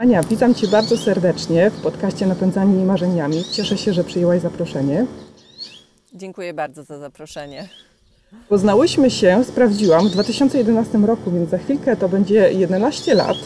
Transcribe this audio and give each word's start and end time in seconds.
Ania, 0.00 0.22
witam 0.22 0.54
Cię 0.54 0.68
bardzo 0.68 0.96
serdecznie 0.96 1.70
w 1.70 1.82
podcaście 1.82 2.26
Napędzani 2.26 2.84
Marzeniami. 2.84 3.44
Cieszę 3.52 3.78
się, 3.78 3.92
że 3.92 4.04
przyjęłaś 4.04 4.40
zaproszenie. 4.40 5.06
Dziękuję 6.14 6.54
bardzo 6.54 6.82
za 6.82 6.98
zaproszenie. 6.98 7.68
Poznałyśmy 8.48 9.10
się, 9.10 9.44
sprawdziłam, 9.44 10.08
w 10.08 10.10
2011 10.10 10.98
roku, 10.98 11.30
więc 11.30 11.50
za 11.50 11.58
chwilkę 11.58 11.96
to 11.96 12.08
będzie 12.08 12.52
11 12.52 13.14
lat. 13.14 13.36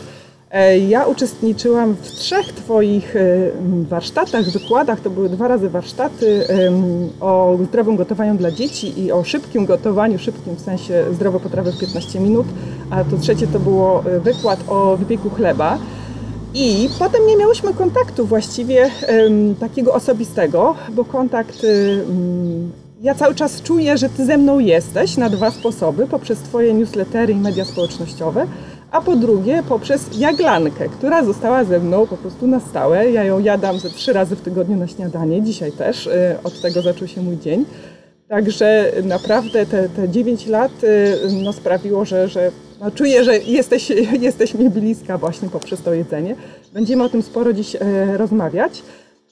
E, 0.50 0.78
ja 0.78 1.06
uczestniczyłam 1.06 1.94
w 1.94 2.10
trzech 2.10 2.52
Twoich 2.52 3.16
e, 3.16 3.50
warsztatach, 3.88 4.44
wykładach. 4.50 5.00
To 5.00 5.10
były 5.10 5.28
dwa 5.28 5.48
razy 5.48 5.70
warsztaty 5.70 6.46
o 7.20 7.58
zdrowym 7.64 7.96
gotowaniu 7.96 8.34
dla 8.34 8.50
dzieci 8.50 9.00
i 9.00 9.12
o 9.12 9.24
szybkim 9.24 9.66
gotowaniu, 9.66 10.18
szybkim 10.18 10.54
w 10.54 10.60
sensie 10.60 11.14
zdrowe 11.14 11.40
potrawy 11.40 11.72
w 11.72 11.78
15 11.78 12.20
minut. 12.20 12.46
A 12.90 13.04
to 13.04 13.16
trzecie 13.16 13.46
to 13.46 13.60
było 13.60 14.04
e, 14.06 14.20
wykład 14.20 14.60
o 14.68 14.96
wypieku 14.96 15.30
chleba. 15.30 15.78
I 16.54 16.88
potem 16.98 17.26
nie 17.26 17.36
miałyśmy 17.36 17.74
kontaktu 17.74 18.26
właściwie 18.26 18.90
takiego 19.60 19.94
osobistego, 19.94 20.74
bo 20.92 21.04
kontakt 21.04 21.66
ja 23.02 23.14
cały 23.14 23.34
czas 23.34 23.62
czuję, 23.62 23.98
że 23.98 24.08
Ty 24.08 24.26
ze 24.26 24.38
mną 24.38 24.58
jesteś 24.58 25.16
na 25.16 25.30
dwa 25.30 25.50
sposoby, 25.50 26.06
poprzez 26.06 26.38
Twoje 26.38 26.74
newslettery 26.74 27.32
i 27.32 27.36
media 27.36 27.64
społecznościowe, 27.64 28.46
a 28.90 29.00
po 29.00 29.16
drugie 29.16 29.62
poprzez 29.68 30.18
jaglankę, 30.18 30.88
która 30.88 31.24
została 31.24 31.64
ze 31.64 31.80
mną 31.80 32.06
po 32.06 32.16
prostu 32.16 32.46
na 32.46 32.60
stałe. 32.60 33.10
Ja 33.10 33.24
ją 33.24 33.38
jadam 33.38 33.78
ze 33.78 33.90
trzy 33.90 34.12
razy 34.12 34.36
w 34.36 34.40
tygodniu 34.40 34.76
na 34.76 34.86
śniadanie, 34.86 35.42
dzisiaj 35.42 35.72
też, 35.72 36.06
y, 36.06 36.36
od 36.44 36.60
tego 36.60 36.82
zaczął 36.82 37.08
się 37.08 37.22
mój 37.22 37.38
dzień. 37.38 37.64
Także 38.34 38.92
naprawdę 39.04 39.66
te, 39.66 39.88
te 39.88 40.08
9 40.08 40.46
lat 40.46 40.84
y, 40.84 41.18
no, 41.44 41.52
sprawiło, 41.52 42.04
że, 42.04 42.28
że 42.28 42.50
no, 42.80 42.90
czuję, 42.90 43.24
że 43.24 43.38
jesteś, 43.38 43.92
jesteś 44.20 44.54
mi 44.54 44.70
bliska 44.70 45.18
właśnie 45.18 45.48
poprzez 45.48 45.82
to 45.82 45.94
jedzenie. 45.94 46.36
Będziemy 46.72 47.04
o 47.04 47.08
tym 47.08 47.22
sporo 47.22 47.52
dziś 47.52 47.76
e, 47.76 47.80
rozmawiać. 48.16 48.82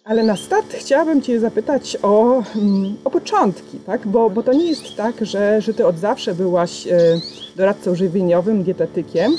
Ale 0.05 0.23
na 0.23 0.37
start 0.37 0.75
chciałabym 0.75 1.23
Cię 1.23 1.41
zapytać 1.41 1.97
o, 2.03 2.43
mm, 2.57 2.97
o 3.05 3.11
początki, 3.11 3.79
tak? 3.87 4.07
bo, 4.07 4.31
bo 4.31 4.43
to 4.43 4.53
nie 4.53 4.67
jest 4.67 4.97
tak, 4.97 5.15
że, 5.27 5.61
że 5.61 5.75
Ty 5.75 5.87
od 5.87 5.99
zawsze 5.99 6.35
byłaś 6.35 6.87
e, 6.87 7.21
doradcą 7.57 7.95
żywieniowym, 7.95 8.63
dietetykiem, 8.63 9.33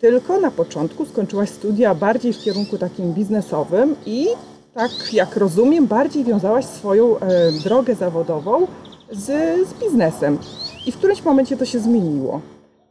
tylko 0.00 0.40
na 0.40 0.50
początku 0.50 1.06
skończyłaś 1.06 1.50
studia 1.50 1.94
bardziej 1.94 2.32
w 2.32 2.38
kierunku 2.38 2.78
takim 2.78 3.12
biznesowym 3.12 3.96
i 4.06 4.26
tak 4.74 4.90
jak 5.12 5.36
rozumiem, 5.36 5.86
bardziej 5.86 6.24
wiązałaś 6.24 6.64
swoją 6.64 7.18
e, 7.18 7.52
drogę 7.64 7.94
zawodową 7.94 8.66
z, 9.10 9.26
z 9.68 9.74
biznesem. 9.74 10.38
I 10.86 10.92
w 10.92 10.98
którymś 10.98 11.22
momencie 11.22 11.56
to 11.56 11.64
się 11.64 11.78
zmieniło. 11.80 12.40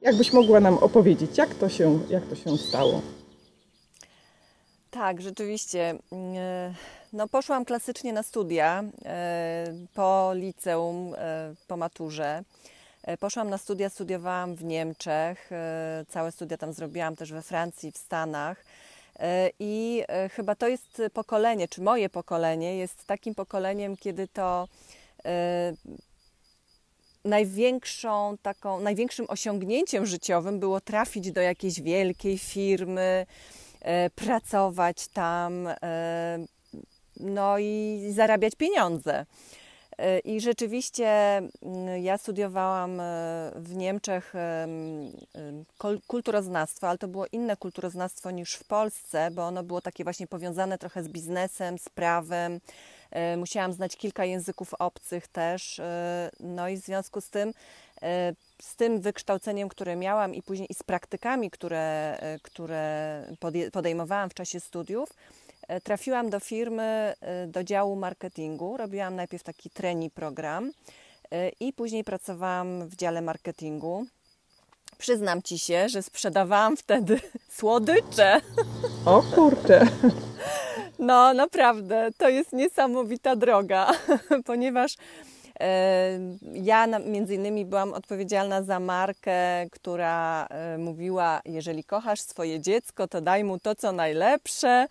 Jakbyś 0.02 0.34
mogła 0.34 0.60
nam 0.60 0.78
opowiedzieć, 0.78 1.38
jak 1.38 1.56
to 1.56 1.70
się, 1.70 2.00
jak 2.10 2.26
to 2.26 2.36
się 2.36 2.58
stało? 2.58 3.02
Tak, 4.92 5.22
rzeczywiście. 5.22 5.95
Mm, 6.12 6.73
no, 7.14 7.28
poszłam 7.28 7.66
klasycznie 7.66 8.14
na 8.14 8.23
studia 8.23 8.84
e, 9.06 9.73
po 9.94 10.32
liceum, 10.34 11.14
e, 11.18 11.54
po 11.68 11.78
maturze. 11.78 12.44
E, 13.04 13.18
poszłam 13.18 13.50
na 13.50 13.58
studia, 13.58 13.90
studiowałam 13.90 14.56
w 14.56 14.64
Niemczech, 14.64 15.50
całe 16.08 16.32
studia 16.32 16.58
tam 16.58 16.73
zrobiłam 16.73 17.16
też 17.16 17.32
we 17.32 17.42
Francji, 17.42 17.92
w 17.92 17.98
Stanach. 17.98 18.66
I 19.60 20.04
chyba 20.32 20.56
to 20.56 20.68
jest 20.68 21.02
pokolenie, 21.14 21.68
czy 21.68 21.82
moje 21.82 22.10
pokolenie 22.10 22.78
jest 22.78 23.06
takim 23.06 23.36
pokoleniem, 23.36 23.98
kiedy 23.98 24.28
to 24.28 24.68
największą 27.28 28.38
taką, 28.42 28.80
największym 28.80 29.25
osiągnięciem 29.30 30.06
życiowym 30.06 30.59
było 30.59 30.81
trafić 30.81 31.31
do 31.31 31.42
jakiejś 31.42 31.81
wielkiej 31.81 32.38
firmy, 32.38 33.25
pracować 34.16 35.08
tam, 35.08 35.70
no 37.20 37.59
i 37.59 38.03
zarabiać 38.11 38.55
pieniądze. 38.55 39.25
E, 39.98 40.20
I 40.20 40.42
rzeczywiście 40.42 41.08
mm, 41.08 42.04
ja 42.04 42.17
studiowałam 42.17 42.99
e, 42.99 43.04
w 43.55 43.76
Niemczech 43.76 44.33
kulturoznawstwo, 46.08 46.89
ale 46.89 46.98
to 46.98 47.08
było 47.08 47.26
inne 47.32 47.58
kulturoznawstwo 47.58 48.32
niż 48.32 48.54
w 48.54 48.64
Polsce, 48.64 49.32
bo 49.32 49.42
ono 49.42 49.64
było 49.64 49.82
takie 49.82 50.04
właśnie 50.04 50.27
powiązane 50.27 50.77
trochę 50.77 51.04
z 51.04 51.08
biznesem, 51.08 51.77
z 51.77 51.89
prawem. 51.89 52.59
E, 53.12 53.38
musiałam 53.38 53.73
znać 53.73 53.98
kilka 53.98 54.26
języków 54.26 54.73
obcych 54.73 55.28
też. 55.28 55.82
No 56.40 56.70
i 56.70 56.78
w 56.78 56.80
związku 56.80 57.22
z 57.22 57.30
tym, 57.30 57.54
z 58.62 58.76
tym 58.76 59.02
wykształceniem, 59.02 59.70
które 59.70 59.95
miałam 59.95 60.36
i 60.36 60.42
później 60.42 60.72
i 60.72 60.73
z 60.73 60.84
praktykami, 60.84 61.52
które, 61.52 62.20
które 62.44 63.23
podejmowałam 63.72 64.30
w 64.30 64.34
czasie 64.34 64.60
studiów, 64.60 65.10
E, 65.68 65.82
trafiłam 65.82 66.30
do 66.30 66.40
firmy, 66.40 67.14
e, 67.22 67.48
do 67.48 67.64
działu 67.64 67.95
marketingu. 67.95 68.78
Robiłam 68.78 69.16
najpierw 69.16 69.44
taki 69.44 69.70
trening 69.70 70.14
program 70.14 70.72
e, 71.32 71.50
i 71.50 71.74
później 71.74 72.04
pracowałam 72.04 72.88
w 72.88 72.95
dziale 72.95 73.22
marketingu. 73.22 74.06
Przyznam 74.98 75.42
ci 75.42 75.60
się, 75.60 75.89
że 75.89 76.04
sprzedawałam 76.04 76.78
wtedy 76.78 77.20
słodycze. 77.58 78.42
O 79.06 79.24
kurczę. 79.36 79.82
No, 80.99 81.33
naprawdę, 81.33 82.09
to 82.17 82.30
jest 82.30 82.53
niesamowita 82.53 83.35
droga, 83.35 83.91
ponieważ 84.45 84.95
ja 86.53 86.87
między 86.99 87.35
innymi 87.35 87.65
byłam 87.65 87.93
odpowiedzialna 87.93 88.63
za 88.63 88.80
markę, 88.80 89.69
która 89.71 90.47
mówiła: 90.77 91.41
Jeżeli 91.45 91.83
kochasz 91.83 92.21
swoje 92.21 92.59
dziecko, 92.59 93.08
to 93.08 93.21
daj 93.21 93.43
mu 93.43 93.59
to, 93.59 93.75
co 93.75 93.91
najlepsze. 93.91 94.87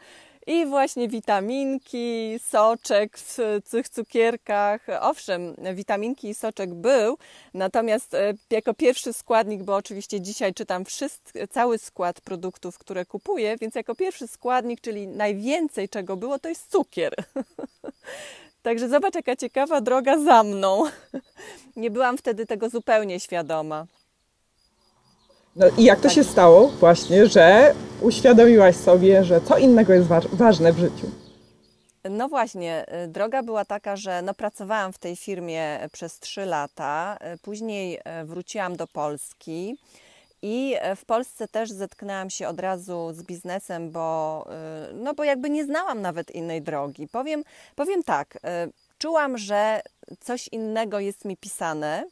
I 0.46 0.66
właśnie 0.66 1.08
witaminki, 1.08 2.38
soczek 2.42 3.18
w 3.18 3.38
tych 3.70 3.88
cukierkach. 3.88 4.86
Owszem, 5.00 5.54
witaminki 5.74 6.28
i 6.28 6.34
soczek 6.34 6.74
był, 6.74 7.18
natomiast 7.54 8.14
e, 8.14 8.34
jako 8.50 8.74
pierwszy 8.74 9.12
składnik, 9.12 9.62
bo 9.62 9.76
oczywiście 9.76 10.20
dzisiaj 10.20 10.54
czytam 10.54 10.84
wszystko, 10.84 11.38
cały 11.50 11.78
skład 11.78 12.20
produktów, 12.20 12.78
które 12.78 13.04
kupuję, 13.04 13.56
więc 13.60 13.74
jako 13.74 13.94
pierwszy 13.94 14.28
składnik, 14.28 14.80
czyli 14.80 15.08
najwięcej 15.08 15.88
czego 15.88 16.16
było, 16.16 16.38
to 16.38 16.48
jest 16.48 16.70
cukier. 16.70 17.14
Także 18.62 18.88
zobacz, 18.88 19.14
jaka 19.14 19.36
ciekawa 19.36 19.80
droga 19.80 20.18
za 20.18 20.42
mną. 20.42 20.82
Nie 21.76 21.90
byłam 21.90 22.18
wtedy 22.18 22.46
tego 22.46 22.68
zupełnie 22.68 23.20
świadoma. 23.20 23.86
No 25.56 25.66
i 25.78 25.84
jak 25.84 26.00
to 26.00 26.08
się 26.08 26.24
stało 26.24 26.68
właśnie, 26.68 27.26
że 27.26 27.74
uświadomiłaś 28.00 28.76
sobie, 28.76 29.24
że 29.24 29.40
co 29.40 29.58
innego 29.58 29.92
jest 29.92 30.06
wa 30.06 30.20
ważne 30.32 30.72
w 30.72 30.78
życiu? 30.78 31.10
No 32.10 32.28
właśnie, 32.28 32.86
y, 33.04 33.08
droga 33.08 33.42
była 33.42 33.64
taka, 33.64 33.96
że 33.96 34.22
no 34.22 34.34
pracowałam 34.34 34.92
w 34.92 34.98
tej 34.98 35.16
firmie 35.16 35.88
przez 35.92 36.18
trzy 36.18 36.46
lata, 36.46 37.18
y, 37.34 37.38
później 37.38 37.98
y, 37.98 38.24
wróciłam 38.24 38.76
do 38.76 38.86
Polski 38.86 39.76
i 40.42 40.76
w 40.96 41.04
Polsce 41.04 41.48
też 41.48 41.70
zetknęłam 41.70 42.30
się 42.30 42.48
od 42.48 42.60
razu 42.60 43.10
z 43.12 43.22
biznesem, 43.22 43.90
bo, 43.90 44.44
no 44.94 45.14
bo 45.14 45.24
jakby 45.24 45.50
nie 45.50 45.64
znałam 45.64 46.02
nawet 46.02 46.30
innej 46.30 46.62
drogi. 46.62 47.08
Powiem, 47.08 47.44
powiem 47.74 48.02
tak, 48.02 48.38
czułam, 48.98 49.38
że 49.38 49.80
coś 50.20 50.48
innego 50.52 51.00
jest 51.00 51.24
mi 51.24 51.36
pisane, 51.36 52.04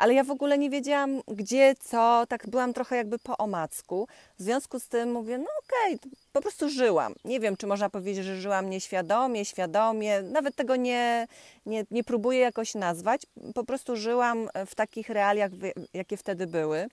ale 0.00 0.14
ja 0.14 0.24
w 0.24 0.30
ogóle 0.30 0.58
nie 0.58 0.70
wiedziałam 0.70 1.20
gdzie, 1.28 1.74
co, 1.80 2.24
tak 2.28 2.48
byłam 2.48 2.72
trochę 2.72 2.96
jakby 2.96 3.18
po 3.18 3.36
omacku. 3.36 4.08
W 4.38 4.42
związku 4.42 4.80
z 4.80 4.88
tym 4.88 5.12
mówię, 5.12 5.38
no 5.38 5.44
okej, 5.64 5.96
okay, 5.96 6.10
po 6.32 6.40
prostu 6.40 6.68
żyłam. 6.68 7.14
Nie 7.24 7.40
wiem, 7.40 7.56
czy 7.56 7.66
można 7.66 7.90
powiedzieć, 7.90 8.24
że 8.24 8.40
żyłam 8.40 8.70
nieświadomie, 8.70 9.44
świadomie, 9.44 10.22
nawet 10.22 10.56
tego 10.56 10.76
nie, 10.76 11.26
nie, 11.66 11.84
nie 11.90 12.04
próbuję 12.04 12.38
jakoś 12.38 12.74
nazwać. 12.74 13.22
Po 13.54 13.64
prostu 13.64 13.96
żyłam 13.96 14.48
w 14.66 14.74
takich 14.74 15.08
realiach, 15.08 15.50
jakie 15.94 16.16
wtedy 16.16 16.46
były. 16.46 16.88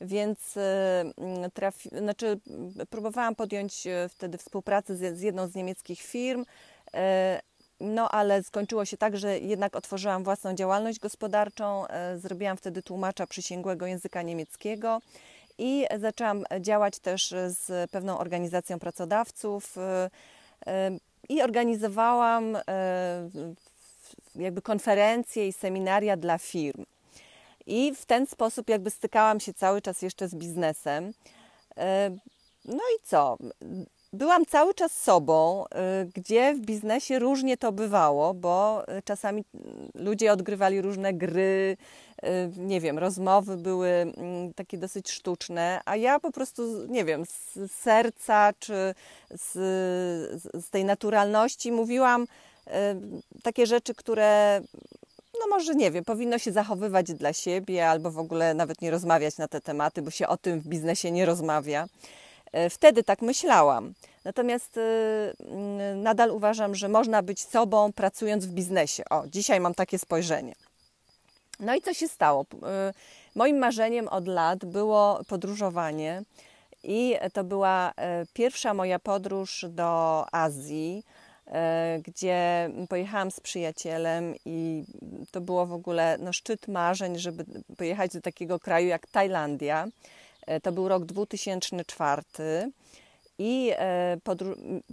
Więc 0.00 0.56
y, 0.56 0.60
trafi, 1.54 1.88
znaczy, 1.88 2.40
próbowałam 2.90 3.34
podjąć 3.34 3.86
y, 3.86 4.08
wtedy 4.08 4.38
współpracę 4.38 4.96
z, 4.96 5.18
z 5.18 5.20
jedną 5.20 5.46
z 5.48 5.54
niemieckich 5.54 6.00
firm, 6.00 6.40
y, 6.40 6.98
no 7.82 8.08
ale 8.08 8.42
skończyło 8.42 8.84
się 8.84 8.96
tak, 8.96 9.16
że 9.16 9.38
jednak 9.38 9.76
otworzyłam 9.76 10.24
własną 10.24 10.54
działalność 10.54 10.98
gospodarczą. 10.98 11.86
E, 11.86 12.18
zrobiłam 12.18 12.56
wtedy 12.56 12.82
tłumacza 12.82 13.26
przysięgłego 13.26 13.86
języka 13.86 14.22
niemieckiego 14.22 15.00
i 15.58 15.86
zaczęłam 16.00 16.44
działać 16.60 16.98
też 16.98 17.34
z 17.46 17.90
pewną 17.90 18.18
organizacją 18.18 18.78
pracodawców 18.78 19.78
e, 19.78 20.10
e, 20.66 20.90
i 21.28 21.42
organizowałam 21.42 22.58
jakby 24.34 24.62
konferencje 24.62 25.48
i 25.48 25.52
seminaria 25.52 26.16
dla 26.16 26.38
firm. 26.38 26.84
I 27.66 27.94
w 27.94 28.06
ten 28.06 28.26
sposób 28.26 28.68
jakby 28.68 28.90
stykałam 28.90 29.40
się 29.40 29.54
cały 29.54 29.82
czas 29.82 30.02
jeszcze 30.02 30.28
z 30.28 30.34
biznesem. 30.34 31.12
No 32.64 32.80
i 32.96 33.02
co? 33.02 33.38
Byłam 34.12 34.46
cały 34.46 34.74
czas 34.74 34.92
sobą, 34.92 35.64
y, 35.64 35.68
gdzie 36.14 36.54
w 36.54 36.60
biznesie 36.60 37.18
różnie 37.18 37.56
to 37.56 37.72
bywało, 37.72 38.34
bo 38.34 38.84
y, 38.98 39.02
czasami 39.02 39.44
ludzie 39.94 40.32
odgrywali 40.32 40.80
różne 40.80 41.14
gry, 41.14 41.76
nie 42.56 42.80
wiem, 42.80 42.98
rozmowy 42.98 43.56
były 43.56 43.88
mm, 43.88 44.54
takie 44.54 44.78
dosyć 44.78 45.10
sztuczne, 45.10 45.80
a 45.84 45.96
ja 45.96 46.20
po 46.20 46.32
prostu, 46.32 46.86
nie 46.88 47.04
wiem, 47.04 47.24
z 47.26 47.72
serca 47.72 48.52
czy 48.58 48.94
z, 49.30 49.52
z 50.64 50.70
tej 50.70 50.84
naturalności 50.84 51.72
mówiłam 51.72 52.26
takie 53.42 53.66
rzeczy, 53.66 53.94
które 53.94 54.60
no 55.40 55.56
może 55.56 55.74
nie 55.74 55.90
wiem, 55.90 56.04
powinno 56.04 56.38
się 56.38 56.52
zachowywać 56.52 57.14
dla 57.14 57.32
siebie 57.32 57.88
albo 57.88 58.10
w 58.10 58.18
ogóle 58.18 58.54
nawet 58.54 58.80
nie 58.82 58.90
rozmawiać 58.90 59.36
na 59.36 59.48
te 59.48 59.60
tematy, 59.60 60.02
bo 60.02 60.10
się 60.10 60.28
o 60.28 60.36
tym 60.36 60.60
w 60.60 60.66
biznesie 60.66 61.10
nie 61.10 61.26
rozmawia. 61.26 61.86
E, 62.52 62.70
wtedy 62.70 63.02
tak 63.02 63.22
myślałam. 63.22 63.94
Natomiast 64.24 64.76
e, 64.76 65.34
nadal 65.96 66.30
uważam, 66.30 66.74
że 66.74 66.88
można 66.88 67.22
być 67.22 67.40
sobą 67.44 67.92
pracując 67.92 68.46
w 68.46 68.50
biznesie. 68.50 69.02
O, 69.10 69.24
dzisiaj 69.26 69.60
mam 69.60 69.74
takie 69.74 69.98
spojrzenie. 69.98 70.54
No 71.60 71.74
i 71.74 71.80
co 71.80 71.94
się 71.94 72.08
stało? 72.08 72.46
E, 72.62 72.92
moim 73.34 73.58
marzeniem 73.58 74.08
od 74.08 74.28
lat 74.28 74.64
było 74.64 75.20
podróżowanie 75.28 76.22
i 76.84 77.16
to 77.32 77.44
była 77.44 77.92
pierwsza 78.32 78.74
moja 78.74 78.98
podróż 78.98 79.66
do 79.68 80.24
Azji 80.32 81.04
gdzie 82.06 82.70
pojechałam 82.88 83.30
z 83.30 83.40
przyjacielem 83.40 84.34
i 84.44 84.84
to 85.30 85.40
było 85.40 85.66
w 85.66 85.72
ogóle 85.72 86.16
no, 86.20 86.32
szczyt 86.32 86.68
marzeń, 86.68 87.18
żeby 87.18 87.44
pojechać 87.76 88.12
do 88.12 88.20
takiego 88.20 88.58
kraju 88.58 88.88
jak 88.88 89.06
Tajlandia. 89.06 89.86
E, 90.46 90.60
to 90.60 90.72
był 90.72 90.88
rok 90.88 91.04
2004 91.04 92.22
i 93.38 93.72
e, 93.76 94.16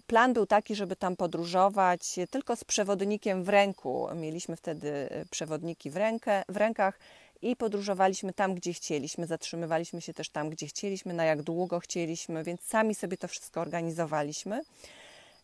plan 0.08 0.34
był 0.34 0.46
taki, 0.46 0.76
żeby 0.76 0.96
tam 0.96 1.16
podróżować 1.16 2.16
tylko 2.30 2.56
z 2.56 2.64
przewodnikiem 2.64 3.44
w 3.44 3.50
ręku. 3.50 4.08
Mieliśmy 4.16 4.56
wtedy 4.56 5.10
przewodniki 5.30 5.90
w, 5.92 5.98
rękę, 5.98 6.44
w 6.50 6.58
rękach 6.58 7.00
i 7.42 7.56
podróżowaliśmy 7.56 8.34
tam, 8.34 8.56
gdzie 8.56 8.74
chcieliśmy. 8.74 9.28
Zatrzymywaliśmy 9.28 10.02
się 10.02 10.14
też 10.14 10.30
tam, 10.30 10.50
gdzie 10.50 10.68
chcieliśmy, 10.68 11.14
na 11.14 11.26
jak 11.26 11.42
długo 11.42 11.80
chcieliśmy, 11.80 12.44
więc 12.44 12.62
sami 12.62 12.96
sobie 12.96 13.18
to 13.18 13.28
wszystko 13.28 13.62
organizowaliśmy. 13.62 14.62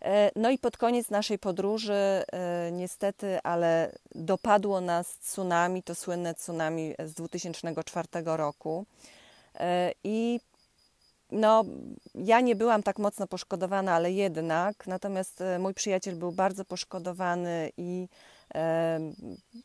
E, 0.02 0.32
no 0.36 0.50
i 0.50 0.58
pod 0.58 0.78
koniec 0.78 1.10
naszej 1.10 1.40
podróży, 1.40 1.94
e, 1.94 2.72
niestety, 2.72 3.40
ale 3.44 3.92
dopadło 4.16 4.82
nas 4.82 5.18
tsunami, 5.18 5.84
to 5.84 5.96
słynne 5.96 6.34
tsunami 6.34 6.94
z 7.06 7.14
2004 7.14 8.08
roku. 8.26 8.86
E, 9.60 9.92
I 10.04 10.40
no, 11.32 11.66
ja 12.16 12.42
nie 12.42 12.56
byłam 12.56 12.84
tak 12.84 13.00
mocno 13.00 13.28
poszkodowana, 13.28 13.94
ale 13.94 14.12
jednak, 14.12 14.88
natomiast 14.88 15.44
mój 15.60 15.74
przyjaciel 15.74 16.16
był 16.16 16.32
bardzo 16.32 16.66
poszkodowany 16.66 17.72
i 17.78 18.08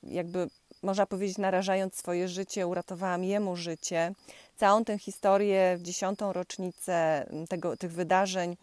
jakby 0.02 0.48
można 0.82 1.06
powiedzieć, 1.06 1.38
narażając 1.38 1.94
swoje 1.94 2.28
życie, 2.28 2.66
uratowałam 2.66 3.24
jemu 3.24 3.56
życie. 3.56 4.12
Całą 4.56 4.84
tę 4.84 4.98
historię 4.98 5.76
w 5.78 5.82
dziesiątą 5.82 6.32
rocznicę 6.32 7.26
tego, 7.48 7.76
tych 7.76 7.92
wydarzeń 7.92 8.56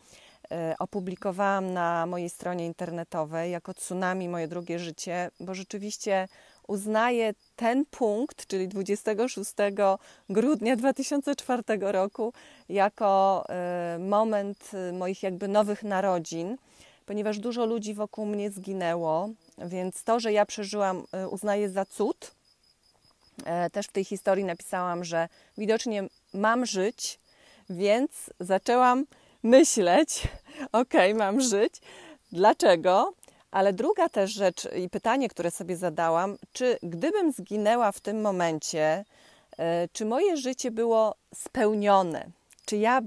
E, 0.51 0.75
opublikowałam 0.79 1.73
na 1.73 2.05
mojej 2.05 2.29
stronie 2.29 2.65
internetowej 2.65 3.51
jako 3.51 3.73
tsunami 3.73 4.29
moje 4.29 4.47
drugie 4.47 4.79
życie, 4.79 5.31
bo 5.39 5.53
rzeczywiście 5.53 6.27
uznaję 6.67 7.33
ten 7.55 7.85
punkt, 7.85 8.47
czyli 8.47 8.67
26 8.67 9.53
grudnia 10.29 10.75
2004 10.75 11.63
roku, 11.81 12.33
jako 12.69 13.43
e, 13.49 13.97
moment 13.99 14.71
moich 14.93 15.23
jakby 15.23 15.47
nowych 15.47 15.83
narodzin, 15.83 16.57
ponieważ 17.05 17.39
dużo 17.39 17.65
ludzi 17.65 17.93
wokół 17.93 18.25
mnie 18.25 18.51
zginęło, 18.51 19.29
więc 19.57 20.03
to, 20.03 20.19
że 20.19 20.33
ja 20.33 20.45
przeżyłam, 20.45 21.03
e, 21.11 21.29
uznaję 21.29 21.69
za 21.69 21.85
cud. 21.85 22.31
Też 23.71 23.87
w 23.87 23.91
tej 23.91 24.05
historii 24.05 24.45
napisałam, 24.45 25.03
że 25.03 25.29
widocznie 25.57 26.03
mam 26.33 26.65
żyć, 26.65 27.19
więc 27.69 28.11
zaczęłam 28.39 29.05
myśleć, 29.43 30.27
ok, 30.71 30.93
mam 31.15 31.41
żyć. 31.41 31.81
Dlaczego? 32.31 33.13
Ale 33.51 33.73
druga 33.73 34.09
też 34.09 34.31
rzecz 34.31 34.67
i 34.75 34.89
pytanie, 34.89 35.29
które 35.29 35.51
sobie 35.51 35.77
zadałam, 35.77 36.37
czy 36.53 36.77
gdybym 36.83 37.31
zginęła 37.31 37.91
w 37.91 37.99
tym 37.99 38.21
momencie, 38.21 39.05
e, 39.57 39.87
czy 39.93 40.05
moje 40.05 40.37
życie 40.37 40.71
było 40.71 41.15
spełnione? 41.35 42.25
Czy 42.65 42.77
ja 42.77 43.01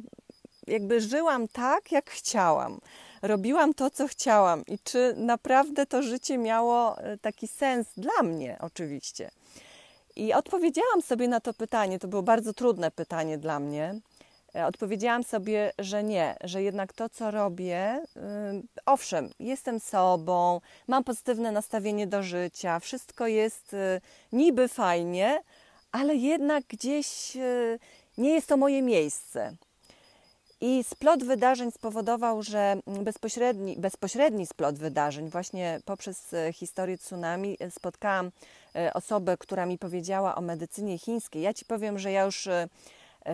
jakby 0.67 1.01
żyłam 1.01 1.49
tak, 1.49 1.93
jak 1.93 2.11
chciałam? 2.11 2.81
Robiłam 3.23 3.75
to, 3.75 3.91
co 3.91 4.09
chciałam 4.09 4.67
i 4.67 4.79
czy 4.79 5.15
naprawdę 5.17 5.87
to 5.87 6.03
życie 6.03 6.39
miało 6.39 6.99
e, 6.99 7.19
taki 7.19 7.49
sens 7.49 7.87
dla 7.97 8.23
mnie, 8.23 8.57
oczywiście. 8.61 9.31
I 10.17 10.33
odpowiedziałam 10.33 11.03
sobie 11.03 11.29
na 11.29 11.41
to 11.41 11.55
pytanie. 11.55 11.99
To 11.99 12.09
było 12.09 12.23
bardzo 12.23 12.53
trudne 12.53 12.91
pytanie 12.91 13.39
dla 13.39 13.61
mnie. 13.61 14.01
E, 14.55 14.67
odpowiedziałam 14.67 15.25
sobie, 15.25 15.73
że 15.79 16.05
nie, 16.05 16.37
że 16.45 16.63
jednak 16.63 16.93
to, 16.93 17.09
co 17.09 17.31
robię, 17.31 18.03
y, 18.17 18.21
owszem, 18.87 19.31
jestem 19.39 19.81
sobą, 19.81 20.61
mam 20.89 21.05
pozytywne 21.05 21.53
nastawienie 21.53 22.07
do 22.07 22.23
życia, 22.23 22.81
wszystko 22.81 23.27
jest 23.27 23.75
y, 23.75 24.01
niby 24.33 24.69
fajnie, 24.69 25.43
ale 25.93 26.15
jednak 26.15 26.65
gdzieś 26.69 27.37
y, 27.37 27.79
nie 28.19 28.35
jest 28.35 28.47
to 28.47 28.57
moje 28.57 28.83
miejsce. 28.83 29.57
I 30.63 30.85
splot 30.85 31.25
wydarzeń 31.25 31.71
spowodował, 31.71 32.43
że 32.43 32.77
bezpośredni, 32.87 33.77
bezpośredni 33.79 34.47
splot 34.47 34.79
wydarzeń, 34.79 35.31
właśnie 35.31 35.81
poprzez 35.85 36.35
historię 36.53 36.99
tsunami, 36.99 37.57
spotkałam 37.71 38.31
osobę, 38.95 39.37
która 39.37 39.67
mi 39.67 39.79
powiedziała 39.79 40.35
o 40.35 40.41
medycynie 40.41 40.99
chińskiej. 40.99 41.43
Ja 41.43 41.55
ci 41.55 41.65
powiem, 41.65 41.99
że 41.99 42.13
ja 42.13 42.25
już 42.25 42.49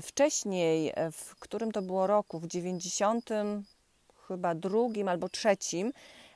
Wcześniej, 0.03 0.93
w 1.13 1.37
którym 1.37 1.73
to 1.73 1.83
było 1.83 2.07
roku, 2.07 2.41
w 2.41 2.47
90 2.47 3.31
chyba 4.29 4.55
drugim 4.55 5.09
albo 5.09 5.29
trzecim, 5.29 5.93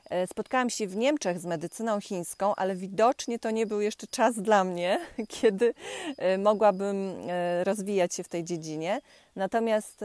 e, 0.09 0.27
spotkałam 0.27 0.69
się 0.69 0.87
w 0.87 0.95
Niemczech 0.95 1.39
z 1.39 1.45
medycyną 1.45 2.01
chińską, 2.01 2.55
ale 2.55 2.75
widocznie 2.75 3.39
to 3.39 3.51
nie 3.51 3.65
był 3.65 3.81
jeszcze 3.81 4.07
czas 4.07 4.41
dla 4.41 4.63
mnie, 4.63 4.99
kiedy 5.39 5.73
e, 6.17 6.37
mogłabym 6.37 7.15
e, 7.27 7.63
rozwijać 7.63 8.15
się 8.15 8.23
w 8.23 8.27
tej 8.27 8.43
dziedzinie. 8.43 9.01
Natomiast 9.35 9.99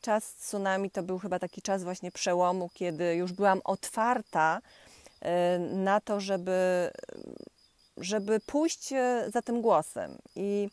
czas 0.00 0.34
tsunami 0.34 0.90
to 0.90 1.02
był 1.02 1.18
chyba 1.18 1.38
taki 1.38 1.62
czas 1.62 1.84
właśnie 1.84 2.12
przełomu, 2.12 2.70
kiedy 2.74 3.14
już 3.14 3.32
byłam 3.32 3.60
otwarta 3.64 4.60
na 5.70 6.00
to, 6.00 6.20
żeby, 6.20 6.90
żeby 7.96 8.40
pójść 8.40 8.88
za 9.32 9.42
tym 9.42 9.62
głosem. 9.62 10.18
I 10.36 10.68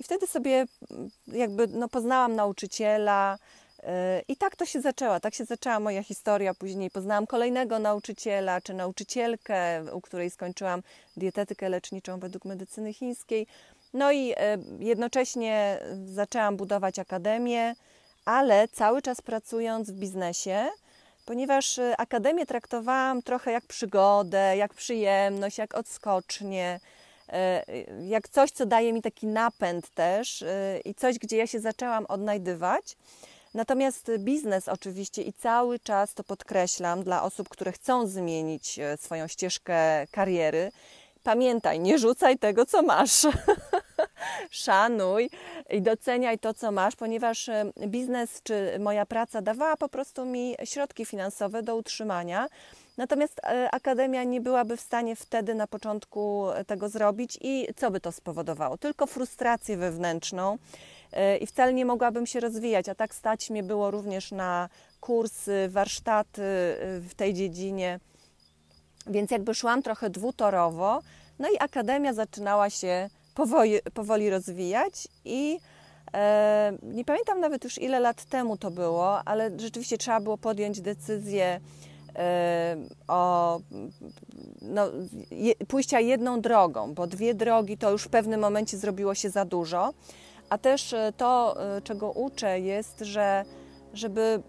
i 0.00 0.02
wtedy 0.02 0.26
sobie 0.26 0.66
mm, 0.90 1.10
jakby 1.26 1.66
no, 1.66 1.88
poznałam 1.88 2.34
nauczyciela, 2.36 3.38
y, 3.78 3.84
i 4.28 4.36
tak 4.36 4.56
to 4.56 4.66
się 4.66 4.80
zaczęła, 4.80 5.20
tak 5.20 5.34
się 5.34 5.44
zaczęła 5.44 5.80
moja 5.80 6.02
historia. 6.02 6.54
Później 6.54 6.90
poznałam 6.90 7.26
kolejnego 7.26 7.78
nauczyciela 7.78 8.60
czy 8.60 8.74
nauczycielkę, 8.74 9.84
u 9.92 10.00
której 10.00 10.30
skończyłam 10.30 10.82
dietetykę 11.16 11.68
leczniczą 11.68 12.20
według 12.20 12.44
medycyny 12.44 12.92
chińskiej. 12.92 13.46
No 13.94 14.12
i 14.12 14.32
y, 14.32 14.36
jednocześnie 14.78 15.80
zaczęłam 16.04 16.56
budować 16.56 16.98
akademię, 16.98 17.74
ale 18.24 18.68
cały 18.68 19.02
czas 19.02 19.20
pracując 19.20 19.90
w 19.90 19.94
biznesie, 19.94 20.68
ponieważ 21.24 21.78
y, 21.78 21.94
akademię 21.98 22.46
traktowałam 22.46 23.22
trochę 23.22 23.52
jak 23.52 23.66
przygodę, 23.66 24.56
jak 24.56 24.74
przyjemność, 24.74 25.58
jak 25.58 25.74
odskocznie 25.74 26.80
jak 28.06 28.28
coś, 28.28 28.50
co 28.50 28.66
daje 28.66 28.92
mi 28.92 29.02
taki 29.02 29.26
napęd 29.26 29.90
też 29.90 30.42
e, 30.42 30.80
i 30.84 30.94
coś, 30.94 31.18
gdzie 31.18 31.36
ja 31.36 31.46
się 31.46 31.60
zaczęłam 31.60 32.06
odnajdywać. 32.06 32.96
Natomiast 33.54 34.10
biznes 34.18 34.68
oczywiście 34.68 35.22
i 35.22 35.32
cały 35.32 35.78
czas 35.78 36.14
to 36.14 36.24
podkreślam 36.24 37.02
dla 37.02 37.22
osób, 37.22 37.48
które 37.48 37.72
chcą 37.72 38.06
zmienić 38.06 38.78
e, 38.78 38.96
swoją 38.96 39.26
ścieżkę 39.28 40.06
kariery. 40.10 40.72
Pamiętaj, 41.22 41.80
nie 41.80 41.98
rzucaj 41.98 42.38
tego, 42.38 42.66
co 42.66 42.82
masz. 42.82 43.26
Szanuj 44.50 45.30
i 45.70 45.82
doceniaj 45.82 46.38
to, 46.38 46.54
co 46.54 46.72
masz, 46.72 46.96
ponieważ 46.96 47.50
biznes 47.86 48.40
czy 48.42 48.78
moja 48.78 49.06
praca 49.06 49.42
dawała 49.42 49.76
po 49.76 49.88
prostu 49.88 50.24
mi 50.24 50.56
środki 50.64 51.04
finansowe 51.04 51.62
do 51.62 51.76
utrzymania 51.76 52.48
Natomiast 52.96 53.40
e, 53.44 53.70
Akademia 53.70 54.24
nie 54.24 54.40
byłaby 54.40 54.76
w 54.76 54.80
stanie 54.80 55.16
wtedy 55.16 55.54
na 55.54 55.66
początku 55.66 56.46
tego 56.66 56.88
zrobić 56.88 57.38
i 57.40 57.66
co 57.76 57.90
by 57.90 58.00
to 58.00 58.12
spowodowało? 58.12 58.78
Tylko 58.78 59.06
frustrację 59.06 59.76
wewnętrzną 59.76 60.58
e, 61.12 61.36
i 61.36 61.46
wcale 61.46 61.72
nie 61.72 61.84
mogłabym 61.84 62.26
się 62.26 62.40
rozwijać, 62.40 62.88
a 62.88 62.94
tak 62.94 63.14
stać 63.14 63.50
mnie 63.50 63.62
było 63.62 63.90
również 63.90 64.32
na 64.32 64.68
kursy, 65.00 65.68
warsztaty 65.68 66.42
e, 66.42 67.00
w 67.00 67.14
tej 67.14 67.34
dziedzinie, 67.34 68.00
więc 69.06 69.30
jakby 69.30 69.54
szłam 69.54 69.82
trochę 69.82 70.10
dwutorowo, 70.10 71.02
no 71.38 71.48
i 71.48 71.58
Akademia 71.58 72.12
zaczynała 72.12 72.70
się 72.70 73.10
powoli, 73.34 73.78
powoli 73.94 74.30
rozwijać 74.30 75.08
i 75.24 75.60
e, 76.14 76.72
nie 76.82 77.04
pamiętam 77.04 77.40
nawet 77.40 77.64
już 77.64 77.78
ile 77.78 78.00
lat 78.00 78.24
temu 78.24 78.56
to 78.56 78.70
było, 78.70 79.24
ale 79.24 79.50
rzeczywiście 79.58 79.98
trzeba 79.98 80.20
było 80.20 80.38
podjąć 80.38 80.80
decyzję, 80.80 81.60
o 83.08 83.60
no, 84.62 84.86
je, 85.30 85.54
pójścia 85.68 86.00
jedną 86.00 86.40
drogą, 86.40 86.94
bo 86.94 87.06
dwie 87.06 87.34
drogi 87.34 87.78
to 87.78 87.90
już 87.90 88.04
w 88.04 88.08
pewnym 88.08 88.40
momencie 88.40 88.76
zrobiło 88.76 89.14
się 89.14 89.30
za 89.30 89.44
dużo. 89.44 89.92
A 90.48 90.58
też 90.58 90.94
to, 91.16 91.56
czego 91.84 92.10
uczę, 92.12 92.60
jest, 92.60 93.00
że 93.00 93.44
żeby 93.94 94.42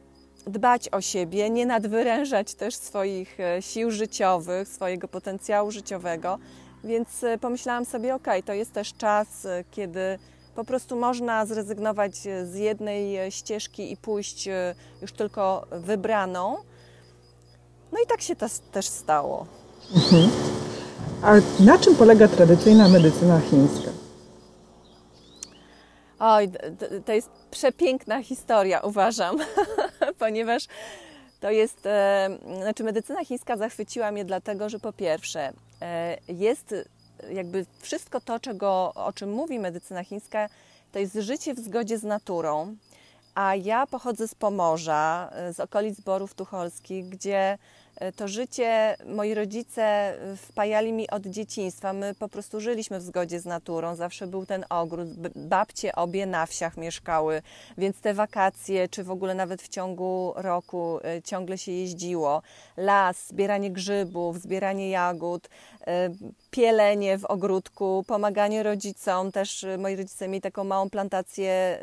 dbać 0.47 0.89
o 0.89 1.01
siebie, 1.01 1.49
nie 1.49 1.65
nadwyrężać 1.65 2.53
też 2.53 2.75
swoich 2.75 3.37
sił 3.59 3.91
życiowych, 3.91 4.67
swojego 4.67 5.07
potencjału 5.07 5.71
życiowego. 5.71 6.37
Więc 6.83 7.25
pomyślałam 7.41 7.85
sobie, 7.85 8.15
ok, 8.15 8.27
to 8.45 8.53
jest 8.53 8.73
też 8.73 8.93
czas, 8.93 9.47
kiedy 9.71 10.19
po 10.55 10.63
prostu 10.63 10.95
można 10.95 11.45
zrezygnować 11.45 12.15
z 12.43 12.55
jednej 12.55 13.31
ścieżki 13.31 13.91
i 13.91 13.97
pójść 13.97 14.49
już 15.01 15.11
tylko 15.11 15.67
wybraną. 15.71 16.57
No 17.91 17.97
i 18.03 18.07
tak 18.07 18.21
się 18.21 18.35
to 18.35 18.45
też 18.71 18.85
stało. 18.85 19.45
Mhm. 19.95 20.29
A 21.23 21.33
na 21.63 21.77
czym 21.77 21.95
polega 21.95 22.27
tradycyjna 22.27 22.89
medycyna 22.89 23.39
chińska? 23.39 23.91
Oj, 26.19 26.51
to 27.05 27.13
jest 27.13 27.29
przepiękna 27.51 28.23
historia, 28.23 28.79
uważam, 28.79 29.37
ponieważ 30.19 30.67
to 31.39 31.51
jest, 31.51 31.85
e, 31.85 32.29
znaczy 32.61 32.83
medycyna 32.83 33.25
chińska 33.25 33.57
zachwyciła 33.57 34.11
mnie 34.11 34.25
dlatego, 34.25 34.69
że 34.69 34.79
po 34.79 34.93
pierwsze 34.93 35.53
e, 35.81 36.17
jest 36.27 36.75
jakby 37.31 37.65
wszystko 37.79 38.21
to, 38.21 38.39
czego, 38.39 38.91
o 38.95 39.13
czym 39.13 39.31
mówi 39.31 39.59
medycyna 39.59 40.03
chińska, 40.03 40.49
to 40.91 40.99
jest 40.99 41.15
życie 41.15 41.53
w 41.53 41.59
zgodzie 41.59 41.97
z 41.97 42.03
naturą. 42.03 42.75
A 43.35 43.55
ja 43.55 43.87
pochodzę 43.87 44.27
z 44.27 44.35
Pomorza, 44.35 45.31
z 45.53 45.59
okolic 45.59 46.01
Borów 46.01 46.33
Tucholskich, 46.33 47.09
gdzie 47.09 47.57
E, 47.57 47.57
to 48.15 48.27
życie 48.27 48.95
moi 49.05 49.33
rodzice 49.33 50.13
wpajali 50.37 50.93
mi 50.93 51.09
od 51.09 51.25
dzieciństwa. 51.25 51.93
My 51.93 52.15
po 52.15 52.27
prostu 52.27 52.59
żyliśmy 52.59 52.99
w 52.99 53.03
zgodzie 53.03 53.39
z 53.39 53.45
naturą. 53.45 53.95
Zawsze 53.95 54.27
był 54.27 54.45
ten 54.45 54.65
ogród. 54.69 55.07
Babcie 55.35 55.95
obie 55.95 56.25
na 56.25 56.45
wsiach 56.45 56.77
mieszkały, 56.77 57.41
więc 57.77 58.01
te 58.01 58.13
wakacje, 58.13 58.89
czy 58.89 59.03
w 59.03 59.11
ogóle 59.11 59.35
nawet 59.35 59.61
w 59.61 59.67
ciągu 59.67 60.33
roku 60.35 60.99
e, 61.03 61.21
ciągle 61.21 61.57
się 61.57 61.71
jeździło. 61.71 62.41
Las, 62.77 63.27
zbieranie 63.27 63.71
grzybów, 63.71 64.41
zbieranie 64.41 64.89
jagód, 64.89 65.49
pielenie 66.51 67.17
w 67.17 67.25
ogródku, 67.25 68.03
pomaganie 68.07 68.63
rodzicom. 68.63 69.31
Też 69.31 69.65
moi 69.77 69.95
rodzice 69.95 70.27
mieli 70.27 70.41
taką 70.41 70.63
małą 70.63 70.89
plantację 70.89 71.79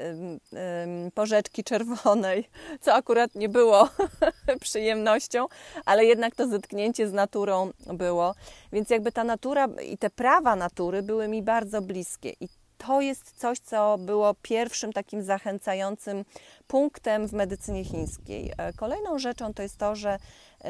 porzeczki 1.14 1.64
czerwonej, 1.64 2.48
co 2.80 2.94
akurat 2.94 3.34
nie 3.34 3.48
było 3.48 3.88
przyjemnością, 4.60 5.46
ale 5.84 6.04
jednak 6.04 6.34
to 6.34 6.48
zetknięcie 6.48 7.08
z 7.08 7.12
naturą 7.12 7.70
było. 7.86 8.34
Więc 8.72 8.90
jakby 8.90 9.12
ta 9.12 9.24
natura 9.24 9.68
i 9.86 9.98
te 9.98 10.10
prawa 10.10 10.56
natury 10.56 11.02
były 11.02 11.28
mi 11.28 11.42
bardzo 11.42 11.82
bliskie. 11.82 12.32
I 12.40 12.48
to 12.78 13.00
jest 13.00 13.32
coś, 13.38 13.58
co 13.58 13.98
było 13.98 14.34
pierwszym 14.42 14.92
takim 14.92 15.22
zachęcającym 15.22 16.24
punktem 16.66 17.28
w 17.28 17.32
medycynie 17.32 17.84
chińskiej. 17.84 18.52
E, 18.58 18.72
kolejną 18.72 19.18
rzeczą 19.18 19.54
to 19.54 19.62
jest 19.62 19.76
to, 19.76 19.96
że 19.96 20.10
e, 20.10 20.18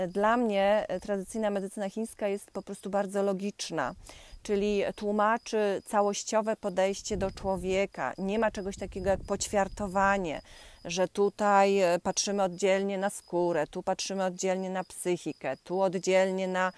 dla 0.08 0.36
mnie 0.36 0.84
e, 0.88 1.00
tradycyjna 1.00 1.50
medycyna 1.50 1.90
chińska 1.90 2.28
jest 2.28 2.50
po 2.50 2.62
prostu 2.62 2.90
bardzo 2.90 3.22
logiczna 3.22 3.94
czyli 4.42 4.82
tłumaczy 4.96 5.82
całościowe 5.86 6.56
podejście 6.56 7.16
do 7.16 7.30
człowieka. 7.30 8.12
Nie 8.18 8.38
ma 8.38 8.50
czegoś 8.50 8.76
takiego 8.76 9.10
jak 9.10 9.20
poćwiartowanie, 9.20 10.40
że 10.84 11.08
tutaj 11.08 11.80
e, 11.80 11.98
patrzymy 11.98 12.42
oddzielnie 12.42 12.98
na 12.98 13.10
skórę, 13.10 13.66
tu 13.66 13.82
patrzymy 13.82 14.24
oddzielnie 14.24 14.70
na 14.70 14.84
psychikę, 14.84 15.56
tu 15.56 15.82
oddzielnie 15.82 16.48
na 16.48 16.72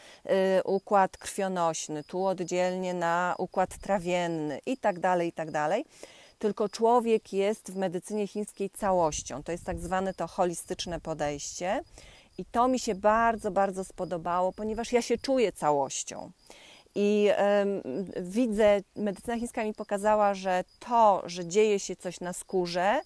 układ 0.64 1.17
krwionośny, 1.17 2.05
tu 2.05 2.26
oddzielnie 2.26 2.95
na 2.95 3.35
układ 3.38 3.79
trawienny 3.79 4.61
i 4.67 4.76
tak 4.76 5.00
dalej, 5.00 5.29
i 5.29 5.33
tak 5.33 5.50
dalej. 5.50 5.85
Tylko 6.38 6.69
człowiek 6.69 7.33
jest 7.33 7.73
w 7.73 7.76
medycynie 7.76 8.26
chińskiej 8.26 8.71
całością. 8.71 9.43
To 9.43 9.52
jest 9.52 9.64
tak 9.64 9.81
zwane 9.81 10.14
to 10.14 10.26
holistyczne 10.26 11.00
podejście. 11.00 11.83
I 12.40 12.44
to 12.44 12.68
mi 12.68 12.78
się 12.78 12.94
bardzo, 12.94 13.50
bardzo 13.50 13.85
spodobało, 13.85 14.52
ponieważ 14.52 14.92
ja 14.92 15.02
się 15.02 15.18
czuję 15.18 15.52
całością. 15.52 16.30
I 16.94 17.28
y, 18.16 18.23
widzę, 18.23 18.80
medycyna 18.97 19.38
chińska 19.38 19.64
mi 19.64 19.75
pokazała, 19.75 20.35
że 20.35 20.64
to, 20.78 21.23
że 21.26 21.47
dzieje 21.47 21.78
się 21.78 21.97
coś 21.97 22.20
na 22.20 22.32
skórze, 22.32 23.00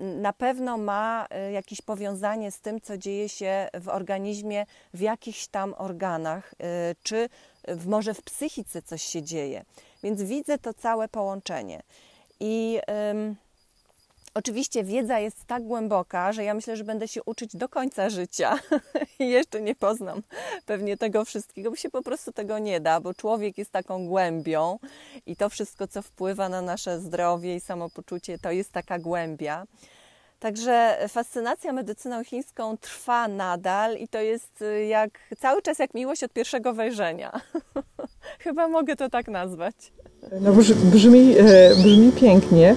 na 0.00 0.32
pewno 0.32 0.78
ma 0.78 1.26
e, 1.30 1.52
jakieś 1.52 1.82
powiązanie 1.82 2.50
z 2.50 2.60
tym, 2.60 2.80
co 2.80 2.98
dzieje 2.98 3.28
się 3.28 3.68
w 3.80 3.88
organizmie, 3.88 4.66
w 4.94 5.00
jakichś 5.00 5.46
tam 5.46 5.74
organach, 5.78 6.54
e, 6.58 6.94
czy 7.02 7.28
w, 7.68 7.86
może 7.86 8.14
w 8.14 8.22
psychice 8.22 8.82
coś 8.82 9.02
się 9.02 9.22
dzieje. 9.22 9.64
Więc 10.02 10.22
widzę 10.22 10.58
to 10.58 10.74
całe 10.74 11.08
połączenie. 11.08 11.82
I 12.40 12.80
Oczywiście 14.36 14.84
wiedza 14.84 15.18
jest 15.18 15.44
tak 15.44 15.62
głęboka, 15.62 16.32
że 16.32 16.44
ja 16.44 16.54
myślę, 16.54 16.76
że 16.76 16.84
będę 16.84 17.08
się 17.08 17.22
uczyć 17.22 17.56
do 17.56 17.68
końca 17.68 18.10
życia 18.10 18.58
i 19.20 19.28
jeszcze 19.28 19.60
nie 19.60 19.74
poznam 19.74 20.22
pewnie 20.66 20.96
tego 20.96 21.24
wszystkiego, 21.24 21.70
bo 21.70 21.76
się 21.76 21.90
po 21.90 22.02
prostu 22.02 22.32
tego 22.32 22.58
nie 22.58 22.80
da, 22.80 23.00
bo 23.00 23.14
człowiek 23.14 23.58
jest 23.58 23.70
taką 23.70 24.06
głębią 24.06 24.78
i 25.26 25.36
to 25.36 25.48
wszystko, 25.48 25.86
co 25.86 26.02
wpływa 26.02 26.48
na 26.48 26.62
nasze 26.62 27.00
zdrowie 27.00 27.56
i 27.56 27.60
samopoczucie, 27.60 28.38
to 28.38 28.50
jest 28.50 28.72
taka 28.72 28.98
głębia. 28.98 29.66
Także 30.38 30.98
fascynacja 31.08 31.72
medycyną 31.72 32.24
chińską 32.24 32.76
trwa 32.78 33.28
nadal 33.28 33.96
i 33.96 34.08
to 34.08 34.20
jest 34.20 34.62
y, 34.62 34.86
jak 34.86 35.10
cały 35.38 35.62
czas 35.62 35.78
jak 35.78 35.94
miłość 35.94 36.24
od 36.24 36.32
pierwszego 36.32 36.74
wejrzenia. 36.74 37.40
Chyba 38.44 38.68
mogę 38.68 38.96
to 38.96 39.10
tak 39.10 39.28
nazwać. 39.28 39.74
No 40.40 40.52
brzmi, 40.92 41.38
e, 41.38 41.74
brzmi 41.74 42.12
pięknie. 42.12 42.76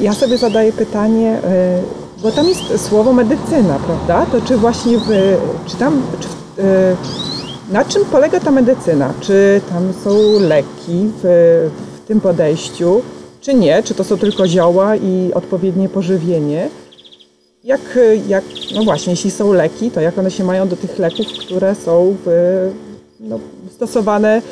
Ja 0.00 0.14
sobie 0.14 0.38
zadaję 0.38 0.72
pytanie, 0.72 1.40
e, 1.44 1.82
bo 2.22 2.32
tam 2.32 2.48
jest 2.48 2.86
słowo 2.88 3.12
medycyna, 3.12 3.78
prawda? 3.86 4.26
To 4.32 4.40
czy 4.40 4.56
właśnie 4.56 4.98
w, 4.98 5.08
czy 5.66 5.76
tam, 5.76 6.02
czy 6.20 6.28
e, 6.62 6.96
na 7.72 7.84
czym 7.84 8.04
polega 8.04 8.40
ta 8.40 8.50
medycyna? 8.50 9.14
Czy 9.20 9.60
tam 9.70 9.92
są 10.04 10.40
leki 10.40 11.10
w, 11.22 11.24
w 11.96 12.06
tym 12.08 12.20
podejściu, 12.20 13.02
czy 13.40 13.54
nie? 13.54 13.82
Czy 13.82 13.94
to 13.94 14.04
są 14.04 14.18
tylko 14.18 14.48
zioła 14.48 14.96
i 14.96 15.30
odpowiednie 15.34 15.88
pożywienie? 15.88 16.68
Jak, 17.64 17.98
jak, 18.28 18.44
no 18.74 18.84
właśnie, 18.84 19.10
jeśli 19.10 19.30
są 19.30 19.52
leki, 19.52 19.90
to 19.90 20.00
jak 20.00 20.18
one 20.18 20.30
się 20.30 20.44
mają 20.44 20.68
do 20.68 20.76
tych 20.76 20.98
leków, 20.98 21.26
które 21.26 21.74
są 21.74 22.16
w, 22.24 22.28
no, 23.20 23.38
stosowane 23.70 24.42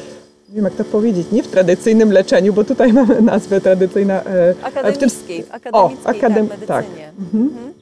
nie 0.55 0.63
wiem 0.63 0.65
jak 0.65 0.75
to 0.75 0.85
powiedzieć, 0.85 1.31
nie 1.33 1.43
w 1.43 1.49
tradycyjnym 1.49 2.13
leczeniu, 2.13 2.53
bo 2.53 2.65
tutaj 2.65 2.93
mamy 3.03 3.23
nazwę 3.23 3.61
tradycyjna. 3.61 4.23
E, 4.23 4.55
akademickiej, 4.63 5.43
w, 5.43 5.47
tym... 5.47 5.55
akademickiej 5.55 6.07
o, 6.07 6.17
akadem... 6.17 6.49
tak, 6.49 6.61
medycynie. 6.61 7.07
Tak. 7.07 7.19
Mhm. 7.19 7.43
Mhm. 7.43 7.75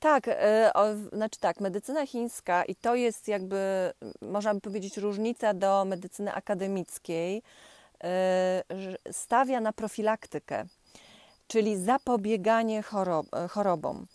Tak, 0.00 0.28
e, 0.28 0.70
o, 0.74 0.84
znaczy 1.12 1.40
tak, 1.40 1.60
medycyna 1.60 2.06
chińska 2.06 2.64
i 2.64 2.74
to 2.74 2.94
jest 2.94 3.28
jakby, 3.28 3.90
można 4.22 4.54
by 4.54 4.60
powiedzieć, 4.60 4.96
różnica 4.96 5.54
do 5.54 5.84
medycyny 5.84 6.32
akademickiej, 6.32 7.42
e, 8.04 8.62
stawia 9.12 9.60
na 9.60 9.72
profilaktykę, 9.72 10.64
czyli 11.46 11.76
zapobieganie 11.76 12.82
chorob, 12.82 13.26
chorobom. 13.50 14.06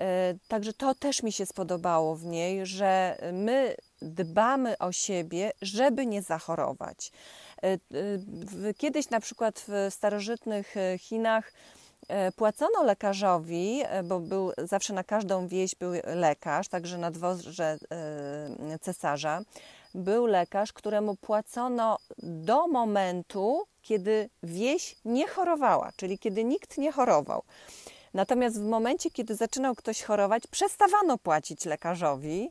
E, 0.00 0.34
także 0.48 0.72
to 0.72 0.94
też 0.94 1.22
mi 1.22 1.32
się 1.32 1.46
spodobało 1.46 2.16
w 2.16 2.24
niej, 2.24 2.66
że 2.66 3.18
my 3.32 3.76
dbamy 4.06 4.78
o 4.78 4.92
siebie, 4.92 5.52
żeby 5.62 6.06
nie 6.06 6.22
zachorować. 6.22 7.12
E, 7.62 7.72
e, 7.72 7.78
kiedyś 8.74 9.10
na 9.10 9.20
przykład 9.20 9.64
w 9.68 9.94
starożytnych 9.94 10.74
Chinach 10.98 11.52
płacono 12.36 12.82
lekarzowi, 12.82 13.82
bo 14.04 14.20
był 14.20 14.52
zawsze 14.58 14.92
na 14.92 15.04
każdą 15.04 15.48
wieś 15.48 15.74
był 15.74 15.92
lekarz, 16.04 16.68
także 16.68 16.98
na 16.98 17.10
dworze 17.10 17.78
cesarza 18.80 19.42
był 19.94 20.26
lekarz, 20.26 20.72
któremu 20.72 21.16
płacono 21.16 21.98
do 22.18 22.68
momentu, 22.68 23.64
kiedy 23.82 24.30
wieś 24.42 24.96
nie 25.04 25.28
chorowała, 25.28 25.92
czyli 25.96 26.18
kiedy 26.18 26.44
nikt 26.44 26.78
nie 26.78 26.92
chorował. 26.92 27.42
Natomiast 28.14 28.60
w 28.60 28.64
momencie, 28.64 29.10
kiedy 29.10 29.34
zaczynał 29.34 29.74
ktoś 29.74 30.02
chorować, 30.02 30.46
przestawano 30.46 31.18
płacić 31.18 31.64
lekarzowi, 31.64 32.50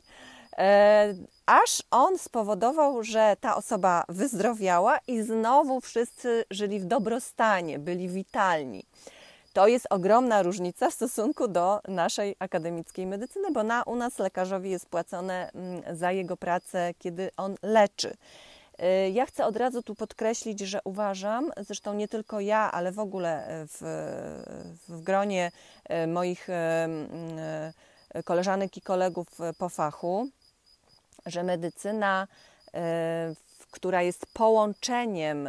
aż 1.46 1.82
on 1.90 2.18
spowodował, 2.18 3.02
że 3.02 3.36
ta 3.40 3.56
osoba 3.56 4.04
wyzdrowiała 4.08 4.98
i 5.06 5.22
znowu 5.22 5.80
wszyscy 5.80 6.44
żyli 6.50 6.80
w 6.80 6.84
dobrostanie, 6.84 7.78
byli 7.78 8.08
witalni. 8.08 8.84
To 9.56 9.66
jest 9.66 9.86
ogromna 9.90 10.42
różnica 10.42 10.90
w 10.90 10.94
stosunku 10.94 11.48
do 11.48 11.80
naszej 11.88 12.36
akademickiej 12.38 13.06
medycyny, 13.06 13.50
bo 13.52 13.62
na, 13.62 13.82
u 13.82 13.96
nas 13.96 14.18
lekarzowi 14.18 14.70
jest 14.70 14.88
płacone 14.88 15.50
mm, 15.54 15.96
za 15.96 16.12
jego 16.12 16.36
pracę, 16.36 16.94
kiedy 16.98 17.30
on 17.36 17.54
leczy. 17.62 18.16
Y, 18.82 19.10
ja 19.10 19.26
chcę 19.26 19.46
od 19.46 19.56
razu 19.56 19.82
tu 19.82 19.94
podkreślić, 19.94 20.60
że 20.60 20.80
uważam, 20.84 21.50
zresztą 21.56 21.94
nie 21.94 22.08
tylko 22.08 22.40
ja, 22.40 22.72
ale 22.72 22.92
w 22.92 22.98
ogóle 22.98 23.46
w, 23.68 23.78
w 24.88 25.00
gronie 25.02 25.52
y, 26.04 26.06
moich 26.06 26.48
y, 26.48 28.22
koleżanek 28.24 28.76
i 28.76 28.80
kolegów 28.80 29.28
po 29.58 29.68
fachu, 29.68 30.28
że 31.26 31.42
medycyna, 31.42 32.28
która 33.70 34.02
jest 34.02 34.26
połączeniem 34.32 35.48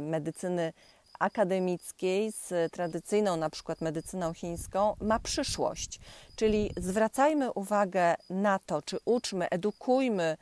medycyny 0.00 0.72
akademickiej 1.18 2.32
z 2.32 2.72
tradycyjną 2.72 3.36
na 3.36 3.50
przykład 3.50 3.80
medycyną 3.80 4.34
chińską 4.34 4.96
ma 5.00 5.18
przyszłość. 5.18 6.00
Czyli 6.36 6.70
zwracajmy 6.76 7.52
uwagę 7.52 8.14
na 8.30 8.58
to, 8.58 8.82
czy 8.82 8.98
uczmy, 9.04 9.48
edukujmy 9.48 10.36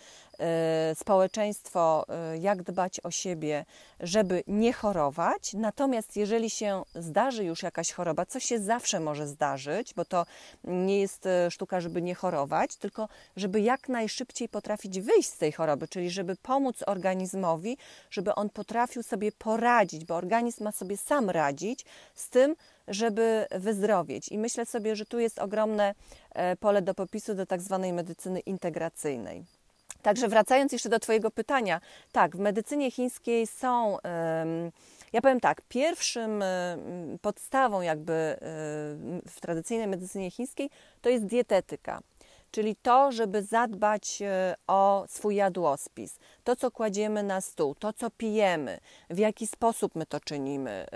społeczeństwo, 0.94 2.06
y, 2.34 2.38
jak 2.38 2.62
dbać 2.62 3.00
o 3.00 3.10
siebie, 3.10 3.64
żeby 4.00 4.42
nie 4.46 4.72
chorować. 4.72 5.54
Natomiast 5.54 6.16
jeżeli 6.16 6.50
się 6.50 6.82
zdarzy 6.94 7.44
już 7.44 7.62
jakaś 7.62 7.92
choroba, 7.92 8.26
co 8.26 8.40
się 8.40 8.58
zawsze 8.58 9.00
może 9.00 9.26
zdarzyć, 9.26 9.94
bo 9.94 10.04
to 10.04 10.26
nie 10.64 11.00
jest 11.00 11.26
y, 11.26 11.50
sztuka, 11.50 11.80
żeby 11.80 12.02
nie 12.02 12.14
chorować, 12.14 12.76
tylko 12.76 13.08
żeby 13.36 13.60
jak 13.60 13.88
najszybciej 13.88 14.48
potrafić 14.48 15.00
wyjść 15.00 15.28
z 15.28 15.38
tej 15.38 15.52
choroby, 15.52 15.88
czyli 15.88 16.10
żeby 16.10 16.36
pomóc 16.36 16.82
organizmowi, 16.86 17.76
żeby 18.10 18.34
on 18.34 18.50
potrafił 18.50 19.02
sobie 19.02 19.32
poradzić, 19.32 20.04
bo 20.04 20.14
organizm 20.14 20.64
ma 20.64 20.72
sobie 20.72 20.96
sam 20.96 21.30
radzić 21.30 21.84
z 22.14 22.28
tym, 22.28 22.56
żeby 22.88 23.46
wyzdrowieć. 23.50 24.28
I 24.28 24.38
myślę 24.38 24.66
sobie, 24.66 24.96
że 24.96 25.06
tu 25.06 25.18
jest 25.18 25.38
ogromne 25.38 25.94
pole 26.60 26.82
do 26.82 26.94
popisu 26.94 27.34
do 27.34 27.46
tak 27.46 27.60
zwanej 27.60 27.92
medycyny 27.92 28.40
integracyjnej. 28.40 29.59
Także 30.02 30.28
wracając 30.28 30.72
jeszcze 30.72 30.88
do 30.88 31.00
Twojego 31.00 31.30
pytania, 31.30 31.80
tak, 32.12 32.36
w 32.36 32.38
medycynie 32.38 32.90
chińskiej 32.90 33.46
są. 33.46 33.98
Ja 35.12 35.20
powiem 35.20 35.40
tak, 35.40 35.60
pierwszym 35.68 36.44
podstawą 37.22 37.80
jakby 37.80 38.36
w 39.28 39.40
tradycyjnej 39.40 39.88
medycynie 39.88 40.30
chińskiej 40.30 40.70
to 41.00 41.08
jest 41.08 41.26
dietetyka 41.26 42.00
czyli 42.50 42.76
to, 42.76 43.12
żeby 43.12 43.42
zadbać 43.42 44.22
e, 44.22 44.54
o 44.66 45.04
swój 45.08 45.36
jadłospis, 45.36 46.18
to, 46.44 46.56
co 46.56 46.70
kładziemy 46.70 47.22
na 47.22 47.40
stół, 47.40 47.74
to, 47.74 47.92
co 47.92 48.10
pijemy, 48.10 48.80
w 49.10 49.18
jaki 49.18 49.46
sposób 49.46 49.94
my 49.94 50.06
to 50.06 50.20
czynimy, 50.20 50.70
e, 50.70 50.86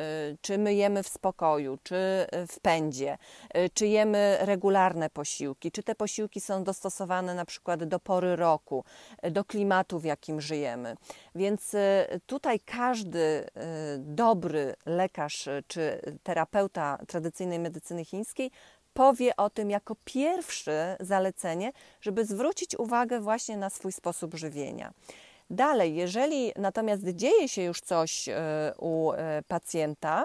czy 0.40 0.58
my 0.58 0.74
jemy 0.74 1.02
w 1.02 1.08
spokoju, 1.08 1.78
czy 1.82 1.96
e, 1.96 2.46
w 2.46 2.60
pędzie, 2.60 3.18
czy 3.74 3.86
jemy 3.86 4.38
regularne 4.40 5.10
posiłki, 5.10 5.72
czy 5.72 5.82
te 5.82 5.94
posiłki 5.94 6.40
są 6.40 6.64
dostosowane 6.64 7.34
na 7.34 7.44
przykład 7.44 7.84
do 7.84 8.00
pory 8.00 8.36
roku, 8.36 8.84
do 9.30 9.44
klimatu, 9.44 9.98
w 9.98 10.04
jakim 10.04 10.40
żyjemy. 10.40 10.96
Więc 11.34 11.76
tutaj 12.26 12.60
każdy 12.60 13.46
dobry 13.98 14.74
lekarz 14.86 15.48
czy 15.66 16.00
terapeuta 16.22 16.98
tradycyjnej 17.06 17.58
medycyny 17.58 18.04
chińskiej 18.04 18.50
powie 18.94 19.36
o 19.36 19.50
tym 19.50 19.70
jako 19.70 19.96
pierwsze 20.04 20.96
zalecenie, 21.00 21.72
żeby 22.00 22.24
zwrócić 22.24 22.78
uwagę 22.78 23.20
właśnie 23.20 23.56
na 23.56 23.70
swój 23.70 23.92
sposób 23.92 24.34
żywienia. 24.34 24.92
Dalej, 25.50 25.94
jeżeli 25.94 26.52
natomiast 26.56 27.08
dzieje 27.08 27.48
się 27.48 27.62
już 27.62 27.80
coś 27.80 28.28
e, 28.28 28.34
u 28.78 29.12
e, 29.12 29.42
pacjenta, 29.48 30.24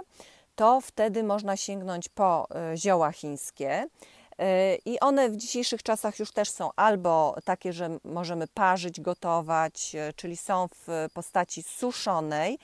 to 0.55 0.81
wtedy 0.81 1.23
można 1.23 1.57
sięgnąć 1.57 2.09
po 2.09 2.47
e, 2.51 2.77
zioła 2.77 3.11
chińskie. 3.11 3.87
I 4.85 4.99
one 4.99 5.29
w 5.29 5.37
dzisiejszych 5.37 5.83
czasach 5.83 6.19
już 6.19 6.31
też 6.31 6.49
są 6.49 6.69
albo 6.75 7.35
takie, 7.43 7.73
że 7.73 7.97
możemy 8.03 8.47
parzyć, 8.47 9.01
gotować, 9.01 9.95
czyli 10.15 10.37
są 10.37 10.67
w 10.67 11.07
postaci 11.13 11.63
suszonej, 11.63 12.59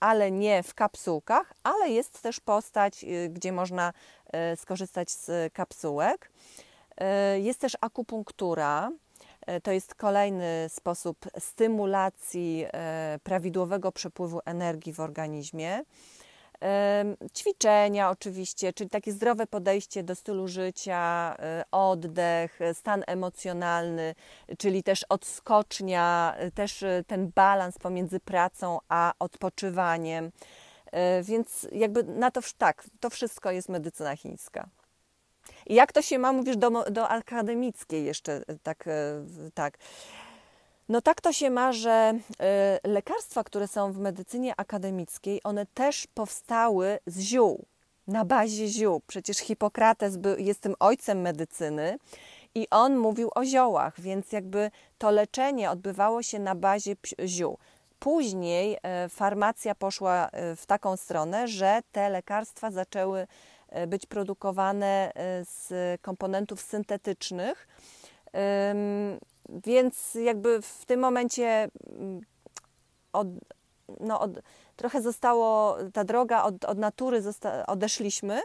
ale 0.00 0.30
nie 0.30 0.62
w 0.62 0.74
kapsułkach, 0.74 1.52
ale 1.62 1.88
jest 1.88 2.22
też 2.22 2.40
postać, 2.40 3.04
gdzie 3.30 3.52
można 3.52 3.92
skorzystać 4.56 5.10
z 5.10 5.52
kapsułek. 5.52 6.30
E, 7.00 7.40
jest 7.40 7.60
też 7.60 7.76
akupunktura. 7.80 8.90
E, 9.46 9.60
to 9.60 9.72
jest 9.72 9.94
kolejny 9.94 10.66
sposób 10.68 11.18
stymulacji 11.38 12.66
prawidłowego 13.22 13.92
przepływu 13.92 14.40
energii 14.44 14.92
w 14.92 15.00
organizmie. 15.00 15.82
Ćwiczenia, 17.36 18.10
oczywiście, 18.10 18.72
czyli 18.72 18.90
takie 18.90 19.12
zdrowe 19.12 19.46
podejście 19.46 20.02
do 20.02 20.14
stylu 20.14 20.48
życia, 20.48 21.36
oddech, 21.70 22.58
stan 22.72 23.02
emocjonalny, 23.06 24.14
czyli 24.58 24.82
też 24.82 25.04
odskocznia, 25.08 26.36
też 26.54 26.84
ten 27.06 27.32
balans 27.34 27.78
pomiędzy 27.78 28.20
pracą 28.20 28.78
a 28.88 29.12
odpoczywaniem. 29.18 30.30
E, 30.92 31.22
więc 31.22 31.66
jakby 31.72 32.02
na 32.02 32.30
to 32.30 32.40
tak, 32.58 32.84
to 33.00 33.10
wszystko 33.10 33.50
jest 33.50 33.68
medycyna 33.68 34.16
chińska. 34.16 34.68
I 35.66 35.74
jak 35.74 35.92
to 35.92 36.02
się 36.02 36.18
ma, 36.18 36.32
mówisz, 36.32 36.56
do, 36.56 36.70
do 36.90 37.08
akademickiej 37.08 38.04
jeszcze 38.04 38.32
e, 38.32 38.58
tak, 38.62 38.88
e, 38.88 39.24
tak. 39.54 39.78
No 40.88 41.00
tak 41.00 41.20
to 41.20 41.32
się 41.32 41.50
ma, 41.50 41.72
że 41.72 42.18
lekarstwa, 42.84 43.44
które 43.44 43.68
są 43.68 43.92
w 43.92 43.98
medycynie 43.98 44.54
akademickiej, 44.56 45.40
one 45.44 45.66
też 45.66 46.06
powstały 46.14 46.98
z 47.06 47.20
ziół, 47.20 47.64
na 48.06 48.24
bazie 48.24 48.68
ziół. 48.68 49.02
Przecież 49.06 49.38
Hipokrates 49.38 50.16
był, 50.16 50.38
jest 50.38 50.60
tym 50.60 50.74
ojcem 50.80 51.20
medycyny 51.20 51.98
i 52.54 52.66
on 52.70 52.96
mówił 52.96 53.30
o 53.34 53.44
ziołach, 53.44 54.00
więc 54.00 54.32
jakby 54.32 54.70
to 54.98 55.10
leczenie 55.10 55.70
odbywało 55.70 56.22
się 56.22 56.38
na 56.38 56.54
bazie 56.54 56.96
ziół. 57.26 57.58
Później 57.98 58.78
e, 58.82 59.08
farmacja 59.08 59.74
poszła 59.74 60.28
e, 60.28 60.56
w 60.56 60.66
taką 60.66 60.96
stronę, 60.96 61.48
że 61.48 61.80
te 61.92 62.10
lekarstwa 62.10 62.70
zaczęły 62.70 63.26
e, 63.68 63.86
być 63.86 64.06
produkowane 64.06 65.12
z 65.42 65.72
komponentów 66.00 66.60
syntetycznych. 66.60 67.68
Więc 69.64 70.14
jakby 70.14 70.62
w 70.62 70.84
tym 70.86 71.00
momencie 71.00 71.68
mm, 71.90 72.20
od, 73.12 73.26
no 74.00 74.20
od, 74.20 74.30
trochę 74.76 75.02
zostało, 75.02 75.76
ta 75.92 76.04
droga 76.04 76.42
od, 76.42 76.64
od 76.64 76.78
natury 76.78 77.22
zosta, 77.22 77.66
odeszliśmy. 77.66 78.40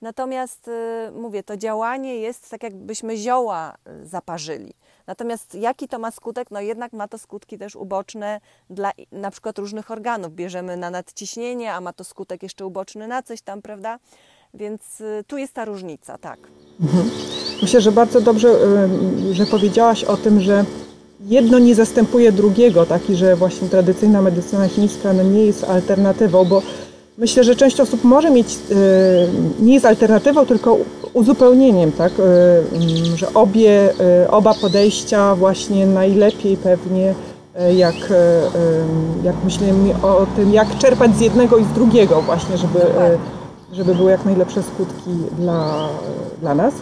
Natomiast 0.00 0.70
mówię, 1.12 1.42
to 1.42 1.56
działanie 1.56 2.16
jest 2.16 2.50
tak, 2.50 2.62
jakbyśmy 2.62 3.16
zioła 3.16 3.74
zaparzyli. 4.02 4.74
Natomiast 5.06 5.54
jaki 5.54 5.88
to 5.88 5.98
ma 5.98 6.10
skutek? 6.10 6.50
No 6.50 6.60
jednak 6.60 6.92
ma 6.92 7.08
to 7.08 7.18
skutki 7.18 7.58
też 7.58 7.76
uboczne 7.76 8.40
dla 8.70 8.90
na 9.12 9.30
przykład 9.30 9.58
różnych 9.58 9.90
organów. 9.90 10.34
Bierzemy 10.34 10.76
na 10.76 10.90
nadciśnienie, 10.90 11.72
a 11.72 11.80
ma 11.80 11.92
to 11.92 12.04
skutek 12.04 12.42
jeszcze 12.42 12.66
uboczny 12.66 13.08
na 13.08 13.22
coś 13.22 13.42
tam, 13.42 13.62
prawda? 13.62 13.98
Więc 14.54 15.00
y, 15.00 15.24
tu 15.26 15.38
jest 15.38 15.52
ta 15.52 15.64
różnica, 15.64 16.18
tak. 16.18 16.38
Mhm. 16.80 17.10
Myślę, 17.62 17.80
że 17.80 17.92
bardzo 17.92 18.20
dobrze, 18.20 18.48
y, 19.30 19.34
że 19.34 19.46
powiedziałaś 19.46 20.04
o 20.04 20.16
tym, 20.16 20.40
że 20.40 20.64
jedno 21.20 21.58
nie 21.58 21.74
zastępuje 21.74 22.32
drugiego, 22.32 22.86
taki, 22.86 23.16
że 23.16 23.36
właśnie 23.36 23.68
tradycyjna 23.68 24.22
medycyna 24.22 24.68
chińska 24.68 25.12
no 25.12 25.22
nie 25.22 25.46
jest 25.46 25.64
alternatywą, 25.64 26.44
bo 26.44 26.62
myślę, 27.22 27.44
że 27.44 27.56
część 27.56 27.80
osób 27.80 28.04
może 28.04 28.30
mieć, 28.30 28.58
y, 28.70 29.28
nie 29.60 29.74
jest 29.74 29.86
alternatywą, 29.86 30.46
tylko 30.46 30.76
uzupełnieniem, 31.12 31.92
tak? 31.92 32.12
Y, 32.18 32.22
mm, 32.22 33.16
że 33.16 33.34
obie, 33.34 33.90
y, 34.24 34.30
oba 34.30 34.54
podejścia 34.54 35.34
właśnie 35.34 35.86
najlepiej 35.86 36.56
pewnie 36.56 37.14
jak, 37.76 37.94
jak 39.22 39.34
myślimy 39.44 39.94
o 40.02 40.26
tym, 40.36 40.52
jak 40.52 40.78
czerpać 40.78 41.16
z 41.16 41.20
jednego 41.20 41.58
i 41.58 41.64
z 41.64 41.68
drugiego 41.68 42.22
właśnie, 42.22 42.56
żeby, 42.56 42.80
żeby 43.72 43.94
były 43.94 44.10
jak 44.10 44.24
najlepsze 44.24 44.62
skutki 44.62 45.10
dla, 45.38 45.88
dla 46.40 46.54
nas. 46.54 46.74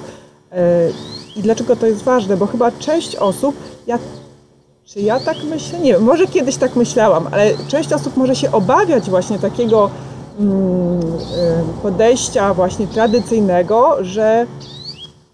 I 1.37 1.43
dlaczego 1.43 1.77
to 1.77 1.87
jest 1.87 2.03
ważne? 2.03 2.37
Bo 2.37 2.47
chyba 2.47 2.71
część 2.73 3.17
osób, 3.17 3.55
ja, 3.87 3.99
czy 4.85 5.01
ja 5.01 5.21
tak 5.21 5.37
myślę? 5.51 5.79
Nie 5.79 5.93
wiem, 5.93 6.03
może 6.03 6.27
kiedyś 6.27 6.57
tak 6.57 6.77
myślałam, 6.77 7.29
ale 7.33 7.51
część 7.69 7.93
osób 7.93 8.17
może 8.17 8.37
się 8.37 8.53
obawiać 8.53 9.11
właśnie 9.11 9.39
takiego 9.39 9.91
podejścia 11.83 12.55
właśnie 12.55 12.87
tradycyjnego, 12.87 13.97
że 14.01 14.47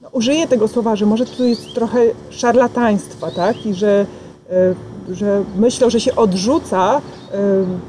no, 0.03 0.09
użyję 0.13 0.49
tego 0.49 0.69
słowa, 0.69 0.97
że 0.97 1.07
może 1.07 1.27
tu 1.27 1.45
jest 1.45 1.75
trochę 1.75 1.99
szarlataństwa, 2.31 3.31
tak? 3.31 3.67
I 3.67 3.75
że, 3.75 4.07
y, 5.11 5.15
że 5.15 5.43
myślą, 5.57 5.91
że 5.91 6.01
się 6.01 6.17
odrzuca 6.17 6.99
y, 6.99 7.31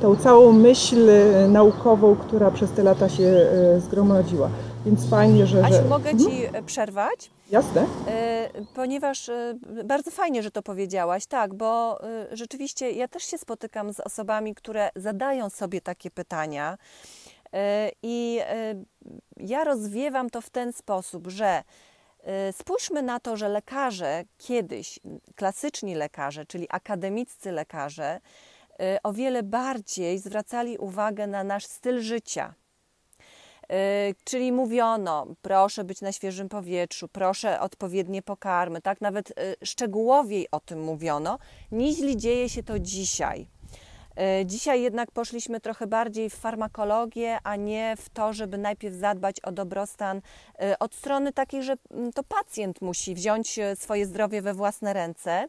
tą 0.02 0.16
całą 0.16 0.52
myśl 0.52 1.10
naukową, 1.48 2.16
która 2.16 2.52
przez 2.52 2.72
te 2.72 2.84
lata 2.84 3.10
się 3.10 3.48
zgromadziła. 3.80 4.50
Więc 4.86 5.10
fajnie, 5.10 5.46
że. 5.48 5.66
Asiu, 5.66 5.76
że... 5.76 5.84
mogę 5.90 6.18
Ci 6.18 6.46
mhm. 6.46 6.66
przerwać? 6.66 7.37
Jasne. 7.52 7.86
Ponieważ 8.74 9.30
bardzo 9.86 10.12
fajnie, 10.12 10.44
że 10.44 10.52
to 10.52 10.62
powiedziałaś, 10.62 11.26
tak, 11.26 11.54
bo 11.54 12.00
rzeczywiście 12.32 12.92
ja 12.92 13.08
też 13.08 13.24
się 13.24 13.38
spotykam 13.38 13.94
z 13.94 14.00
osobami, 14.00 14.56
które 14.56 14.90
zadają 14.96 15.50
sobie 15.50 15.82
takie 15.82 16.12
pytania. 16.12 16.78
I 18.04 18.40
ja 19.38 19.64
rozwiewam 19.64 20.30
to 20.30 20.42
w 20.42 20.50
ten 20.50 20.74
sposób, 20.74 21.28
że 21.28 21.64
spójrzmy 22.52 23.02
na 23.02 23.20
to, 23.20 23.38
że 23.38 23.50
lekarze 23.50 24.24
kiedyś, 24.38 25.00
klasyczni 25.36 25.96
lekarze, 25.96 26.46
czyli 26.46 26.68
akademiccy 26.70 27.52
lekarze, 27.52 28.20
o 29.04 29.14
wiele 29.14 29.44
bardziej 29.44 30.20
zwracali 30.20 30.78
uwagę 30.78 31.28
na 31.28 31.44
nasz 31.44 31.66
styl 31.66 32.02
życia 32.02 32.54
Czyli 34.24 34.52
mówiono, 34.52 35.28
proszę 35.42 35.84
być 35.84 36.02
na 36.02 36.12
świeżym 36.12 36.50
powietrzu, 36.50 37.08
proszę 37.08 37.60
odpowiednie 37.60 38.22
pokarmy, 38.22 38.82
tak? 38.82 39.02
Nawet 39.02 39.34
szczegółowiej 39.64 40.48
o 40.52 40.60
tym 40.60 40.84
mówiono, 40.84 41.40
niż 41.72 42.16
dzieje 42.16 42.50
się 42.50 42.64
to 42.64 42.80
dzisiaj. 42.80 43.48
Dzisiaj 44.46 44.82
jednak 44.82 45.12
poszliśmy 45.12 45.60
trochę 45.60 45.88
bardziej 45.88 46.30
w 46.30 46.36
farmakologię, 46.36 47.38
a 47.44 47.56
nie 47.56 47.96
w 47.98 48.10
to, 48.10 48.34
żeby 48.34 48.58
najpierw 48.58 48.96
zadbać 48.96 49.40
o 49.40 49.52
dobrostan 49.52 50.22
od 50.80 50.96
strony 50.96 51.34
takiej, 51.34 51.64
że 51.64 51.76
mm, 51.92 52.14
to 52.14 52.24
pacjent 52.24 52.82
musi 52.82 53.16
wziąć 53.16 53.60
swoje 53.76 54.06
zdrowie 54.06 54.42
we 54.42 54.54
własne 54.54 54.94
ręce, 54.94 55.48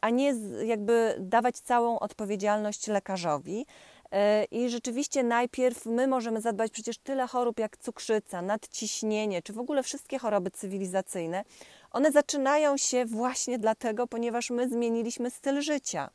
a 0.00 0.10
nie 0.10 0.34
jakby 0.64 1.16
dawać 1.18 1.58
całą 1.58 1.98
odpowiedzialność 1.98 2.86
lekarzowi. 2.88 3.66
E, 4.12 4.44
I 4.44 4.68
rzeczywiście 4.68 5.22
najpierw 5.22 5.86
my 5.86 6.06
możemy 6.06 6.40
zadbać 6.40 6.72
przecież 6.72 6.98
tyle 6.98 7.26
chorób 7.26 7.58
jak 7.58 7.76
cukrzyca, 7.76 8.42
nadciśnienie, 8.42 9.42
czy 9.42 9.52
w 9.52 9.58
ogóle 9.58 9.82
wszystkie 9.82 10.18
choroby 10.18 10.50
cywilizacyjne. 10.50 11.44
One 11.90 12.12
zaczynają 12.12 12.76
się 12.76 13.04
właśnie 13.04 13.58
dlatego, 13.58 14.06
ponieważ 14.06 14.50
my 14.50 14.68
zmieniliśmy 14.68 15.30
styl 15.30 15.60
życia. 15.60 16.10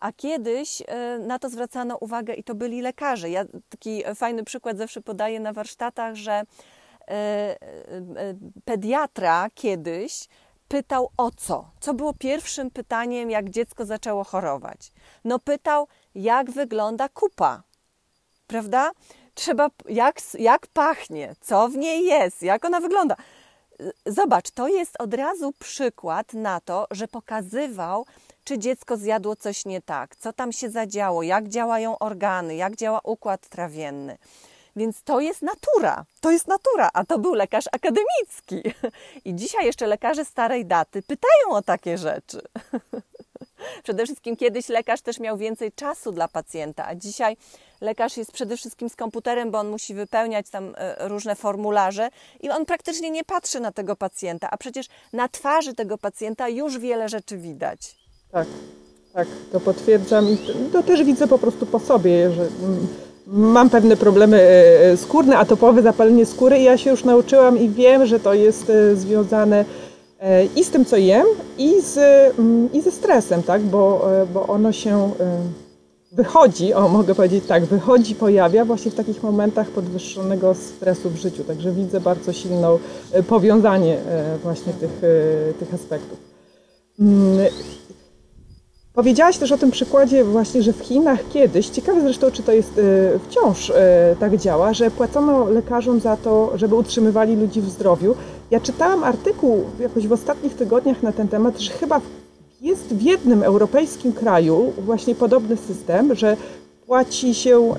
A 0.00 0.12
kiedyś 0.12 0.82
e, 0.86 1.18
na 1.18 1.38
to 1.38 1.48
zwracano 1.48 1.96
uwagę 1.96 2.34
i 2.34 2.44
to 2.44 2.54
byli 2.54 2.80
lekarze. 2.80 3.30
Ja 3.30 3.44
taki 3.68 4.02
fajny 4.14 4.44
przykład 4.44 4.78
zawsze 4.78 5.00
podaję 5.00 5.40
na 5.40 5.52
warsztatach, 5.52 6.14
że 6.14 6.42
e, 7.08 7.56
pediatra 8.64 9.50
kiedyś 9.54 10.28
pytał 10.68 11.10
o 11.16 11.30
co? 11.30 11.70
Co 11.80 11.94
było 11.94 12.14
pierwszym 12.14 12.70
pytaniem, 12.70 13.30
jak 13.30 13.50
dziecko 13.50 13.84
zaczęło 13.84 14.24
chorować? 14.24 14.92
No 15.24 15.38
pytał, 15.38 15.88
jak 16.14 16.50
wygląda 16.50 17.08
kupa, 17.08 17.62
prawda? 18.46 18.90
Trzeba, 19.34 19.68
jak, 19.88 20.20
jak 20.38 20.66
pachnie, 20.66 21.34
co 21.40 21.68
w 21.68 21.76
niej 21.76 22.04
jest, 22.04 22.42
jak 22.42 22.64
ona 22.64 22.80
wygląda. 22.80 23.16
Zobacz, 24.06 24.50
to 24.50 24.68
jest 24.68 25.00
od 25.00 25.14
razu 25.14 25.52
przykład 25.58 26.34
na 26.34 26.60
to, 26.60 26.86
że 26.90 27.08
pokazywał, 27.08 28.06
czy 28.44 28.58
dziecko 28.58 28.96
zjadło 28.96 29.36
coś 29.36 29.64
nie 29.64 29.82
tak, 29.82 30.16
co 30.16 30.32
tam 30.32 30.52
się 30.52 30.70
zadziało, 30.70 31.22
jak 31.22 31.48
działają 31.48 31.98
organy, 31.98 32.54
jak 32.56 32.76
działa 32.76 33.00
układ 33.04 33.48
trawienny. 33.48 34.18
Więc 34.78 35.02
to 35.02 35.20
jest 35.20 35.42
natura, 35.42 36.04
to 36.20 36.30
jest 36.30 36.48
natura, 36.48 36.90
a 36.94 37.04
to 37.04 37.18
był 37.18 37.34
lekarz 37.34 37.64
akademicki. 37.72 38.74
I 39.24 39.34
dzisiaj 39.34 39.66
jeszcze 39.66 39.86
lekarze 39.86 40.24
starej 40.24 40.66
daty 40.66 41.02
pytają 41.02 41.56
o 41.56 41.62
takie 41.62 41.98
rzeczy. 41.98 42.40
Przede 43.84 44.04
wszystkim 44.04 44.36
kiedyś 44.36 44.68
lekarz 44.68 45.00
też 45.00 45.20
miał 45.20 45.36
więcej 45.36 45.72
czasu 45.72 46.12
dla 46.12 46.28
pacjenta, 46.28 46.86
a 46.86 46.94
dzisiaj 46.94 47.36
lekarz 47.80 48.16
jest 48.16 48.32
przede 48.32 48.56
wszystkim 48.56 48.88
z 48.88 48.96
komputerem, 48.96 49.50
bo 49.50 49.58
on 49.58 49.68
musi 49.68 49.94
wypełniać 49.94 50.50
tam 50.50 50.74
e, 50.76 51.08
różne 51.08 51.34
formularze 51.34 52.08
i 52.40 52.50
on 52.50 52.66
praktycznie 52.66 53.10
nie 53.10 53.24
patrzy 53.24 53.60
na 53.60 53.72
tego 53.72 53.96
pacjenta, 53.96 54.50
a 54.50 54.56
przecież 54.56 54.86
na 55.12 55.28
twarzy 55.28 55.74
tego 55.74 55.98
pacjenta 55.98 56.48
już 56.48 56.78
wiele 56.78 57.08
rzeczy 57.08 57.38
widać. 57.38 57.96
Tak, 58.32 58.46
tak, 59.12 59.28
to 59.52 59.60
potwierdzam 59.60 60.28
i 60.28 60.38
to 60.72 60.82
też 60.82 61.04
widzę 61.04 61.28
po 61.28 61.38
prostu 61.38 61.66
po 61.66 61.78
sobie, 61.78 62.30
że 62.30 62.42
mm, 62.42 63.07
mam 63.28 63.70
pewne 63.70 63.96
problemy 63.96 64.36
e, 64.36 64.80
e, 64.80 64.96
skórne, 64.96 65.38
atopowe 65.38 65.82
zapalenie 65.82 66.26
skóry 66.26 66.58
i 66.58 66.64
ja 66.64 66.78
się 66.78 66.90
już 66.90 67.04
nauczyłam 67.04 67.58
i 67.58 67.68
wiem, 67.68 68.06
że 68.06 68.20
to 68.20 68.34
jest 68.34 68.70
e, 68.70 68.96
związane 68.96 69.64
i 70.56 70.64
z 70.64 70.70
tym, 70.70 70.84
co 70.84 70.96
jem, 70.96 71.26
i, 71.58 71.82
z, 71.82 71.98
mm, 72.38 72.72
i 72.72 72.80
ze 72.80 72.90
stresem, 72.90 73.42
tak? 73.42 73.62
bo, 73.62 74.08
bo 74.34 74.46
ono 74.46 74.72
się 74.72 75.10
wychodzi, 76.12 76.74
o 76.74 76.88
mogę 76.88 77.14
powiedzieć 77.14 77.44
tak, 77.46 77.64
wychodzi, 77.64 78.14
pojawia 78.14 78.64
właśnie 78.64 78.90
w 78.90 78.94
takich 78.94 79.22
momentach 79.22 79.70
podwyższonego 79.70 80.54
stresu 80.54 81.10
w 81.10 81.16
życiu. 81.16 81.44
Także 81.44 81.72
widzę 81.72 82.00
bardzo 82.00 82.32
silne 82.32 82.78
powiązanie 83.28 83.98
właśnie 84.42 84.72
tych, 84.72 85.00
tych 85.58 85.74
aspektów. 85.74 86.18
Powiedziałaś 88.98 89.38
też 89.38 89.52
o 89.52 89.58
tym 89.58 89.70
przykładzie 89.70 90.24
właśnie, 90.24 90.62
że 90.62 90.72
w 90.72 90.78
Chinach 90.78 91.28
kiedyś, 91.32 91.68
ciekawe 91.68 92.00
zresztą, 92.00 92.30
czy 92.30 92.42
to 92.42 92.52
jest 92.52 92.78
e, 92.78 93.18
wciąż 93.18 93.70
e, 93.70 94.16
tak 94.20 94.36
działa, 94.36 94.74
że 94.74 94.90
płacono 94.90 95.44
lekarzom 95.44 96.00
za 96.00 96.16
to, 96.16 96.52
żeby 96.54 96.74
utrzymywali 96.74 97.36
ludzi 97.36 97.60
w 97.60 97.68
zdrowiu. 97.68 98.14
Ja 98.50 98.60
czytałam 98.60 99.04
artykuł 99.04 99.64
jakoś 99.80 100.06
w 100.06 100.12
ostatnich 100.12 100.54
tygodniach 100.54 101.02
na 101.02 101.12
ten 101.12 101.28
temat, 101.28 101.58
że 101.58 101.72
chyba 101.72 102.00
jest 102.60 102.94
w 102.94 103.02
jednym 103.02 103.42
europejskim 103.42 104.12
kraju 104.12 104.72
właśnie 104.78 105.14
podobny 105.14 105.56
system, 105.56 106.14
że 106.14 106.36
płaci 106.86 107.34
się 107.34 107.74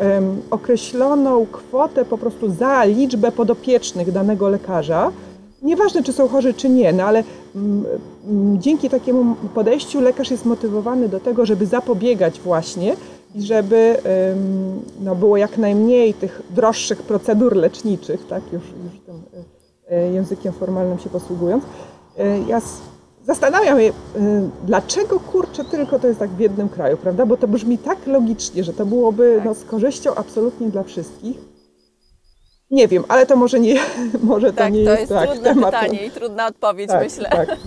określoną 0.52 1.46
kwotę 1.52 2.06
po 2.06 2.18
prostu 2.18 2.50
za 2.50 2.84
liczbę 2.86 3.32
podopiecznych 3.32 4.12
danego 4.12 4.50
lekarza 4.50 5.12
Nieważne, 5.62 6.04
czy 6.04 6.14
są 6.14 6.28
chorzy, 6.28 6.54
czy 6.54 6.70
nie, 6.70 6.94
no 6.94 7.04
ale 7.04 7.24
mm, 7.56 7.86
mm, 8.28 8.62
dzięki 8.62 8.90
takiemu 8.90 9.36
podejściu 9.54 10.02
lekarz 10.02 10.32
jest 10.32 10.46
motywowany 10.46 11.10
do 11.10 11.20
tego, 11.20 11.46
żeby 11.46 11.66
zapobiegać 11.66 12.40
właśnie 12.40 12.96
i 13.36 13.42
żeby 13.42 13.98
no, 15.02 15.16
było 15.16 15.38
jak 15.38 15.58
najmniej 15.58 16.14
tych 16.14 16.42
droższych 16.50 17.02
procedur 17.02 17.56
leczniczych, 17.56 18.28
tak, 18.28 18.44
już, 18.54 18.64
już 18.64 19.02
tym 19.06 19.22
e, 19.90 19.98
e, 19.98 20.12
językiem 20.12 20.54
formalnym 20.54 21.00
się 21.00 21.10
posługując. 21.10 21.64
E, 22.18 22.40
ja 22.40 22.62
zastanawiam 23.26 23.80
się, 23.80 23.92
dlaczego 24.66 25.20
kurczę 25.20 25.66
tylko 25.66 26.00
to 26.00 26.08
jest 26.08 26.20
tak 26.20 26.30
w 26.30 26.40
jednym 26.40 26.70
kraju, 26.70 26.98
prawda? 26.98 27.26
Bo 27.26 27.38
to 27.38 27.48
brzmi 27.48 27.78
tak 27.78 28.08
logicznie, 28.08 28.64
że 28.64 28.74
to 28.74 28.86
byłoby 28.86 29.42
no, 29.46 29.54
z 29.54 29.64
korzyścią 29.64 30.16
absolutnie 30.16 30.70
dla 30.70 30.84
wszystkich. 30.84 31.49
Nie 32.72 32.88
wiem, 32.88 33.04
ale 33.08 33.26
to 33.26 33.36
może 33.36 33.60
nie, 33.60 33.80
może 34.24 34.54
tak, 34.54 34.68
to 34.68 34.78
nie 34.78 34.86
to 34.86 34.92
jest, 34.92 35.02
jest 35.02 35.14
tak, 35.14 35.30
trudne 35.30 35.54
tematem. 35.54 35.82
pytanie 35.82 36.06
i 36.06 36.12
trudna 36.12 36.48
odpowiedź, 36.48 36.88
tak, 36.88 37.04
myślę. 37.04 37.30
Tak. 37.30 37.58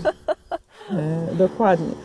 E, 0.91 1.35
dokładnie. 1.35 1.95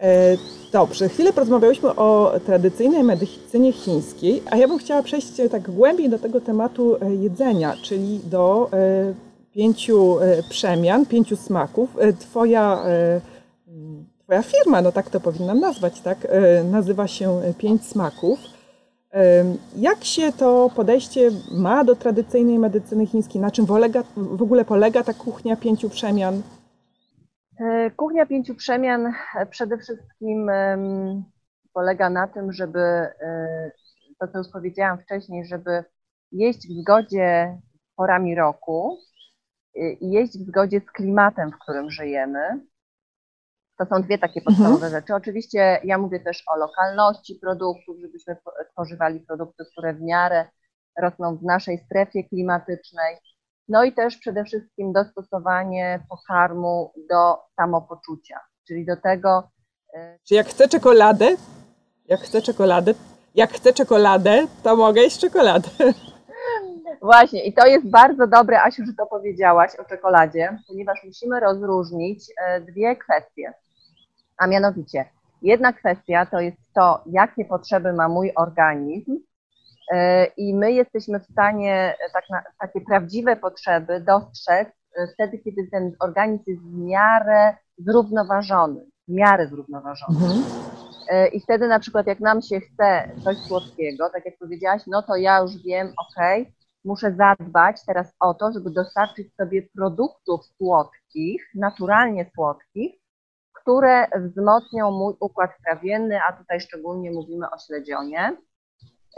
E, 0.00 0.36
dobrze, 0.72 1.08
chwilę 1.08 1.32
porozmawiałyśmy 1.32 1.88
o 1.88 2.32
tradycyjnej 2.46 3.04
medycynie 3.04 3.72
chińskiej, 3.72 4.42
a 4.50 4.56
ja 4.56 4.68
bym 4.68 4.78
chciała 4.78 5.02
przejść 5.02 5.28
tak 5.50 5.70
głębiej 5.70 6.08
do 6.08 6.18
tego 6.18 6.40
tematu 6.40 6.96
e, 7.00 7.14
jedzenia, 7.14 7.76
czyli 7.82 8.20
do 8.24 8.68
e, 8.72 9.14
pięciu 9.54 10.20
e, 10.20 10.42
przemian, 10.50 11.06
pięciu 11.06 11.36
smaków. 11.36 11.90
E, 11.98 12.12
twoja, 12.12 12.84
twoja 14.24 14.42
firma, 14.42 14.82
no 14.82 14.92
tak 14.92 15.10
to 15.10 15.20
powinnam 15.20 15.60
nazwać, 15.60 16.00
tak, 16.00 16.28
nazywa 16.70 17.06
się 17.06 17.40
Pięć 17.58 17.86
Smaków. 17.86 18.38
Jak 19.76 20.04
się 20.04 20.32
to 20.32 20.70
podejście 20.76 21.30
ma 21.52 21.84
do 21.84 21.96
tradycyjnej 21.96 22.58
medycyny 22.58 23.06
chińskiej? 23.06 23.40
Na 23.40 23.50
czym 23.50 23.66
polega, 23.66 24.02
w 24.16 24.42
ogóle 24.42 24.64
polega 24.64 25.02
ta 25.02 25.14
kuchnia 25.14 25.56
pięciu 25.56 25.90
przemian? 25.90 26.42
E, 27.60 27.90
kuchnia 27.90 28.26
pięciu 28.26 28.54
przemian 28.54 29.06
e, 29.06 29.46
przede 29.46 29.78
wszystkim 29.78 30.50
polega 31.72 32.10
na 32.10 32.28
tym, 32.28 32.52
żeby 32.52 32.80
e, 32.80 33.70
to, 34.18 34.28
co 34.28 34.38
już 34.38 34.48
powiedziałam 34.52 34.98
wcześniej, 34.98 35.44
żeby 35.44 35.84
jeść 36.32 36.68
w 36.68 36.80
zgodzie 36.80 37.58
z 37.74 37.94
porami 37.96 38.34
roku 38.34 38.98
i 40.00 40.10
jeść 40.10 40.38
w 40.38 40.46
zgodzie 40.46 40.80
z 40.80 40.90
klimatem, 40.90 41.50
w 41.50 41.58
którym 41.58 41.90
żyjemy. 41.90 42.60
To 43.80 43.86
są 43.86 44.02
dwie 44.02 44.18
takie 44.18 44.40
podstawowe 44.40 44.86
mhm. 44.86 44.92
rzeczy. 44.92 45.14
Oczywiście 45.14 45.80
ja 45.84 45.98
mówię 45.98 46.20
też 46.20 46.42
o 46.46 46.56
lokalności 46.56 47.34
produktów, 47.34 47.96
żebyśmy 48.00 48.36
spożywali 48.72 49.20
produkty, 49.20 49.64
które 49.72 49.94
w 49.94 50.00
miarę 50.02 50.48
rosną 50.98 51.36
w 51.36 51.42
naszej 51.42 51.78
strefie 51.78 52.24
klimatycznej. 52.24 53.16
No 53.68 53.84
i 53.84 53.92
też 53.92 54.16
przede 54.16 54.44
wszystkim 54.44 54.92
dostosowanie 54.92 56.00
pokarmu 56.08 56.92
do 57.10 57.38
samopoczucia, 57.56 58.40
czyli 58.68 58.86
do 58.86 58.96
tego. 58.96 59.50
E, 59.94 60.18
Czy 60.28 60.34
jak 60.34 60.46
chcę 60.46 60.68
czekoladę, 60.68 61.36
jak 62.08 62.20
chcę 62.20 62.42
czekoladę, 62.42 62.94
jak 63.34 63.52
chcę 63.52 63.72
czekoladę, 63.72 64.46
to 64.62 64.76
mogę 64.76 65.00
jeść 65.00 65.20
czekoladę. 65.20 65.68
Właśnie, 67.02 67.44
i 67.44 67.52
to 67.52 67.66
jest 67.66 67.90
bardzo 67.90 68.26
dobre, 68.26 68.62
Asiu, 68.62 68.86
że 68.86 68.92
to 68.98 69.06
powiedziałaś 69.06 69.70
o 69.76 69.84
czekoladzie, 69.84 70.58
ponieważ 70.68 71.04
musimy 71.04 71.40
rozróżnić 71.40 72.24
e, 72.46 72.60
dwie 72.60 72.96
kwestie. 72.96 73.52
A 74.40 74.46
mianowicie, 74.46 75.04
jedna 75.42 75.72
kwestia 75.72 76.26
to 76.26 76.40
jest 76.40 76.58
to, 76.74 77.04
jakie 77.06 77.44
potrzeby 77.44 77.92
ma 77.92 78.08
mój 78.08 78.32
organizm, 78.36 79.18
e, 79.92 80.24
i 80.24 80.54
my 80.54 80.72
jesteśmy 80.72 81.20
w 81.20 81.26
stanie 81.26 81.94
tak 82.12 82.24
na, 82.30 82.42
takie 82.60 82.80
prawdziwe 82.80 83.36
potrzeby 83.36 84.00
dostrzec 84.00 84.68
e, 84.68 85.08
wtedy, 85.14 85.38
kiedy 85.38 85.68
ten 85.72 85.92
organizm 86.00 86.44
jest 86.46 86.62
w 86.62 86.78
miarę 86.78 87.54
zrównoważony, 87.78 88.86
w 89.08 89.12
miarę 89.12 89.48
zrównoważony. 89.48 90.18
Mhm. 90.18 90.42
E, 91.08 91.28
I 91.28 91.40
wtedy 91.40 91.68
na 91.68 91.80
przykład 91.80 92.06
jak 92.06 92.20
nam 92.20 92.42
się 92.42 92.60
chce 92.60 93.10
coś 93.24 93.36
słodkiego, 93.38 94.10
tak 94.10 94.24
jak 94.26 94.38
powiedziałaś, 94.38 94.82
no 94.86 95.02
to 95.02 95.16
ja 95.16 95.38
już 95.38 95.62
wiem, 95.62 95.88
ok, 95.88 96.46
muszę 96.84 97.12
zadbać 97.12 97.76
teraz 97.86 98.14
o 98.20 98.34
to, 98.34 98.52
żeby 98.52 98.70
dostarczyć 98.70 99.34
sobie 99.34 99.62
produktów 99.74 100.40
słodkich, 100.46 101.50
naturalnie 101.54 102.30
słodkich, 102.34 102.99
które 103.62 104.06
wzmocnią 104.20 104.90
mój 104.90 105.14
układ 105.20 105.50
trawienny, 105.64 106.20
a 106.28 106.32
tutaj 106.32 106.60
szczególnie 106.60 107.10
mówimy 107.10 107.46
o 107.50 107.58
śledzionie. 107.66 108.36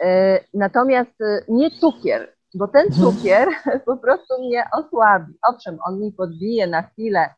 Y, 0.04 0.06
natomiast 0.54 1.20
y, 1.20 1.44
nie 1.48 1.70
cukier, 1.70 2.36
bo 2.54 2.68
ten 2.68 2.86
mhm. 2.86 3.02
cukier 3.02 3.48
po 3.86 3.96
prostu 3.96 4.42
mnie 4.42 4.64
osłabi. 4.72 5.32
Owszem, 5.48 5.78
on 5.86 6.00
mi 6.00 6.12
podbije 6.12 6.66
na 6.66 6.82
chwilę 6.82 7.34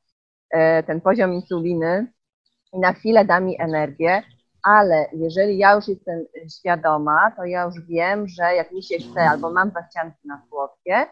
e, 0.51 0.83
ten 0.83 1.01
poziom 1.01 1.35
insuliny 1.35 2.13
i 2.73 2.79
na 2.79 2.93
chwilę 2.93 3.25
da 3.25 3.41
mi 3.41 3.61
energię, 3.61 4.23
ale 4.63 5.07
jeżeli 5.13 5.59
ja 5.59 5.75
już 5.75 5.89
jestem 5.89 6.25
świadoma, 6.59 7.31
to 7.37 7.45
ja 7.45 7.65
już 7.65 7.75
wiem, 7.89 8.29
że 8.29 8.55
jak 8.55 8.73
mi 8.73 8.83
się 8.83 8.99
chce 8.99 9.21
albo 9.21 9.53
mam 9.53 9.71
zachcianki 9.71 10.29
na 10.29 10.43
słodkie, 10.49 11.07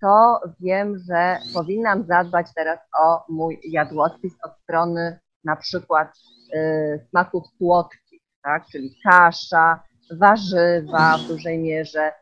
to 0.00 0.40
wiem, 0.60 0.98
że 0.98 1.38
powinnam 1.54 2.06
zadbać 2.06 2.46
teraz 2.54 2.78
o 3.00 3.24
mój 3.28 3.60
jadłospis 3.64 4.32
od 4.44 4.52
strony 4.62 5.18
na 5.46 5.56
przykład 5.56 6.08
y, 6.54 7.06
smaków 7.10 7.44
słodkich, 7.58 8.22
tak? 8.42 8.66
czyli 8.72 8.96
kasza, 9.04 9.82
warzywa 10.20 11.18
w 11.18 11.28
dużej 11.28 11.58
mierze, 11.58 12.12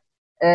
y, 0.44 0.46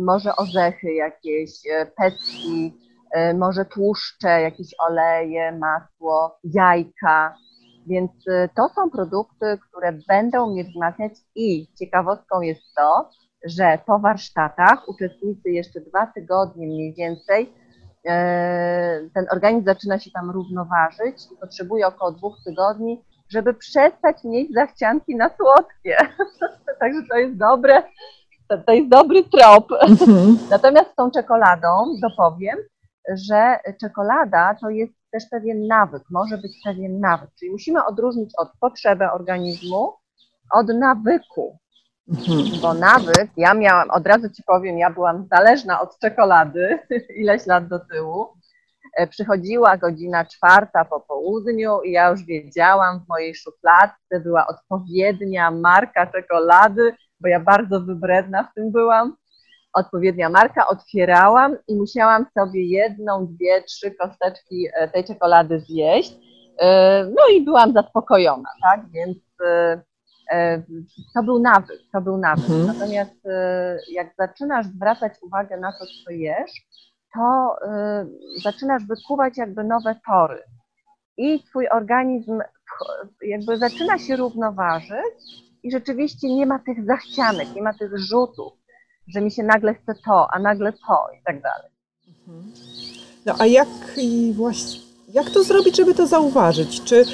może 0.00 0.36
orzechy 0.36 0.94
jakieś, 0.94 1.50
pestki, 1.96 2.74
y, 3.16 3.34
może 3.34 3.64
tłuszcze, 3.64 4.40
jakieś 4.42 4.74
oleje, 4.78 5.52
masło, 5.52 6.38
jajka, 6.44 7.36
więc 7.86 8.10
to 8.56 8.68
są 8.74 8.90
produkty, 8.90 9.58
które 9.68 9.92
będą 10.08 10.52
mnie 10.52 10.64
wzmacniać 10.64 11.12
i 11.34 11.66
ciekawostką 11.78 12.40
jest 12.40 12.62
to, 12.76 13.10
że 13.44 13.78
po 13.86 13.98
warsztatach 13.98 14.88
uczestnicy 14.88 15.50
jeszcze 15.50 15.80
dwa 15.80 16.06
tygodnie 16.06 16.66
mniej 16.66 16.94
więcej 16.94 17.42
e, 17.42 17.65
ten 19.14 19.26
organizm 19.32 19.64
zaczyna 19.64 19.98
się 19.98 20.10
tam 20.10 20.30
równoważyć 20.30 21.16
i 21.32 21.36
potrzebuje 21.36 21.86
około 21.86 22.12
dwóch 22.12 22.36
tygodni, 22.44 23.04
żeby 23.28 23.54
przestać 23.54 24.24
mieć 24.24 24.52
zachcianki 24.52 25.16
na 25.16 25.30
słodkie. 25.36 25.96
Także 26.80 27.00
to 27.10 27.16
jest 27.16 27.36
dobre, 27.36 27.82
to, 28.48 28.58
to 28.58 28.72
jest 28.72 28.88
dobry 28.88 29.24
trop. 29.24 29.72
Mhm. 29.80 30.38
Natomiast 30.50 30.90
z 30.90 30.94
tą 30.94 31.10
czekoladą 31.10 31.68
dopowiem, 32.02 32.56
że 33.28 33.58
czekolada 33.80 34.56
to 34.60 34.70
jest 34.70 34.92
też 35.12 35.24
pewien 35.30 35.66
nawyk, 35.66 36.02
może 36.10 36.38
być 36.38 36.52
pewien 36.64 37.00
nawyk. 37.00 37.30
Czyli 37.38 37.50
musimy 37.50 37.84
odróżnić 37.84 38.30
od 38.38 38.48
potrzeby 38.60 39.04
organizmu 39.10 39.92
od 40.52 40.68
nawyku. 40.68 41.58
Mhm. 42.08 42.60
Bo 42.62 42.74
nawyk, 42.74 43.30
ja 43.36 43.54
miałam, 43.54 43.90
od 43.90 44.06
razu 44.06 44.30
ci 44.30 44.42
powiem, 44.42 44.78
ja 44.78 44.90
byłam 44.90 45.26
zależna 45.32 45.80
od 45.80 45.98
czekolady 45.98 46.78
ileś 47.20 47.46
lat 47.46 47.68
do 47.68 47.78
tyłu. 47.78 48.26
E, 48.96 49.06
przychodziła 49.06 49.76
godzina 49.76 50.24
czwarta 50.24 50.84
po 50.84 51.00
południu 51.00 51.80
i 51.82 51.92
ja 51.92 52.10
już 52.10 52.24
wiedziałam, 52.24 53.00
w 53.00 53.08
mojej 53.08 53.34
szufladce 53.34 54.20
była 54.20 54.46
odpowiednia 54.46 55.50
marka 55.50 56.06
czekolady, 56.06 56.94
bo 57.20 57.28
ja 57.28 57.40
bardzo 57.40 57.80
wybredna 57.80 58.42
w 58.42 58.54
tym 58.54 58.72
byłam. 58.72 59.16
Odpowiednia 59.72 60.28
marka, 60.28 60.66
otwierałam 60.68 61.56
i 61.68 61.76
musiałam 61.76 62.26
sobie 62.38 62.66
jedną, 62.66 63.26
dwie, 63.26 63.62
trzy 63.62 63.90
kosteczki 63.90 64.68
e, 64.74 64.88
tej 64.88 65.04
czekolady 65.04 65.60
zjeść. 65.60 66.12
E, 66.58 67.04
no 67.04 67.22
i 67.32 67.44
byłam 67.44 67.72
zaspokojona, 67.72 68.48
tak? 68.62 68.80
Więc 68.90 69.18
to 71.14 71.22
był 71.22 71.38
nawyk, 71.38 71.80
to 71.92 72.00
był 72.00 72.18
nawyk. 72.18 72.50
Mhm. 72.50 72.66
Natomiast 72.66 73.26
e, 73.26 73.78
jak 73.92 74.14
zaczynasz 74.18 74.66
zwracać 74.66 75.12
uwagę 75.22 75.56
na 75.56 75.72
to, 75.72 75.86
co 76.04 76.10
jesz, 76.10 76.50
to 77.14 77.56
e, 77.68 78.06
zaczynasz 78.42 78.84
wykuwać 78.84 79.38
jakby 79.38 79.64
nowe 79.64 79.94
tory 80.06 80.42
i 81.16 81.42
twój 81.42 81.68
organizm 81.68 82.40
jakby 83.22 83.58
zaczyna 83.58 83.98
się 83.98 84.16
równoważyć 84.16 85.46
i 85.62 85.70
rzeczywiście 85.70 86.34
nie 86.34 86.46
ma 86.46 86.58
tych 86.58 86.84
zachcianek, 86.84 87.54
nie 87.54 87.62
ma 87.62 87.74
tych 87.74 87.98
rzutów, 87.98 88.52
że 89.08 89.20
mi 89.20 89.30
się 89.30 89.42
nagle 89.42 89.74
chce 89.74 89.94
to, 90.04 90.28
a 90.32 90.38
nagle 90.38 90.72
to 90.72 91.06
i 91.20 91.22
tak 91.24 91.42
dalej. 91.42 91.70
Mhm. 92.08 92.52
No 93.26 93.34
a 93.38 93.46
jak 93.46 93.68
właśnie, 94.32 94.80
jak 95.16 95.30
to 95.30 95.44
zrobić, 95.44 95.76
żeby 95.76 95.94
to 95.94 96.06
zauważyć? 96.06 96.82
Czy 96.84 97.04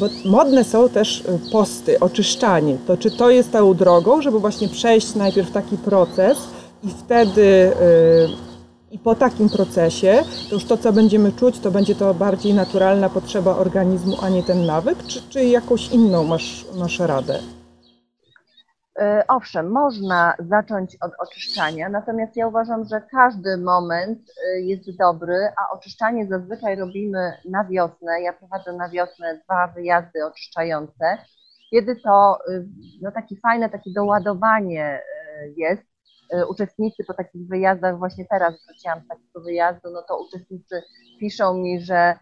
bo 0.00 0.06
modne 0.24 0.64
są 0.64 0.88
też 0.88 1.20
y, 1.20 1.50
posty, 1.52 2.00
oczyszczanie. 2.00 2.76
To 2.86 2.96
czy 2.96 3.10
to 3.10 3.30
jest 3.30 3.52
tą 3.52 3.74
drogą, 3.74 4.22
żeby 4.22 4.40
właśnie 4.40 4.68
przejść 4.68 5.14
najpierw 5.14 5.50
taki 5.50 5.76
proces 5.76 6.38
i 6.84 6.88
wtedy 6.88 7.42
y, 7.42 8.50
i 8.90 8.98
po 8.98 9.14
takim 9.14 9.48
procesie, 9.48 10.22
to 10.48 10.54
już 10.54 10.64
to, 10.64 10.76
co 10.76 10.92
będziemy 10.92 11.32
czuć, 11.32 11.58
to 11.58 11.70
będzie 11.70 11.94
to 11.94 12.14
bardziej 12.14 12.54
naturalna 12.54 13.08
potrzeba 13.08 13.56
organizmu, 13.56 14.16
a 14.22 14.28
nie 14.28 14.42
ten 14.42 14.66
nawyk, 14.66 15.06
czy, 15.06 15.22
czy 15.28 15.44
jakąś 15.44 15.88
inną 15.88 16.24
masz, 16.24 16.64
masz 16.78 16.98
radę? 16.98 17.38
E, 19.00 19.24
owszem, 19.28 19.70
można 19.70 20.34
zacząć 20.38 20.96
od 21.00 21.12
oczyszczania, 21.18 21.88
natomiast 21.88 22.36
ja 22.36 22.48
uważam, 22.48 22.84
że 22.84 23.00
każdy 23.10 23.56
moment 23.56 24.18
e, 24.18 24.60
jest 24.60 24.96
dobry, 24.98 25.48
a 25.56 25.72
oczyszczanie 25.74 26.26
zazwyczaj 26.26 26.76
robimy 26.76 27.32
na 27.50 27.64
wiosnę. 27.64 28.22
Ja 28.22 28.32
prowadzę 28.32 28.72
na 28.72 28.88
wiosnę 28.88 29.40
dwa 29.44 29.66
wyjazdy 29.66 30.26
oczyszczające, 30.26 31.18
kiedy 31.70 31.96
to 31.96 32.38
e, 32.48 32.64
no, 33.02 33.12
takie 33.12 33.36
fajne 33.36 33.70
takie 33.70 33.90
doładowanie 33.92 35.00
jest. 35.56 35.90
Uczestnicy 36.48 37.04
po 37.04 37.14
takich 37.14 37.48
wyjazdach, 37.48 37.98
właśnie 37.98 38.24
teraz 38.30 38.54
wróciłam 38.66 39.00
z 39.04 39.08
takiego 39.08 39.40
wyjazdu, 39.40 39.90
no 39.90 40.02
to 40.08 40.22
uczestnicy 40.22 40.82
piszą 41.20 41.54
mi, 41.54 41.80
że 41.80 42.14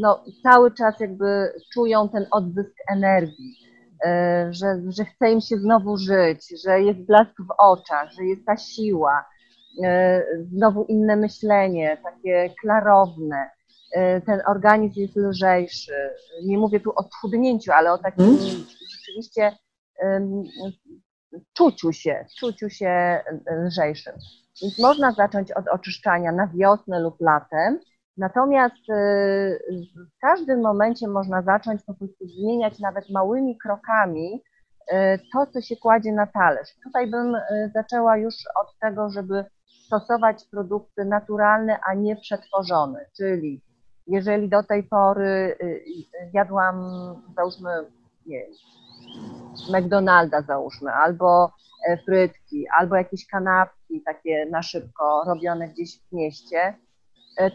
no, 0.00 0.24
cały 0.42 0.74
czas 0.74 1.00
jakby 1.00 1.52
czują 1.74 2.08
ten 2.08 2.26
odzysk 2.30 2.74
energii 2.90 3.61
że, 4.50 4.66
że 4.88 5.04
chce 5.04 5.32
im 5.32 5.40
się 5.40 5.56
znowu 5.56 5.96
żyć, 5.96 6.62
że 6.64 6.80
jest 6.80 7.00
blask 7.00 7.32
w 7.38 7.54
oczach, 7.58 8.10
że 8.12 8.24
jest 8.24 8.46
ta 8.46 8.56
siła, 8.56 9.24
e, 9.84 10.22
znowu 10.52 10.84
inne 10.84 11.16
myślenie, 11.16 11.98
takie 12.04 12.54
klarowne. 12.60 13.50
E, 13.92 14.20
ten 14.20 14.40
organizm 14.46 15.00
jest 15.00 15.16
lżejszy. 15.16 16.10
Nie 16.44 16.58
mówię 16.58 16.80
tu 16.80 16.90
o 16.90 17.02
schudnięciu, 17.02 17.72
ale 17.72 17.92
o 17.92 17.98
takim 17.98 18.24
hmm? 18.24 18.64
rzeczywiście 18.90 19.52
czuciu 21.52 21.92
się, 21.92 22.26
czuciu 22.38 22.70
się 22.70 23.20
lżejszym. 23.66 24.14
Więc 24.62 24.78
można 24.78 25.12
zacząć 25.12 25.52
od 25.52 25.68
oczyszczania 25.68 26.32
na 26.32 26.46
wiosnę 26.46 27.00
lub 27.00 27.20
latem, 27.20 27.80
Natomiast 28.16 28.90
y, 28.90 29.58
w 29.96 30.20
każdym 30.20 30.60
momencie 30.60 31.08
można 31.08 31.42
zacząć 31.42 31.82
po 31.86 31.94
prostu 31.94 32.28
zmieniać 32.28 32.78
nawet 32.78 33.10
małymi 33.10 33.58
krokami 33.58 34.42
y, 34.92 34.94
to, 35.32 35.46
co 35.46 35.60
się 35.60 35.76
kładzie 35.76 36.12
na 36.12 36.26
talerz. 36.26 36.68
Tutaj 36.84 37.10
bym 37.10 37.34
y, 37.34 37.70
zaczęła 37.74 38.16
już 38.16 38.34
od 38.60 38.78
tego, 38.80 39.10
żeby 39.10 39.44
stosować 39.86 40.44
produkty 40.50 41.04
naturalne, 41.04 41.78
a 41.90 41.94
nie 41.94 42.16
przetworzone, 42.16 43.06
czyli 43.16 43.62
jeżeli 44.06 44.48
do 44.48 44.62
tej 44.62 44.82
pory 44.82 45.56
jadłam, 46.32 46.76
załóżmy, 47.36 47.70
nie 48.26 48.46
McDonalda 49.70 50.42
załóżmy, 50.42 50.92
albo 50.92 51.52
e, 51.88 51.96
frytki, 51.96 52.64
albo 52.78 52.96
jakieś 52.96 53.26
kanapki 53.26 54.02
takie 54.02 54.46
na 54.46 54.62
szybko 54.62 55.24
robione 55.26 55.68
gdzieś 55.68 55.98
w 55.98 56.12
mieście, 56.12 56.74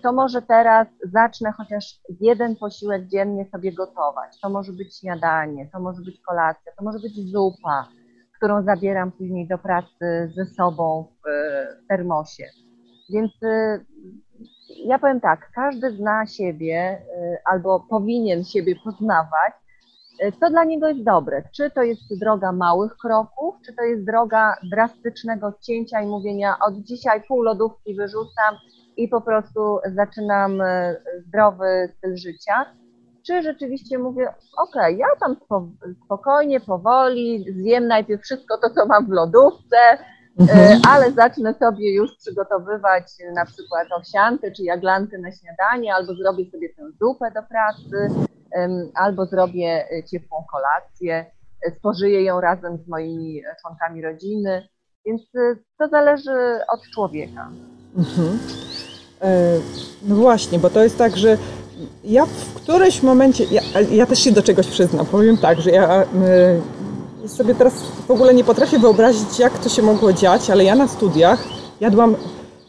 to 0.03 0.13
może 0.13 0.41
teraz 0.41 0.87
zacznę 1.03 1.51
chociaż 1.51 1.99
jeden 2.21 2.55
posiłek 2.55 3.07
dziennie 3.07 3.45
sobie 3.45 3.73
gotować. 3.73 4.39
To 4.41 4.49
może 4.49 4.73
być 4.73 4.99
śniadanie, 4.99 5.69
to 5.73 5.79
może 5.79 6.01
być 6.01 6.21
kolacja, 6.21 6.71
to 6.77 6.85
może 6.85 6.99
być 6.99 7.31
zupa, 7.31 7.87
którą 8.37 8.63
zabieram 8.63 9.11
później 9.11 9.47
do 9.47 9.57
pracy 9.57 10.31
ze 10.35 10.45
sobą 10.45 11.07
w 11.23 11.87
termosie. 11.87 12.43
Więc 13.09 13.31
e, 13.43 13.79
ja 14.85 14.99
powiem 14.99 15.21
tak, 15.21 15.51
każdy 15.55 15.91
zna 15.91 16.25
siebie 16.25 16.77
e, 16.77 17.01
albo 17.45 17.79
powinien 17.79 18.43
siebie 18.43 18.75
poznawać, 18.83 19.53
co 20.39 20.49
dla 20.49 20.63
niego 20.63 20.87
jest 20.87 21.03
dobre. 21.03 21.43
Czy 21.55 21.71
to 21.71 21.83
jest 21.83 22.19
droga 22.19 22.51
małych 22.51 22.97
kroków, 23.01 23.55
czy 23.65 23.73
to 23.73 23.83
jest 23.83 24.05
droga 24.05 24.55
drastycznego 24.71 25.53
cięcia 25.61 26.01
i 26.01 26.07
mówienia 26.07 26.55
od 26.67 26.75
dzisiaj 26.75 27.23
pół 27.27 27.41
lodówki 27.41 27.95
wyrzucam 27.95 28.55
i 28.97 29.07
po 29.07 29.21
prostu 29.21 29.79
zaczynam 29.95 30.61
e, 30.61 30.95
zdrowy 31.27 31.93
styl 31.97 32.17
życia, 32.17 32.65
czy 33.27 33.41
rzeczywiście 33.41 33.97
mówię, 33.97 34.33
ok, 34.57 34.75
ja 34.97 35.07
tam 35.19 35.35
spokojnie, 36.05 36.59
powoli 36.59 37.45
zjem 37.51 37.87
najpierw 37.87 38.21
wszystko 38.21 38.57
to, 38.57 38.69
co 38.69 38.85
mam 38.85 39.05
w 39.05 39.09
lodówce, 39.09 39.77
e, 39.77 39.99
mhm. 40.39 40.81
ale 40.89 41.11
zacznę 41.11 41.53
sobie 41.53 41.93
już 41.93 42.15
przygotowywać 42.17 43.03
na 43.35 43.45
przykład 43.45 43.87
owsiankę 43.91 44.51
czy 44.51 44.63
jaglankę 44.63 45.17
na 45.17 45.31
śniadanie, 45.31 45.95
albo 45.95 46.13
zrobię 46.13 46.51
sobie 46.51 46.69
tę 46.69 46.83
zupę 47.01 47.31
do 47.31 47.43
pracy, 47.43 48.27
albo 48.95 49.25
zrobię 49.25 49.85
e, 49.91 50.03
ciepłą 50.03 50.43
kolację, 50.51 51.25
spożyję 51.77 52.23
ją 52.23 52.41
razem 52.41 52.77
z 52.77 52.87
moimi 52.87 53.41
członkami 53.61 54.01
rodziny, 54.01 54.67
więc 55.05 55.21
to 55.79 55.87
zależy 55.87 56.59
od 56.67 56.81
człowieka. 56.93 57.49
Mhm. 57.97 58.39
E, 59.21 59.59
no 60.03 60.15
właśnie, 60.15 60.59
bo 60.59 60.69
to 60.69 60.83
jest 60.83 60.97
tak, 60.97 61.17
że 61.17 61.37
ja 62.03 62.25
w 62.25 62.53
którymś 62.53 63.03
momencie, 63.03 63.45
ja, 63.51 63.61
ja 63.91 64.05
też 64.05 64.19
się 64.19 64.31
do 64.31 64.43
czegoś 64.43 64.67
przyznam, 64.67 65.05
powiem 65.05 65.37
tak, 65.37 65.61
że 65.61 65.71
ja, 65.71 66.03
e, 67.23 67.27
sobie 67.27 67.55
teraz 67.55 67.73
w 68.07 68.11
ogóle 68.11 68.33
nie 68.33 68.43
potrafię 68.43 68.79
wyobrazić, 68.79 69.39
jak 69.39 69.59
to 69.59 69.69
się 69.69 69.81
mogło 69.81 70.13
dziać, 70.13 70.49
ale 70.49 70.63
ja 70.63 70.75
na 70.75 70.87
studiach 70.87 71.43
jadłam, 71.81 72.15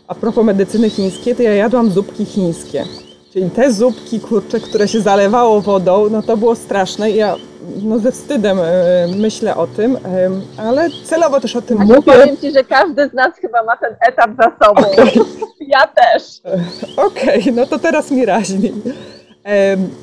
a 0.09 0.15
propos 0.15 0.45
medycyny 0.45 0.91
chińskiej, 0.91 1.37
to 1.37 1.43
ja 1.43 1.55
jadłam 1.55 1.91
zupki 1.91 2.25
chińskie. 2.25 2.85
Czyli 3.33 3.51
te 3.51 3.73
zupki, 3.73 4.21
kurcze, 4.21 4.61
które 4.61 4.89
się 4.89 5.01
zalewało 5.01 5.61
wodą, 5.61 6.11
no 6.11 6.23
to 6.23 6.37
było 6.37 6.55
straszne. 6.55 7.11
Ja 7.11 7.37
no, 7.83 7.99
ze 7.99 8.13
wstydem 8.13 8.59
e, 8.61 9.07
myślę 9.17 9.57
o 9.57 9.67
tym, 9.67 9.97
e, 9.97 10.31
ale 10.57 10.89
celowo 11.05 11.41
też 11.41 11.57
o 11.57 11.63
tym 11.63 11.81
A 11.81 11.85
mówię. 11.85 12.03
powiem 12.03 12.37
Ci, 12.37 12.53
że 12.53 12.65
każdy 12.65 13.09
z 13.09 13.13
nas 13.13 13.35
chyba 13.41 13.63
ma 13.63 13.77
ten 13.77 13.97
etap 14.01 14.31
za 14.39 14.67
sobą. 14.67 14.83
Ja 15.69 15.87
też. 15.87 16.23
Okej, 17.07 17.53
no 17.53 17.67
to 17.67 17.79
teraz 17.79 18.11
mi 18.11 18.27
raźniej. 18.27 18.75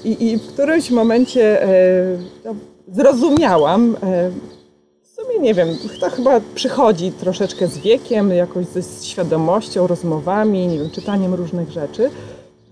I, 0.04 0.28
I 0.28 0.38
w 0.38 0.48
którymś 0.48 0.92
momencie 0.92 1.68
no, 2.46 2.56
zrozumiałam, 2.88 3.96
e, 4.04 4.32
w 5.02 5.08
sumie 5.08 5.40
nie 5.40 5.54
wiem, 5.54 5.68
to 6.00 6.10
chyba 6.10 6.42
przychodzi 6.56 7.12
troszeczkę 7.12 7.68
z 7.68 7.78
wiekiem, 7.78 8.32
jakoś 8.32 8.66
ze 8.66 9.06
świadomością, 9.06 9.88
rozmowami, 9.88 10.68
nie 10.68 10.80
wiem, 10.80 10.90
czytaniem 10.90 11.34
różnych 11.34 11.72
rzeczy. 11.72 12.10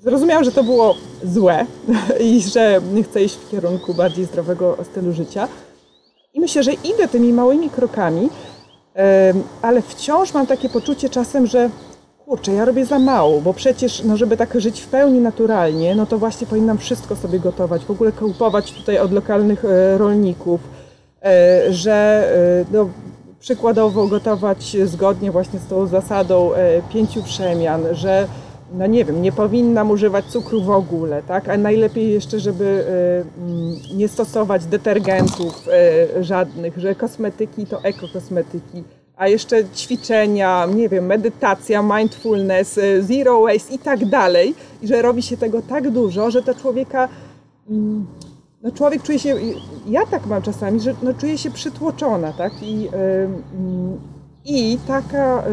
Zrozumiałam, 0.04 0.44
że 0.44 0.52
to 0.52 0.64
było 0.64 0.96
złe 1.24 1.66
i 2.30 2.42
że 2.42 2.82
chcę 3.10 3.24
iść 3.24 3.36
w 3.36 3.52
kierunku 3.52 3.94
bardziej 3.94 4.26
zdrowego 4.26 4.78
stylu 4.92 5.14
życia. 5.14 5.48
I 6.34 6.40
myślę, 6.40 6.64
że 6.64 6.74
idę 6.74 7.08
tymi 7.08 7.34
małymi 7.34 7.70
krokami, 7.70 8.30
ale 9.62 9.82
wciąż 9.82 10.34
mam 10.34 10.48
takie 10.48 10.70
poczucie 10.70 11.10
czasem, 11.10 11.48
że 11.48 11.70
kurczę, 12.26 12.54
ja 12.54 12.66
robię 12.66 12.86
za 12.86 13.00
mało, 13.00 13.42
bo 13.42 13.54
przecież, 13.54 14.04
no 14.04 14.18
żeby 14.18 14.38
tak 14.38 14.62
żyć 14.62 14.82
w 14.82 14.88
pełni 14.88 15.20
naturalnie, 15.20 15.96
no 15.96 16.06
to 16.06 16.18
właśnie 16.18 16.48
powinnam 16.48 16.78
wszystko 16.78 17.16
sobie 17.16 17.40
gotować, 17.40 17.86
w 17.86 17.92
ogóle 17.92 18.12
kupować 18.12 18.72
tutaj 18.72 19.00
od 19.00 19.12
lokalnych 19.12 19.66
e, 19.66 19.98
rolników, 19.98 20.62
e, 21.24 21.74
że 21.74 21.94
e, 22.72 22.76
no, 22.76 22.90
przykładowo 23.40 24.08
gotować 24.08 24.78
zgodnie 24.86 25.32
właśnie 25.32 25.60
z 25.60 25.68
tą 25.68 25.88
zasadą 25.88 26.52
pięciu 26.94 27.24
przemian, 27.24 27.82
że 27.92 28.28
no 28.74 28.86
nie 28.86 29.06
wiem, 29.06 29.22
nie 29.22 29.32
powinnam 29.32 29.92
używać 29.92 30.26
cukru 30.26 30.64
w 30.64 30.70
ogóle, 30.70 31.24
tak? 31.24 31.50
A 31.50 31.58
najlepiej 31.58 32.14
jeszcze, 32.14 32.40
żeby 32.40 32.86
mm, 33.38 33.76
nie 33.96 34.08
stosować 34.08 34.66
detergentów 34.66 35.68
żadnych, 36.22 36.78
że 36.78 36.96
kosmetyki 36.96 37.66
to 37.66 37.84
ekokosmetyki, 37.84 38.84
a 39.18 39.28
jeszcze 39.28 39.70
ćwiczenia, 39.76 40.66
nie 40.76 40.90
wiem, 40.90 41.06
medytacja, 41.06 41.82
mindfulness, 41.82 42.78
e, 42.78 43.02
zero 43.02 43.42
waste 43.42 43.74
i 43.74 43.80
tak 43.80 44.06
dalej, 44.06 44.56
i 44.82 44.88
że 44.88 45.02
robi 45.02 45.22
się 45.22 45.38
tego 45.38 45.62
tak 45.62 45.90
dużo, 45.90 46.32
że 46.32 46.44
to 46.44 46.56
człowieka, 46.56 47.10
mm, 47.70 48.06
no 48.64 48.72
człowiek 48.72 49.04
czuje 49.04 49.20
się, 49.20 49.36
ja 49.88 50.06
tak 50.06 50.26
mam 50.26 50.42
czasami, 50.42 50.80
że 50.80 50.96
no 51.04 51.14
czuję 51.14 51.38
się 51.38 51.52
przytłoczona, 51.52 52.34
tak? 52.34 52.54
I, 52.62 52.88
e, 52.88 53.24
mm, 53.60 54.00
i 54.46 54.78
taka, 54.88 55.44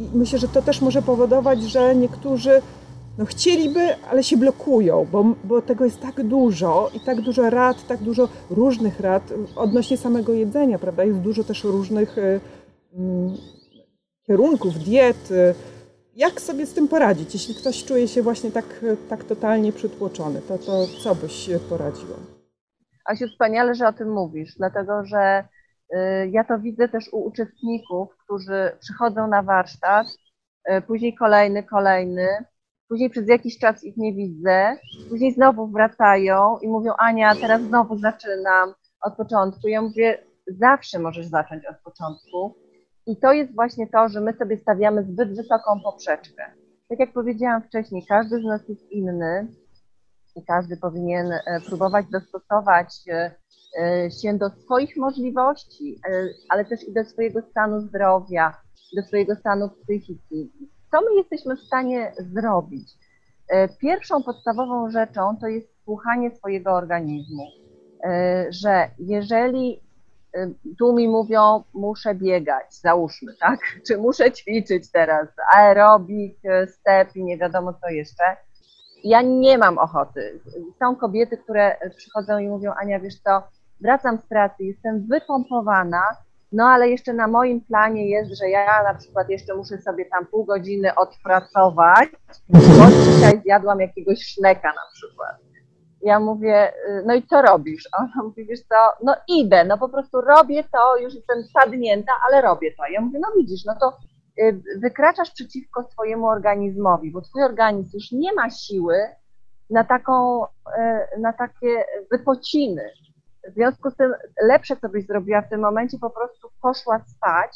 i 0.00 0.16
myślę, 0.18 0.38
że 0.38 0.48
to 0.48 0.62
też 0.62 0.80
może 0.80 1.02
powodować, 1.02 1.62
że 1.62 1.94
niektórzy 1.94 2.62
no 3.18 3.24
chcieliby, 3.24 3.96
ale 4.10 4.22
się 4.22 4.36
blokują, 4.36 5.06
bo, 5.12 5.24
bo 5.44 5.62
tego 5.62 5.84
jest 5.84 6.00
tak 6.00 6.22
dużo 6.22 6.90
i 6.94 7.00
tak 7.00 7.20
dużo 7.20 7.50
rad, 7.50 7.86
tak 7.86 8.00
dużo 8.00 8.28
różnych 8.50 9.00
rad 9.00 9.32
odnośnie 9.56 9.96
samego 9.96 10.32
jedzenia, 10.32 10.78
prawda? 10.78 11.04
Jest 11.04 11.20
dużo 11.20 11.44
też 11.44 11.64
różnych 11.64 12.18
y, 12.18 12.40
mm, 12.94 13.36
kierunków, 14.26 14.78
diet. 14.78 15.30
y. 15.30 15.54
Jak 16.16 16.40
sobie 16.40 16.66
z 16.66 16.74
tym 16.74 16.88
poradzić? 16.88 17.34
Jeśli 17.34 17.54
ktoś 17.54 17.84
czuje 17.84 18.08
się 18.08 18.22
właśnie 18.22 18.50
tak, 18.50 18.84
tak 19.08 19.24
totalnie 19.24 19.72
przytłoczony, 19.72 20.40
to, 20.40 20.58
to 20.58 20.86
co 21.02 21.14
byś 21.14 21.50
poradziła? 21.68 22.16
Asiu, 23.04 23.28
wspaniale, 23.28 23.74
że 23.74 23.88
o 23.88 23.92
tym 23.92 24.12
mówisz, 24.12 24.54
dlatego 24.56 25.04
że 25.04 25.44
y, 25.94 26.28
ja 26.30 26.44
to 26.44 26.58
widzę 26.58 26.88
też 26.88 27.08
u 27.12 27.24
uczestników, 27.24 28.08
którzy 28.24 28.70
przychodzą 28.80 29.26
na 29.28 29.42
warsztat, 29.42 30.06
y, 30.70 30.82
później 30.82 31.14
kolejny, 31.14 31.62
kolejny, 31.62 32.28
później 32.88 33.10
przez 33.10 33.28
jakiś 33.28 33.58
czas 33.58 33.84
ich 33.84 33.96
nie 33.96 34.14
widzę, 34.14 34.76
później 35.08 35.32
znowu 35.32 35.66
wracają 35.66 36.58
i 36.58 36.68
mówią, 36.68 36.92
Ania, 36.98 37.34
teraz 37.34 37.62
znowu 37.62 37.98
zaczynam 37.98 38.74
od 39.02 39.16
początku. 39.16 39.68
Ja 39.68 39.82
mówię, 39.82 40.18
zawsze 40.46 40.98
możesz 40.98 41.26
zacząć 41.26 41.66
od 41.66 41.76
początku. 41.76 42.54
I 43.06 43.16
to 43.16 43.32
jest 43.32 43.54
właśnie 43.54 43.86
to, 43.86 44.08
że 44.08 44.20
my 44.20 44.32
sobie 44.32 44.56
stawiamy 44.56 45.02
zbyt 45.02 45.36
wysoką 45.36 45.80
poprzeczkę. 45.84 46.44
Tak 46.88 46.98
jak 46.98 47.12
powiedziałam 47.12 47.62
wcześniej, 47.62 48.06
każdy 48.08 48.40
z 48.40 48.44
nas 48.44 48.68
jest 48.68 48.92
inny 48.92 49.48
i 50.36 50.44
każdy 50.44 50.76
powinien 50.76 51.32
e, 51.32 51.60
próbować 51.66 52.06
dostosować 52.12 52.88
e, 53.08 53.34
e, 53.80 54.10
się 54.10 54.38
do 54.38 54.50
swoich 54.50 54.96
możliwości, 54.96 56.00
ale 56.48 56.64
też 56.64 56.88
i 56.88 56.92
do 56.92 57.04
swojego 57.04 57.42
stanu 57.42 57.80
zdrowia, 57.80 58.54
do 58.96 59.02
swojego 59.02 59.36
stanu 59.36 59.70
psychiki. 59.70 60.52
Co 60.90 61.00
my 61.00 61.14
jesteśmy 61.16 61.56
w 61.56 61.60
stanie 61.60 62.12
zrobić? 62.18 62.92
E, 63.48 63.68
Pierwszą 63.68 64.22
podstawową 64.22 64.90
rzeczą 64.90 65.36
to 65.40 65.46
jest 65.46 65.68
słuchanie 65.84 66.30
swojego 66.30 66.72
organizmu, 66.72 67.46
E, 68.04 68.46
że 68.50 68.90
jeżeli 68.98 69.80
e, 70.34 70.50
tu 70.78 70.92
mi 70.92 71.08
mówią, 71.08 71.64
muszę 71.74 72.14
biegać, 72.14 72.74
załóżmy, 72.74 73.32
tak? 73.40 73.60
Czy 73.86 73.98
muszę 73.98 74.32
ćwiczyć 74.32 74.90
teraz, 74.92 75.28
aerobik, 75.54 76.38
step 76.68 77.16
i 77.16 77.24
nie 77.24 77.38
wiadomo 77.38 77.72
co 77.74 77.88
jeszcze. 77.88 78.24
Ja 79.04 79.22
nie 79.22 79.58
mam 79.58 79.78
ochoty. 79.78 80.40
Są 80.78 80.96
kobiety, 80.96 81.36
które 81.36 81.76
przychodzą 81.96 82.38
i 82.38 82.48
mówią, 82.48 82.72
Ania, 82.80 83.00
wiesz 83.00 83.20
co, 83.20 83.42
wracam 83.80 84.18
z 84.18 84.26
pracy, 84.26 84.64
jestem 84.64 85.06
wypompowana, 85.06 86.02
no 86.52 86.64
ale 86.64 86.88
jeszcze 86.88 87.12
na 87.12 87.28
moim 87.28 87.60
planie 87.60 88.08
jest, 88.08 88.38
że 88.38 88.48
ja 88.48 88.82
na 88.82 88.94
przykład 88.94 89.28
jeszcze 89.28 89.54
muszę 89.54 89.78
sobie 89.78 90.04
tam 90.04 90.26
pół 90.26 90.44
godziny 90.44 90.94
odpracować, 90.94 92.08
bo 92.48 92.86
dzisiaj 93.04 93.40
zjadłam 93.42 93.80
jakiegoś 93.80 94.18
szneka 94.18 94.68
na 94.68 94.92
przykład. 94.92 95.36
Ja 96.02 96.20
mówię, 96.20 96.72
y, 96.88 97.02
no 97.06 97.14
i 97.14 97.22
co 97.22 97.42
robisz? 97.42 97.88
A 97.92 98.02
ona 98.02 98.22
mówi, 98.22 98.46
wiesz 98.46 98.60
co, 98.60 98.74
no 99.02 99.14
idę, 99.28 99.64
no 99.64 99.78
po 99.78 99.88
prostu 99.88 100.20
robię 100.20 100.64
to, 100.72 100.96
już 100.96 101.14
jestem 101.14 101.44
sadnięta, 101.44 102.12
ale 102.28 102.42
robię 102.42 102.74
to. 102.76 102.86
Ja 102.92 103.00
mówię, 103.00 103.18
no 103.18 103.28
widzisz, 103.36 103.64
no 103.64 103.74
to 103.80 103.98
y, 104.42 104.62
wykraczasz 104.80 105.30
przeciwko 105.30 105.82
swojemu 105.82 106.26
organizmowi, 106.26 107.10
bo 107.10 107.20
twój 107.20 107.42
organizm 107.42 107.90
już 107.94 108.12
nie 108.12 108.32
ma 108.32 108.50
siły 108.50 108.96
na 109.70 109.84
taką, 109.84 110.44
y, 110.44 111.20
na 111.20 111.32
takie 111.32 111.84
wypociny. 112.10 112.90
W 113.50 113.54
związku 113.54 113.90
z 113.90 113.96
tym 113.96 114.14
lepsze, 114.42 114.76
co 114.76 114.88
byś 114.88 115.06
zrobiła 115.06 115.42
w 115.42 115.48
tym 115.48 115.60
momencie, 115.60 115.98
po 115.98 116.10
prostu 116.10 116.48
poszła 116.62 117.00
spać, 117.06 117.50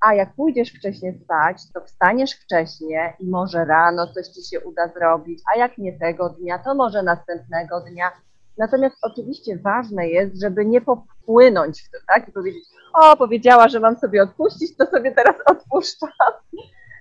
a 0.00 0.14
jak 0.14 0.34
pójdziesz 0.34 0.70
wcześniej 0.72 1.20
spać, 1.24 1.56
to 1.74 1.80
wstaniesz 1.80 2.32
wcześniej 2.32 3.12
i 3.18 3.26
może 3.26 3.64
rano 3.64 4.06
coś 4.06 4.26
ci 4.26 4.48
się 4.50 4.60
uda 4.60 4.88
zrobić, 4.88 5.42
a 5.54 5.58
jak 5.58 5.78
nie 5.78 5.98
tego 5.98 6.28
dnia, 6.28 6.58
to 6.58 6.74
może 6.74 7.02
następnego 7.02 7.80
dnia. 7.80 8.10
Natomiast 8.58 8.96
oczywiście 9.02 9.58
ważne 9.58 10.08
jest, 10.08 10.40
żeby 10.40 10.66
nie 10.66 10.80
popłynąć 10.80 11.82
w 11.82 11.90
to, 11.90 11.98
tak? 12.08 12.28
I 12.28 12.32
powiedzieć, 12.32 12.64
o, 12.94 13.16
powiedziała, 13.16 13.68
że 13.68 13.80
mam 13.80 13.98
sobie 13.98 14.22
odpuścić, 14.22 14.76
to 14.76 14.86
sobie 14.86 15.12
teraz 15.12 15.36
odpuszczam. 15.46 16.10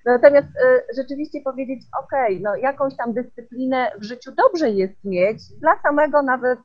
Natomiast 0.06 0.48
y, 0.48 0.96
rzeczywiście 0.98 1.42
powiedzieć, 1.42 1.84
ok, 2.04 2.12
no 2.42 2.56
jakąś 2.56 2.96
tam 2.96 3.14
dyscyplinę 3.14 3.92
w 3.98 4.04
życiu 4.04 4.32
dobrze 4.32 4.70
jest 4.70 5.04
mieć 5.04 5.38
dla 5.62 5.82
samego 5.84 6.22
nawet 6.22 6.60
y, 6.60 6.64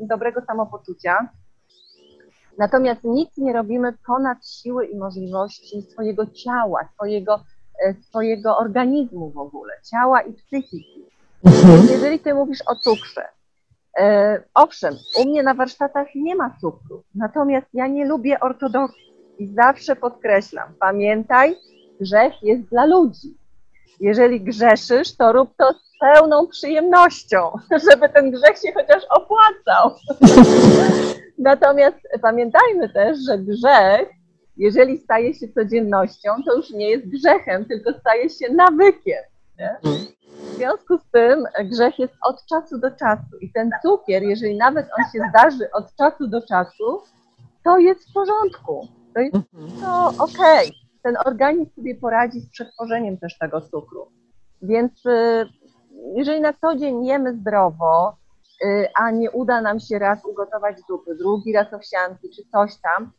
dobrego 0.00 0.40
samopoczucia. 0.40 1.28
Natomiast 2.58 3.04
nic 3.04 3.36
nie 3.36 3.52
robimy 3.52 3.92
ponad 4.06 4.46
siły 4.46 4.86
i 4.86 4.96
możliwości 4.96 5.82
swojego 5.82 6.26
ciała, 6.26 6.88
swojego, 6.94 7.44
e, 7.86 7.94
swojego 7.94 8.58
organizmu 8.58 9.30
w 9.30 9.38
ogóle, 9.38 9.72
ciała 9.90 10.22
i 10.22 10.32
psychiki. 10.32 11.04
Więc 11.44 11.90
jeżeli 11.90 12.18
ty 12.18 12.34
mówisz 12.34 12.62
o 12.66 12.76
cukrze, 12.76 13.24
e, 13.98 14.42
owszem, 14.54 14.94
u 15.20 15.28
mnie 15.28 15.42
na 15.42 15.54
warsztatach 15.54 16.06
nie 16.14 16.36
ma 16.36 16.56
cukru, 16.60 17.02
natomiast 17.14 17.66
ja 17.72 17.86
nie 17.86 18.06
lubię 18.06 18.40
ortodoksji 18.40 19.12
i 19.38 19.54
zawsze 19.54 19.96
podkreślam, 19.96 20.74
pamiętaj, 20.80 21.56
grzech 22.02 22.42
jest 22.42 22.62
dla 22.62 22.84
ludzi. 22.84 23.36
Jeżeli 24.00 24.40
grzeszysz, 24.40 25.16
to 25.16 25.32
rób 25.32 25.50
to 25.58 25.72
z 25.72 25.98
pełną 26.00 26.46
przyjemnością, 26.46 27.38
żeby 27.90 28.08
ten 28.08 28.30
grzech 28.30 28.58
się 28.58 28.72
chociaż 28.74 29.02
opłacał. 29.10 29.98
Natomiast 31.38 31.98
pamiętajmy 32.22 32.88
też, 32.88 33.18
że 33.26 33.38
grzech, 33.38 34.08
jeżeli 34.56 34.98
staje 34.98 35.34
się 35.34 35.48
codziennością, 35.48 36.30
to 36.46 36.56
już 36.56 36.70
nie 36.70 36.90
jest 36.90 37.08
grzechem, 37.08 37.64
tylko 37.64 37.92
staje 37.92 38.30
się 38.30 38.52
nawykiem. 38.54 39.22
Nie? 39.58 39.76
W 40.32 40.54
związku 40.56 40.98
z 40.98 41.10
tym 41.12 41.44
grzech 41.64 41.98
jest 41.98 42.14
od 42.22 42.46
czasu 42.46 42.78
do 42.78 42.90
czasu 42.90 43.38
i 43.40 43.52
ten 43.52 43.70
cukier, 43.82 44.22
jeżeli 44.22 44.56
nawet 44.56 44.86
on 44.98 45.04
się 45.12 45.18
zdarzy 45.30 45.70
od 45.72 45.96
czasu 45.96 46.26
do 46.26 46.42
czasu, 46.46 47.02
to 47.64 47.78
jest 47.78 48.10
w 48.10 48.12
porządku. 48.12 48.88
To 49.14 49.20
jest 49.20 49.36
to 49.80 50.24
okej. 50.24 50.81
Ten 51.02 51.16
organizm 51.24 51.70
sobie 51.76 51.94
poradzi 51.94 52.40
z 52.40 52.50
przetworzeniem 52.50 53.18
też 53.18 53.38
tego 53.38 53.60
cukru. 53.60 54.06
Więc 54.62 55.06
y, 55.06 55.46
jeżeli 56.16 56.40
na 56.40 56.52
co 56.52 56.74
dzień 56.76 57.06
jemy 57.06 57.36
zdrowo, 57.36 58.16
y, 58.64 58.88
a 58.94 59.10
nie 59.10 59.30
uda 59.30 59.60
nam 59.60 59.80
się 59.80 59.98
raz 59.98 60.24
ugotować 60.24 60.76
zupy, 60.88 61.14
drugi 61.14 61.52
raz 61.52 61.72
owsianki 61.74 62.30
czy 62.36 62.42
coś 62.52 62.76
tam, 62.76 63.12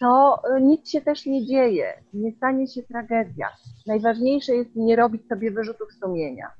to 0.00 0.40
y, 0.56 0.60
nic 0.60 0.90
się 0.90 1.00
też 1.00 1.26
nie 1.26 1.46
dzieje, 1.46 2.02
nie 2.14 2.32
stanie 2.32 2.68
się 2.68 2.82
tragedia. 2.82 3.48
Najważniejsze 3.86 4.54
jest 4.54 4.76
nie 4.76 4.96
robić 4.96 5.28
sobie 5.28 5.50
wyrzutów 5.50 5.88
sumienia, 6.04 6.50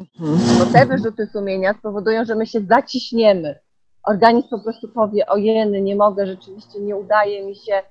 Mhm. 0.00 0.38
bo 0.58 0.72
te 0.72 0.86
wyrzuty 0.86 1.26
sumienia 1.26 1.74
spowodują, 1.74 2.24
że 2.24 2.34
my 2.34 2.46
się 2.46 2.60
zaciśniemy. 2.60 3.58
Organizm 4.06 4.48
po 4.48 4.58
prostu 4.60 4.88
powie, 4.88 5.26
ojeny, 5.26 5.80
nie 5.80 5.96
mogę, 5.96 6.26
rzeczywiście 6.26 6.80
nie 6.80 6.96
udaje 6.96 7.46
mi 7.46 7.56
się, 7.56 7.82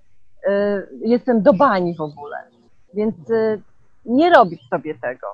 jestem 1.02 1.42
do 1.42 1.54
bani 1.54 1.96
w 1.96 2.02
ogóle. 2.02 2.38
Więc 2.94 3.16
y, 3.30 3.62
nie 4.06 4.30
robić 4.30 4.62
sobie 4.70 4.96
tego. 4.96 5.28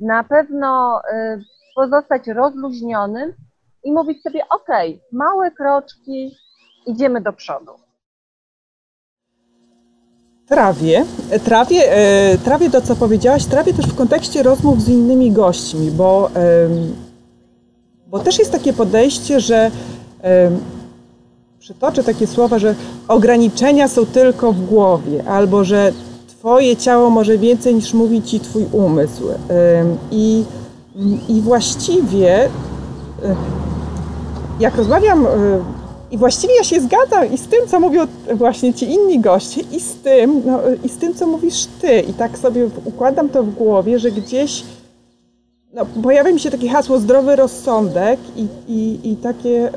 Na 0.00 0.24
pewno 0.24 1.00
y, 1.00 1.42
pozostać 1.74 2.26
rozluźnionym 2.26 3.32
i 3.84 3.92
mówić 3.92 4.22
sobie, 4.22 4.40
ok, 4.50 4.68
małe 5.12 5.50
kroczki, 5.50 6.36
idziemy 6.86 7.20
do 7.20 7.32
przodu. 7.32 7.72
Trawię, 10.46 11.04
e, 11.30 11.40
trawię, 11.40 11.92
e, 11.92 12.38
trawię 12.38 12.70
to, 12.70 12.80
co 12.80 12.96
powiedziałaś, 12.96 13.44
trawię 13.44 13.74
też 13.74 13.86
w 13.86 13.96
kontekście 13.96 14.42
rozmów 14.42 14.82
z 14.82 14.88
innymi 14.88 15.32
gośćmi, 15.32 15.90
bo, 15.90 16.30
bo 18.06 18.18
też 18.18 18.38
jest 18.38 18.52
takie 18.52 18.72
podejście, 18.72 19.40
że 19.40 19.70
przytoczę 21.66 22.04
takie 22.04 22.26
słowa, 22.26 22.58
że 22.58 22.74
ograniczenia 23.08 23.88
są 23.88 24.06
tylko 24.06 24.52
w 24.52 24.66
głowie, 24.66 25.24
albo 25.28 25.64
że 25.64 25.92
twoje 26.28 26.76
ciało 26.76 27.10
może 27.10 27.38
więcej 27.38 27.74
niż 27.74 27.94
mówi 27.94 28.22
ci 28.22 28.40
twój 28.40 28.64
umysł. 28.72 29.22
I, 30.10 30.44
i 31.28 31.40
właściwie 31.40 32.44
e, 32.44 32.48
jak 34.60 34.76
rozmawiam, 34.76 35.26
y, 35.26 35.28
i 36.10 36.18
właściwie 36.18 36.56
ja 36.56 36.64
się 36.64 36.80
zgadzam 36.80 37.32
i 37.32 37.38
z 37.38 37.46
tym, 37.46 37.66
co 37.68 37.80
mówią 37.80 38.06
właśnie 38.34 38.74
ci 38.74 38.92
inni 38.92 39.20
goście, 39.20 39.60
i 39.60 39.80
z 39.80 39.94
tym, 39.94 40.42
no, 40.46 40.70
y, 40.70 40.78
i 40.84 40.88
z 40.88 40.96
tym, 40.96 41.14
co 41.14 41.26
mówisz 41.26 41.66
ty. 41.80 42.00
I 42.00 42.12
tak 42.14 42.38
sobie 42.38 42.68
układam 42.84 43.28
to 43.28 43.42
w 43.42 43.54
głowie, 43.54 43.98
że 43.98 44.10
gdzieś 44.10 44.64
no, 45.74 45.86
pojawia 46.02 46.32
mi 46.32 46.40
się 46.40 46.50
takie 46.50 46.68
hasło 46.68 46.98
zdrowy 46.98 47.36
rozsądek 47.36 48.20
i, 48.36 48.46
i, 48.68 49.10
i, 49.12 49.16
takie, 49.16 49.70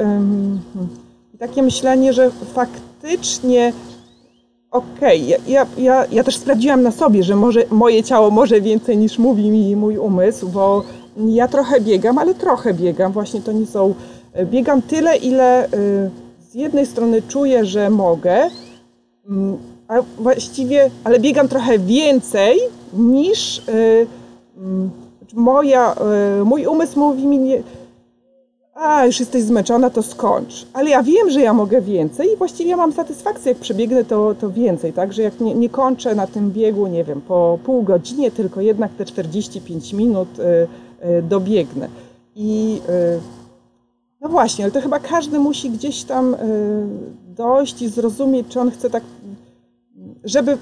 i 0.76 1.09
takie 1.40 1.64
myślenie, 1.64 2.14
że 2.14 2.32
faktycznie 2.54 3.74
okej, 4.72 5.28
ja, 5.28 5.38
ja, 5.48 5.66
ja, 5.78 6.06
ja 6.12 6.24
też 6.24 6.38
sprawdziłam 6.38 6.82
na 6.82 6.92
sobie, 6.92 7.24
że 7.24 7.36
może 7.36 7.64
moje 7.70 8.04
ciało 8.04 8.32
może 8.32 8.62
więcej 8.62 8.98
niż 8.98 9.18
mówi 9.18 9.50
mi 9.50 9.76
mój 9.76 9.98
umysł, 9.98 10.50
bo 10.50 10.84
ja 11.18 11.48
trochę 11.48 11.82
biegam, 11.82 12.18
ale 12.18 12.34
trochę 12.34 12.74
biegam. 12.74 13.12
Właśnie 13.12 13.42
to 13.42 13.52
nie 13.52 13.66
są. 13.66 13.94
Biegam 14.46 14.82
tyle, 14.82 15.18
ile 15.18 15.66
y, 15.66 15.70
z 16.50 16.56
jednej 16.56 16.86
strony 16.86 17.22
czuję, 17.22 17.66
że 17.66 17.90
mogę, 17.90 18.50
mm, 19.30 19.58
a 19.88 19.94
właściwie, 20.18 20.90
ale 21.04 21.20
biegam 21.20 21.48
trochę 21.48 21.80
więcej 21.80 22.60
niż 22.94 23.58
y, 23.58 24.08
mm, 24.58 24.90
moja, 25.34 25.96
mój 26.46 26.66
umysł 26.66 27.00
mówi 27.00 27.28
mi, 27.28 27.40
nie, 27.40 27.64
a 28.80 29.05
już 29.05 29.19
jesteś 29.19 29.43
zmęczona, 29.43 29.89
to 29.89 30.03
skończ. 30.03 30.67
Ale 30.73 30.89
ja 30.89 31.03
wiem, 31.03 31.30
że 31.30 31.41
ja 31.41 31.53
mogę 31.53 31.82
więcej 31.82 32.34
i 32.34 32.38
właściwie 32.38 32.69
ja 32.69 32.77
mam 32.77 32.93
satysfakcję, 32.93 33.51
jak 33.51 33.61
przebiegnę, 33.61 34.05
to, 34.05 34.36
to 34.36 34.49
więcej, 34.49 34.93
tak? 34.93 35.13
Że 35.13 35.21
jak 35.21 35.39
nie, 35.39 35.55
nie 35.55 35.69
kończę 35.69 36.15
na 36.15 36.27
tym 36.27 36.51
biegu, 36.51 36.88
nie 36.88 37.03
wiem, 37.03 37.21
po 37.21 37.59
pół 37.63 37.84
godzinie, 37.84 38.32
tylko 38.32 38.61
jednak 38.61 38.93
te 38.93 39.05
45 39.05 39.93
minut 39.93 40.39
y, 40.39 40.43
y, 41.07 41.21
dobiegnę. 41.21 41.89
I 42.36 42.82
y, 42.89 43.19
no 44.21 44.30
właśnie, 44.30 44.65
ale 44.65 44.71
to 44.71 44.82
chyba 44.82 44.99
każdy 44.99 45.39
musi 45.39 45.69
gdzieś 45.69 46.03
tam 46.03 46.34
y, 46.34 46.38
dojść 47.27 47.82
i 47.82 47.89
zrozumieć, 47.89 48.47
czy 48.49 48.59
on 48.59 48.71
chce 48.71 48.89
tak, 48.89 49.03
żeby 50.23 50.57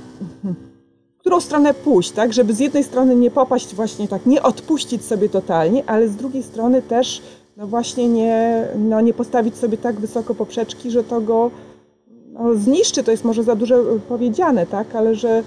którą 1.18 1.40
stronę 1.42 1.74
pójść, 1.74 2.12
tak? 2.12 2.34
Żeby 2.34 2.54
z 2.54 2.60
jednej 2.60 2.84
strony 2.84 3.16
nie 3.16 3.32
popaść 3.32 3.76
właśnie 3.76 4.08
tak, 4.08 4.26
nie 4.26 4.44
odpuścić 4.44 5.06
sobie 5.06 5.30
totalnie, 5.30 5.84
ale 5.88 6.08
z 6.08 6.16
drugiej 6.16 6.44
strony 6.44 6.82
też 6.82 7.22
no 7.58 7.68
właśnie 7.68 8.10
nie, 8.10 8.68
no 8.76 9.02
nie 9.02 9.14
postawić 9.14 9.56
sobie 9.58 9.78
tak 9.78 9.96
wysoko 9.96 10.36
poprzeczki, 10.36 10.92
że 10.92 11.04
to 11.04 11.22
go 11.22 11.52
no, 12.28 12.54
zniszczy, 12.56 13.04
to 13.04 13.12
jest 13.12 13.26
może 13.26 13.44
za 13.44 13.56
dużo 13.56 13.76
powiedziane, 14.08 14.66
tak? 14.66 14.96
Ale 14.96 15.16
że 15.16 15.44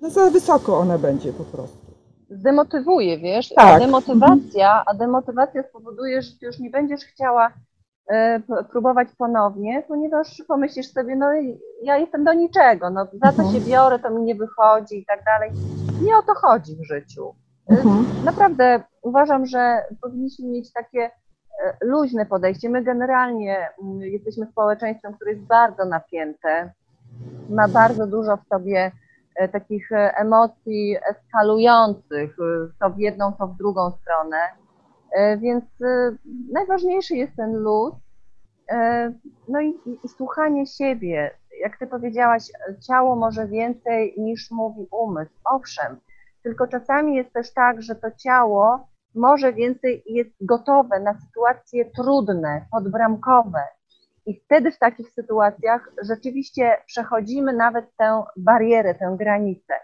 no 0.00 0.10
za 0.10 0.30
wysoko 0.30 0.78
ona 0.78 0.98
będzie 0.98 1.32
po 1.32 1.44
prostu. 1.44 1.78
Zdemotywuje, 2.30 3.18
wiesz? 3.18 3.48
Tak. 3.48 3.76
A 3.76 3.78
demotywacja, 3.78 4.82
a 4.86 4.94
demotywacja 4.94 5.62
spowoduje, 5.62 6.22
że 6.22 6.30
ty 6.40 6.46
już 6.46 6.58
nie 6.58 6.70
będziesz 6.70 7.00
chciała 7.00 7.52
e, 8.10 8.40
próbować 8.70 9.08
ponownie, 9.18 9.82
ponieważ 9.88 10.42
pomyślisz 10.48 10.92
sobie, 10.92 11.16
no 11.16 11.26
ja 11.82 11.98
jestem 11.98 12.24
do 12.24 12.32
niczego, 12.32 12.90
no 12.90 13.04
za 13.24 13.32
co 13.32 13.42
Mhm. 13.42 13.52
się 13.52 13.70
biorę, 13.70 13.98
to 13.98 14.10
mi 14.10 14.22
nie 14.22 14.34
wychodzi 14.34 14.98
i 14.98 15.06
tak 15.06 15.24
dalej. 15.24 15.50
Nie 16.02 16.16
o 16.16 16.22
to 16.22 16.32
chodzi 16.34 16.76
w 16.76 16.84
życiu. 16.84 17.34
E, 17.70 17.72
Mhm. 17.74 18.04
Naprawdę 18.24 18.82
uważam, 19.02 19.46
że 19.46 19.82
powinniśmy 20.02 20.48
mieć 20.48 20.72
takie 20.72 21.00
e, 21.00 21.10
luźne 21.80 22.26
podejście. 22.26 22.70
My 22.70 22.82
generalnie 22.82 23.68
mm, 23.82 24.00
jesteśmy 24.00 24.46
społeczeństwem, 24.46 25.14
które 25.14 25.30
jest 25.30 25.42
bardzo 25.42 25.84
napięte, 25.84 26.72
ma 27.50 27.68
bardzo 27.68 28.06
dużo 28.06 28.36
w 28.36 28.48
sobie 28.48 28.92
e, 29.36 29.48
takich 29.48 29.92
e, 29.92 30.16
emocji 30.16 30.96
eskalujących, 31.10 32.36
e, 32.40 32.68
to 32.80 32.90
w 32.90 32.98
jedną, 32.98 33.32
to 33.32 33.46
w 33.46 33.56
drugą 33.56 33.90
stronę. 33.90 34.36
Więc 35.38 35.64
najważniejszy 36.52 37.16
jest 37.16 37.36
ten 37.36 37.56
luz. 37.56 37.94
No 39.48 39.60
i, 39.60 39.68
i, 39.68 39.98
i 40.04 40.08
słuchanie 40.08 40.66
siebie. 40.66 41.30
Jak 41.60 41.78
ty 41.78 41.86
powiedziałaś, 41.86 42.42
ciało 42.86 43.16
może 43.16 43.46
więcej 43.46 44.14
niż 44.18 44.50
mówi 44.50 44.86
umysł. 44.90 45.32
Owszem, 45.44 45.96
tylko 46.42 46.66
czasami 46.66 47.16
jest 47.16 47.32
też 47.32 47.52
tak, 47.52 47.82
że 47.82 47.94
to 47.94 48.10
ciało 48.10 48.88
może 49.14 49.52
więcej 49.52 50.02
jest 50.06 50.30
gotowe 50.40 51.00
na 51.00 51.20
sytuacje 51.20 51.90
trudne, 51.90 52.66
podbramkowe. 52.70 53.62
I 54.26 54.40
wtedy 54.40 54.72
w 54.72 54.78
takich 54.78 55.10
sytuacjach 55.10 55.92
rzeczywiście 56.02 56.76
przechodzimy 56.86 57.52
nawet 57.52 57.96
tę 57.96 58.22
barierę, 58.36 58.94
tę 58.94 59.16
granicę. 59.18 59.74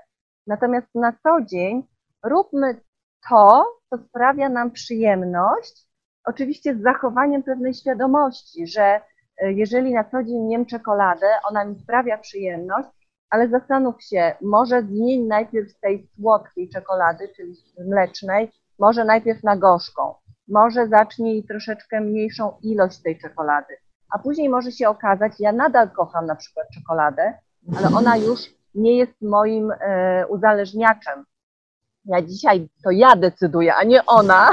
Natomiast 0.47 0.95
na 0.95 1.13
co 1.23 1.41
dzień 1.41 1.83
róbmy 2.25 2.81
to, 3.29 3.65
co 3.91 3.99
sprawia 3.99 4.49
nam 4.49 4.71
przyjemność, 4.71 5.87
oczywiście 6.25 6.75
z 6.75 6.83
zachowaniem 6.83 7.43
pewnej 7.43 7.75
świadomości, 7.75 8.67
że 8.67 9.01
e, 9.39 9.53
jeżeli 9.53 9.95
na 9.95 10.05
co 10.05 10.23
dzień 10.23 10.51
jem 10.51 10.67
czekoladę, 10.67 11.27
ona 11.51 11.65
mi 11.65 11.79
sprawia 11.79 12.19
przyjemność, 12.19 12.89
ale 13.31 13.49
zastanów 13.49 14.03
się, 14.03 14.35
może 14.43 14.83
zmień 14.83 15.27
najpierw 15.27 15.71
z 15.71 15.81
tej 15.81 16.09
słodkiej 16.17 16.69
czekolady, 16.69 17.29
czyli 17.37 17.55
mlecznej, 17.89 18.53
może 18.79 19.05
najpierw 19.05 19.43
na 19.43 19.57
gorzką, 19.57 20.15
może 20.49 20.89
zacznij 20.89 21.45
troszeczkę 21.45 22.01
mniejszą 22.01 22.53
ilość 22.63 23.03
tej 23.03 23.19
czekolady, 23.19 23.77
a 24.11 24.19
później 24.19 24.49
może 24.49 24.73
się 24.73 24.89
okazać, 24.89 25.33
ja 25.39 25.53
nadal 25.53 25.91
kocham 25.91 26.27
na 26.27 26.37
przykład 26.37 26.67
czekoladę, 26.75 27.39
ale 27.79 27.97
ona 27.97 28.17
już 28.17 28.41
nie 28.75 28.97
jest 28.97 29.23
moim 29.23 29.73
e, 29.81 30.27
uzależniaczem. 30.27 31.25
Ja 32.05 32.23
dzisiaj 32.23 32.69
to 32.85 32.91
ja 32.91 33.17
decyduję, 33.17 33.75
a 33.75 33.85
nie 33.85 34.07
ona, 34.07 34.51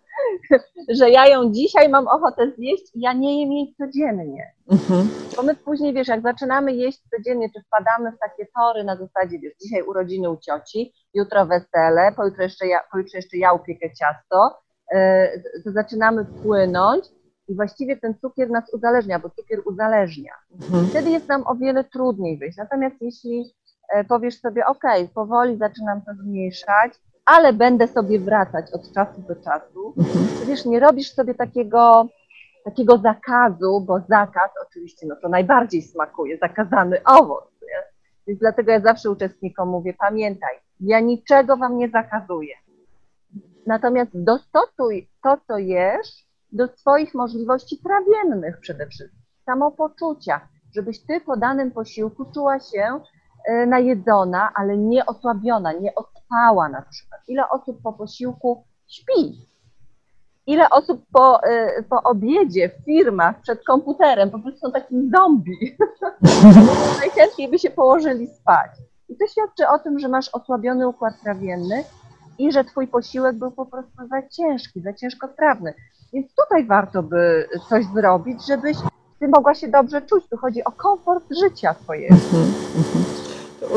że 0.98 1.10
ja 1.10 1.26
ją 1.26 1.52
dzisiaj 1.52 1.88
mam 1.88 2.08
ochotę 2.08 2.50
zjeść 2.50 2.96
i 2.96 3.00
ja 3.00 3.12
nie 3.12 3.40
jem 3.40 3.52
jej 3.52 3.74
codziennie. 3.78 4.55
Mhm. 4.70 5.08
Bo 5.36 5.42
my 5.42 5.54
później, 5.54 5.94
wiesz, 5.94 6.08
jak 6.08 6.22
zaczynamy 6.22 6.72
jeść 6.72 7.02
codziennie, 7.16 7.50
czy 7.50 7.62
wpadamy 7.62 8.12
w 8.12 8.18
takie 8.18 8.46
tory 8.56 8.84
na 8.84 8.96
zasadzie, 8.96 9.38
wiesz, 9.38 9.52
dzisiaj 9.62 9.82
urodziny 9.82 10.30
u 10.30 10.36
cioci, 10.36 10.92
jutro 11.14 11.46
wesele, 11.46 12.12
pojutrze 12.16 12.42
jeszcze 12.42 12.66
ja, 12.66 12.80
pojutrze 12.92 13.18
jeszcze 13.18 13.36
ja 13.36 13.52
upiekę 13.52 13.88
ciasto, 13.94 14.58
yy, 14.92 15.62
to 15.64 15.72
zaczynamy 15.72 16.24
płynąć 16.24 17.04
i 17.48 17.54
właściwie 17.54 17.96
ten 17.96 18.14
cukier 18.20 18.50
nas 18.50 18.74
uzależnia, 18.74 19.18
bo 19.18 19.30
cukier 19.30 19.60
uzależnia. 19.64 20.32
Mhm. 20.62 20.86
Wtedy 20.86 21.10
jest 21.10 21.28
nam 21.28 21.46
o 21.46 21.54
wiele 21.54 21.84
trudniej 21.84 22.38
wyjść. 22.38 22.56
Natomiast 22.58 22.96
jeśli 23.00 23.54
e, 23.94 24.04
powiesz 24.04 24.40
sobie, 24.40 24.66
ok, 24.66 24.82
powoli 25.14 25.56
zaczynam 25.56 26.02
to 26.02 26.14
zmniejszać, 26.14 26.92
ale 27.24 27.52
będę 27.52 27.88
sobie 27.88 28.18
wracać 28.20 28.66
od 28.72 28.92
czasu 28.92 29.20
do 29.28 29.34
czasu, 29.36 29.94
Mhm. 29.98 30.26
to 30.40 30.46
wiesz, 30.46 30.64
nie 30.64 30.80
robisz 30.80 31.12
sobie 31.12 31.34
takiego, 31.34 32.06
takiego 32.66 32.98
zakazu, 32.98 33.80
bo 33.86 34.00
zakaz 34.08 34.50
oczywiście, 34.66 35.06
no 35.06 35.16
to 35.22 35.28
najbardziej 35.28 35.82
smakuje, 35.82 36.38
zakazany 36.38 37.04
owoc, 37.04 37.44
nie? 37.62 37.82
Więc 38.26 38.40
dlatego 38.40 38.72
ja 38.72 38.80
zawsze 38.80 39.10
uczestnikom 39.10 39.68
mówię, 39.68 39.94
pamiętaj, 39.98 40.54
ja 40.80 41.00
niczego 41.00 41.56
wam 41.56 41.78
nie 41.78 41.88
zakazuję. 41.88 42.54
Natomiast 43.66 44.10
dostosuj 44.14 45.08
to, 45.22 45.38
co 45.46 45.58
jesz, 45.58 46.26
do 46.52 46.68
swoich 46.68 47.14
możliwości 47.14 47.78
trawiennych 47.78 48.60
przede 48.60 48.86
wszystkim, 48.86 49.22
samopoczucia, 49.44 50.48
żebyś 50.74 51.00
ty 51.06 51.20
po 51.20 51.36
danym 51.36 51.70
posiłku 51.70 52.24
czuła 52.34 52.60
się 52.60 53.00
e, 53.48 53.66
najedzona, 53.66 54.52
ale 54.54 54.78
nie 54.78 55.06
osłabiona, 55.06 55.72
nie 55.72 55.94
ospała 55.94 56.68
na 56.68 56.82
przykład. 56.82 57.20
Ile 57.28 57.48
osób 57.48 57.82
po 57.82 57.92
posiłku 57.92 58.64
śpi? 58.88 59.48
Ile 60.46 60.70
osób 60.70 61.00
po, 61.12 61.40
po 61.90 62.02
obiedzie 62.02 62.68
w 62.68 62.84
firmach 62.84 63.40
przed 63.40 63.64
komputerem 63.64 64.30
po 64.30 64.38
prostu 64.38 64.60
są 64.60 64.72
takim 64.72 65.10
zombie. 65.16 65.76
Najchętniej 67.00 67.48
by 67.48 67.58
się 67.58 67.70
położyli 67.70 68.26
spać. 68.26 68.70
I 69.08 69.16
to 69.16 69.26
świadczy 69.26 69.68
o 69.68 69.78
tym, 69.78 69.98
że 69.98 70.08
masz 70.08 70.28
osłabiony 70.28 70.88
układ 70.88 71.14
trawienny 71.22 71.84
i 72.38 72.52
że 72.52 72.64
twój 72.64 72.88
posiłek 72.88 73.36
był 73.36 73.50
po 73.50 73.66
prostu 73.66 74.08
za 74.10 74.28
ciężki, 74.28 74.80
za 74.80 74.92
ciężkotrawny. 74.92 75.74
Więc 76.12 76.26
tutaj 76.34 76.66
warto 76.66 77.02
by 77.02 77.48
coś 77.68 77.84
zrobić, 77.94 78.46
żebyś 78.46 78.76
ty 79.20 79.28
mogła 79.28 79.54
się 79.54 79.68
dobrze 79.68 80.02
czuć. 80.02 80.24
Tu 80.30 80.36
chodzi 80.36 80.64
o 80.64 80.72
komfort 80.72 81.24
życia 81.42 81.74
twojego. 81.74 82.14
Mhm, 82.14 82.44
mhm. 82.76 83.04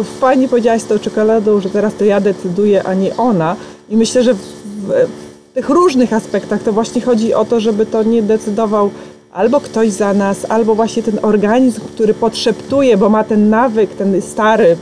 Fajnie 0.04 0.48
powiedziałaś 0.48 0.82
z 0.82 0.88
tą 0.88 1.00
czekoladą, 1.00 1.60
że 1.60 1.70
teraz 1.70 1.96
to 1.96 2.06
ja 2.06 2.22
decyduję, 2.22 2.84
a 2.84 2.94
nie 2.94 3.18
ona. 3.18 3.56
I 3.90 3.98
myślę, 3.98 4.24
że 4.24 4.34
w 4.34 5.29
tych 5.60 5.70
różnych 5.70 6.14
aspektach 6.14 6.64
to 6.64 6.74
właśnie 6.74 7.02
chodzi 7.02 7.34
o 7.34 7.46
to, 7.46 7.60
żeby 7.60 7.86
to 7.86 8.04
nie 8.04 8.22
decydował 8.22 8.90
albo 9.32 9.60
ktoś 9.62 9.92
za 9.92 10.14
nas, 10.14 10.46
albo 10.50 10.76
właśnie 10.76 11.04
ten 11.04 11.20
organizm, 11.22 11.82
który 11.82 12.14
podszeptuje, 12.14 12.98
bo 12.98 13.10
ma 13.10 13.24
ten 13.24 13.50
nawyk, 13.50 13.96
ten 13.96 14.22
stary, 14.22 14.78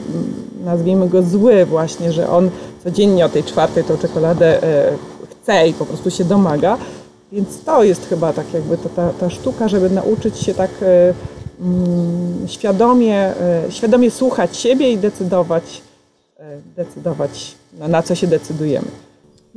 nazwijmy 0.65 1.09
go 1.09 1.23
zły 1.23 1.65
właśnie, 1.65 2.11
że 2.11 2.29
on 2.29 2.49
codziennie 2.83 3.25
o 3.25 3.29
tej 3.29 3.43
czwartej 3.43 3.83
tą 3.83 3.97
czekoladę 3.97 4.63
e, 4.63 4.91
chce 5.31 5.67
i 5.67 5.73
po 5.73 5.85
prostu 5.85 6.11
się 6.11 6.25
domaga. 6.25 6.77
Więc 7.31 7.63
to 7.63 7.83
jest 7.83 8.09
chyba 8.09 8.33
tak 8.33 8.53
jakby 8.53 8.77
to, 8.77 8.89
ta, 8.89 9.09
ta 9.19 9.29
sztuka, 9.29 9.67
żeby 9.67 9.89
nauczyć 9.89 10.39
się 10.39 10.53
tak 10.53 10.71
e, 10.81 11.13
mm, 11.61 12.47
świadomie, 12.47 13.15
e, 13.15 13.63
świadomie 13.69 14.11
słuchać 14.11 14.57
siebie 14.57 14.91
i 14.91 14.97
decydować, 14.97 15.81
decydować 16.75 17.55
na, 17.79 17.87
na 17.87 18.03
co 18.03 18.15
się 18.15 18.27
decydujemy. 18.27 19.06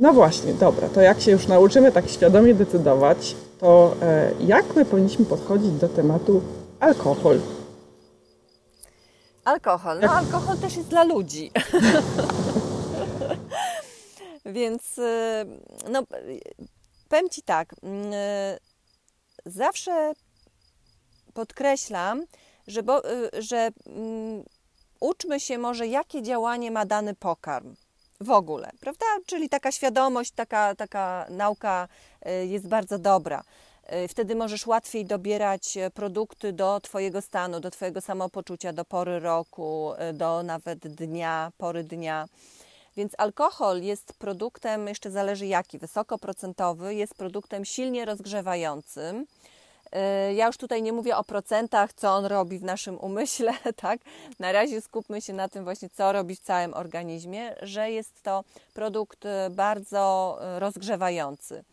No 0.01 0.13
właśnie, 0.13 0.53
dobra, 0.53 0.89
to 0.89 1.01
jak 1.01 1.21
się 1.21 1.31
już 1.31 1.47
nauczymy 1.47 1.91
tak 1.91 2.09
świadomie 2.09 2.53
decydować, 2.53 3.35
to 3.59 3.95
jak 4.39 4.75
my 4.75 4.85
powinniśmy 4.85 5.25
podchodzić 5.25 5.71
do 5.71 5.89
tematu 5.89 6.41
alkohol? 6.79 7.39
Alkohol. 9.45 9.99
No, 9.99 10.11
alkohol 10.11 10.57
też 10.57 10.75
jest 10.75 10.87
dla 10.87 11.03
ludzi. 11.03 11.51
Więc 14.45 14.97
y, 14.97 15.45
no, 15.89 16.03
powiem 17.09 17.29
Ci 17.29 17.41
tak, 17.41 17.73
y, 17.73 17.77
zawsze 19.45 20.13
podkreślam, 21.33 22.25
że, 22.67 22.83
bo, 22.83 23.11
y, 23.11 23.41
że 23.41 23.69
um, 23.85 24.43
uczmy 24.99 25.39
się 25.39 25.57
może, 25.57 25.87
jakie 25.87 26.21
działanie 26.21 26.71
ma 26.71 26.85
dany 26.85 27.15
pokarm 27.15 27.75
w 28.21 28.31
ogóle, 28.31 28.71
prawda? 28.79 29.05
Czyli 29.25 29.49
taka 29.49 29.71
świadomość, 29.71 30.31
taka, 30.31 30.75
taka 30.75 31.25
nauka 31.29 31.87
jest 32.47 32.67
bardzo 32.67 32.99
dobra. 32.99 33.43
Wtedy 34.09 34.35
możesz 34.35 34.67
łatwiej 34.67 35.05
dobierać 35.05 35.77
produkty 35.93 36.53
do 36.53 36.79
Twojego 36.79 37.21
stanu, 37.21 37.59
do 37.59 37.71
Twojego 37.71 38.01
samopoczucia, 38.01 38.73
do 38.73 38.85
pory 38.85 39.19
roku, 39.19 39.91
do 40.13 40.43
nawet 40.43 40.79
dnia, 40.79 41.51
pory 41.57 41.83
dnia. 41.83 42.27
Więc 42.97 43.13
alkohol 43.17 43.81
jest 43.81 44.13
produktem, 44.13 44.87
jeszcze 44.87 45.11
zależy 45.11 45.47
jaki, 45.47 45.77
wysokoprocentowy, 45.77 46.95
jest 46.95 47.15
produktem 47.15 47.65
silnie 47.65 48.05
rozgrzewającym. 48.05 49.25
Y, 49.95 50.33
ja 50.33 50.47
już 50.47 50.57
tutaj 50.57 50.81
nie 50.81 50.93
mówię 50.93 51.17
o 51.17 51.23
procentach, 51.23 51.93
co 51.93 52.09
on 52.09 52.25
robi 52.25 52.59
w 52.59 52.63
naszym 52.63 52.97
umyśle, 52.99 53.53
tak? 53.75 53.99
Na 54.39 54.51
razie 54.51 54.81
skupmy 54.81 55.21
się 55.21 55.33
na 55.33 55.49
tym 55.49 55.63
właśnie, 55.63 55.89
co 55.89 56.11
robi 56.11 56.35
w 56.35 56.39
całym 56.39 56.73
organizmie, 56.73 57.55
że 57.61 57.91
jest 57.91 58.23
to 58.23 58.43
produkt 58.73 59.25
y, 59.25 59.29
bardzo 59.49 60.37
y, 60.57 60.59
rozgrzewający 60.59 61.63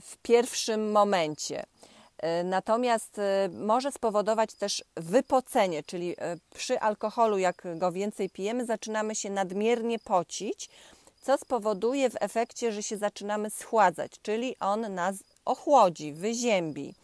w 0.00 0.16
pierwszym 0.22 0.92
momencie. 0.92 1.64
Natomiast 2.44 3.20
może 3.52 3.92
spowodować 3.92 4.54
też 4.54 4.84
wypocenie, 4.96 5.82
czyli 5.82 6.16
przy 6.54 6.80
alkoholu, 6.80 7.38
jak 7.38 7.78
go 7.78 7.92
więcej 7.92 8.30
pijemy, 8.30 8.66
zaczynamy 8.66 9.14
się 9.14 9.30
nadmiernie 9.30 9.98
pocić, 9.98 10.68
co 11.22 11.38
spowoduje 11.38 12.10
w 12.10 12.16
efekcie, 12.20 12.72
że 12.72 12.82
się 12.82 12.96
zaczynamy 12.96 13.50
schładzać, 13.50 14.12
czyli 14.22 14.56
on 14.60 14.94
nas 14.94 15.16
ochłodzi, 15.44 16.12
wyziębi. 16.12 16.94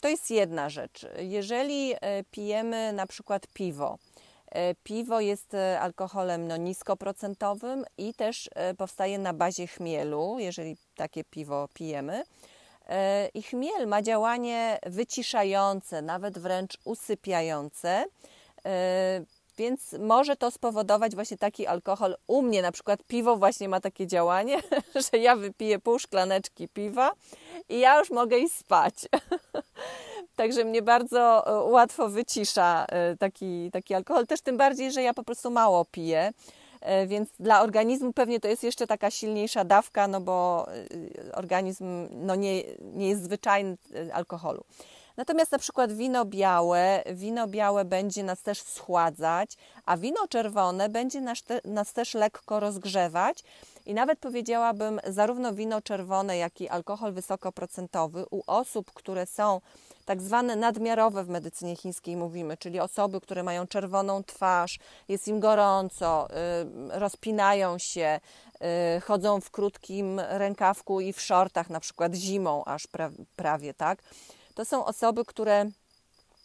To 0.00 0.08
jest 0.08 0.30
jedna 0.30 0.70
rzecz. 0.70 1.06
Jeżeli 1.18 1.94
pijemy 2.30 2.92
na 2.92 3.06
przykład 3.06 3.46
piwo, 3.46 3.98
Piwo 4.84 5.20
jest 5.20 5.56
alkoholem 5.80 6.48
no, 6.48 6.56
niskoprocentowym 6.56 7.84
i 7.98 8.14
też 8.14 8.50
powstaje 8.78 9.18
na 9.18 9.32
bazie 9.32 9.66
chmielu, 9.66 10.36
jeżeli 10.38 10.76
takie 10.96 11.24
piwo 11.24 11.68
pijemy. 11.74 12.24
E, 12.88 13.28
I 13.34 13.42
chmiel 13.42 13.86
ma 13.86 14.02
działanie 14.02 14.78
wyciszające, 14.86 16.02
nawet 16.02 16.38
wręcz 16.38 16.78
usypiające, 16.84 18.04
e, 18.66 19.24
więc 19.58 19.92
może 19.92 20.36
to 20.36 20.50
spowodować 20.50 21.14
właśnie 21.14 21.38
taki 21.38 21.66
alkohol. 21.66 22.16
U 22.26 22.42
mnie 22.42 22.62
na 22.62 22.72
przykład 22.72 23.00
piwo 23.06 23.36
właśnie 23.36 23.68
ma 23.68 23.80
takie 23.80 24.06
działanie, 24.06 24.58
że 25.12 25.18
ja 25.18 25.36
wypiję 25.36 25.78
pół 25.78 25.98
szklaneczki 25.98 26.68
piwa 26.68 27.12
i 27.68 27.78
ja 27.78 27.98
już 27.98 28.10
mogę 28.10 28.38
iść 28.38 28.54
spać. 28.54 28.94
Także 30.36 30.64
mnie 30.64 30.82
bardzo 30.82 31.46
e, 31.46 31.70
łatwo 31.70 32.08
wycisza 32.08 32.86
taki, 33.18 33.70
taki 33.70 33.94
alkohol. 33.94 34.26
Też 34.26 34.40
tym 34.40 34.56
bardziej, 34.56 34.92
że 34.92 35.02
ja 35.02 35.14
po 35.14 35.24
prostu 35.24 35.50
mało 35.50 35.84
piję. 35.84 36.32
E, 36.82 37.06
więc 37.06 37.28
dla 37.40 37.62
organizmu 37.62 38.12
pewnie 38.12 38.40
to 38.40 38.48
jest 38.48 38.64
jeszcze 38.64 38.86
taka 38.86 39.10
silniejsza 39.10 39.64
dawka, 39.64 40.08
no 40.08 40.20
bo 40.20 40.66
e, 41.28 41.34
organizm 41.34 42.08
no 42.10 42.34
nie, 42.34 42.62
nie 42.82 43.08
jest 43.08 43.24
zwyczajny 43.24 43.76
e, 43.94 44.14
alkoholu. 44.14 44.64
Natomiast 45.16 45.52
na 45.52 45.58
przykład 45.58 45.92
wino 45.92 46.24
białe, 46.24 47.02
wino 47.12 47.48
białe 47.48 47.84
będzie 47.84 48.22
nas 48.22 48.42
też 48.42 48.62
schładzać, 48.62 49.56
a 49.84 49.96
wino 49.96 50.28
czerwone 50.28 50.88
będzie 50.88 51.20
nas, 51.20 51.42
te, 51.42 51.60
nas 51.64 51.92
też 51.92 52.14
lekko 52.14 52.60
rozgrzewać. 52.60 53.44
I 53.86 53.94
nawet 53.94 54.18
powiedziałabym, 54.18 55.00
zarówno 55.06 55.54
wino 55.54 55.82
czerwone, 55.82 56.36
jak 56.36 56.60
i 56.60 56.68
alkohol 56.68 57.12
wysokoprocentowy 57.12 58.24
u 58.30 58.42
osób, 58.46 58.90
które 58.94 59.26
są 59.26 59.60
tak 60.04 60.22
zwane 60.22 60.56
nadmiarowe 60.56 61.24
w 61.24 61.28
medycynie 61.28 61.76
chińskiej 61.76 62.16
mówimy, 62.16 62.56
czyli 62.56 62.80
osoby, 62.80 63.20
które 63.20 63.42
mają 63.42 63.66
czerwoną 63.66 64.24
twarz, 64.24 64.78
jest 65.08 65.28
im 65.28 65.40
gorąco, 65.40 66.28
y, 66.30 66.98
rozpinają 66.98 67.78
się, 67.78 68.20
y, 68.96 69.00
chodzą 69.00 69.40
w 69.40 69.50
krótkim 69.50 70.20
rękawku 70.20 71.00
i 71.00 71.12
w 71.12 71.20
shortach, 71.20 71.70
na 71.70 71.80
przykład 71.80 72.14
zimą 72.14 72.64
aż 72.64 72.88
prawie, 73.36 73.74
tak? 73.74 74.02
To 74.54 74.64
są 74.64 74.84
osoby, 74.84 75.24
które 75.24 75.70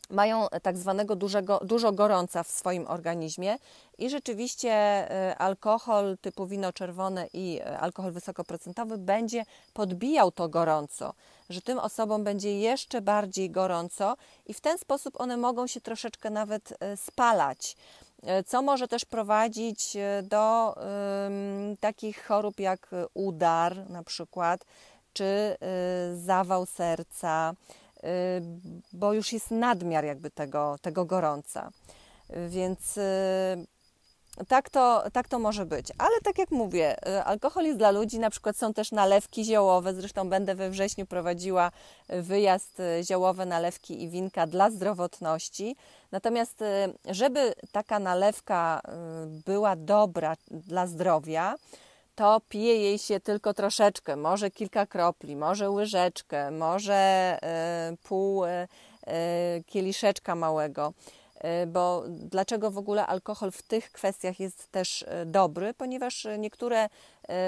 mają 0.10 0.48
tak 0.62 0.78
zwanego 0.78 1.16
dużego, 1.16 1.60
dużo 1.64 1.92
gorąca 1.92 2.44
w 2.44 2.48
swoim 2.48 2.88
organizmie 2.88 3.58
i 3.98 4.10
rzeczywiście 4.10 4.72
e, 4.72 5.38
alkohol 5.38 6.18
typu 6.22 6.48
wino 6.48 6.74
czerwone 6.74 7.28
i 7.34 7.60
e, 7.60 7.80
alkohol 7.80 8.12
wysokoprocentowy 8.12 8.98
będzie 8.98 9.44
podbijał 9.74 10.32
to 10.32 10.50
gorąco, 10.50 11.14
że 11.50 11.62
tym 11.62 11.80
osobom 11.80 12.24
będzie 12.24 12.60
jeszcze 12.60 13.02
bardziej 13.02 13.50
gorąco 13.52 14.18
i 14.46 14.54
w 14.54 14.62
ten 14.62 14.78
sposób 14.78 15.22
one 15.22 15.38
mogą 15.38 15.68
się 15.68 15.82
troszeczkę 15.82 16.30
nawet 16.30 16.74
e, 16.80 16.98
spalać 16.98 17.76
co 18.46 18.62
może 18.62 18.88
też 18.88 19.06
prowadzić 19.06 19.98
do 20.24 20.76
um, 20.76 21.78
takich 21.78 22.26
chorób 22.26 22.60
jak 22.60 22.90
udar 23.14 23.90
na 23.90 24.04
przykład, 24.04 24.66
czy 25.14 25.58
y, 26.14 26.18
zawał 26.18 26.66
serca, 26.66 27.54
bo 28.94 29.14
już 29.14 29.34
jest 29.34 29.52
nadmiar 29.52 30.06
jakby 30.06 30.32
tego, 30.32 30.76
tego 30.82 31.06
gorąca. 31.06 31.72
Więc 32.50 32.98
y, 32.98 34.46
tak 34.48 34.70
to, 34.70 35.04
tak 35.14 35.28
to 35.28 35.40
może 35.40 35.66
być. 35.66 35.88
Ale 35.98 36.22
tak 36.24 36.38
jak 36.38 36.52
mówię, 36.52 37.08
y, 37.10 37.24
alkohol 37.24 37.66
jest 37.66 37.78
dla 37.78 37.92
ludzi, 37.92 38.20
na 38.20 38.30
przykład 38.30 38.58
są 38.58 38.74
też 38.74 38.92
nalewki 38.92 39.46
ziołowe, 39.46 39.94
zresztą 39.94 40.30
będę 40.30 40.56
we 40.56 40.70
wrześniu 40.70 41.06
prowadziła 41.06 41.72
wyjazd 42.10 42.82
ziołowe 43.04 43.46
nalewki 43.46 44.04
i 44.04 44.10
winka 44.10 44.48
dla 44.48 44.72
zdrowotności. 44.72 45.76
Natomiast 46.12 46.64
żeby 47.06 47.54
taka 47.72 48.00
nalewka 48.00 48.82
była 49.46 49.76
dobra 49.76 50.36
dla 50.50 50.88
zdrowia, 50.88 51.56
to 52.18 52.42
pije 52.50 52.76
jej 52.76 52.98
się 52.98 53.20
tylko 53.20 53.54
troszeczkę, 53.54 54.16
może 54.16 54.52
kilka 54.52 54.86
kropli, 54.86 55.36
może 55.36 55.70
łyżeczkę, 55.70 56.52
może 56.52 56.94
e, 56.94 57.96
pół 58.04 58.46
e, 58.46 58.68
e, 59.08 59.64
kieliszeczka 59.66 60.36
małego. 60.36 60.94
Bo 61.68 62.04
dlaczego 62.08 62.72
w 62.72 62.78
ogóle 62.78 63.08
alkohol 63.08 63.52
w 63.52 63.62
tych 63.62 63.92
kwestiach 63.92 64.40
jest 64.40 64.72
też 64.72 65.06
dobry? 65.26 65.74
Ponieważ 65.74 66.28
niektóre 66.40 66.90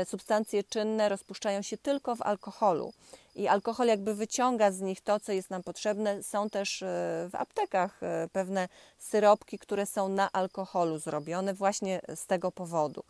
substancje 0.05 0.63
czynne 0.63 1.09
rozpuszczają 1.09 1.61
się 1.61 1.77
tylko 1.77 2.15
w 2.15 2.21
alkoholu 2.21 2.93
i 3.35 3.47
alkohol 3.47 3.87
jakby 3.87 4.15
wyciąga 4.15 4.71
z 4.71 4.81
nich 4.81 5.01
to, 5.01 5.19
co 5.19 5.31
jest 5.31 5.49
nam 5.49 5.63
potrzebne. 5.63 6.23
Są 6.23 6.49
też 6.49 6.83
w 7.29 7.35
aptekach 7.35 7.99
pewne 8.31 8.67
syropki, 8.99 9.59
które 9.59 9.85
są 9.85 10.09
na 10.09 10.31
alkoholu 10.31 10.99
zrobione 10.99 11.53
właśnie 11.53 12.01
z 12.15 12.25
tego 12.25 12.51
powodu. 12.51 13.03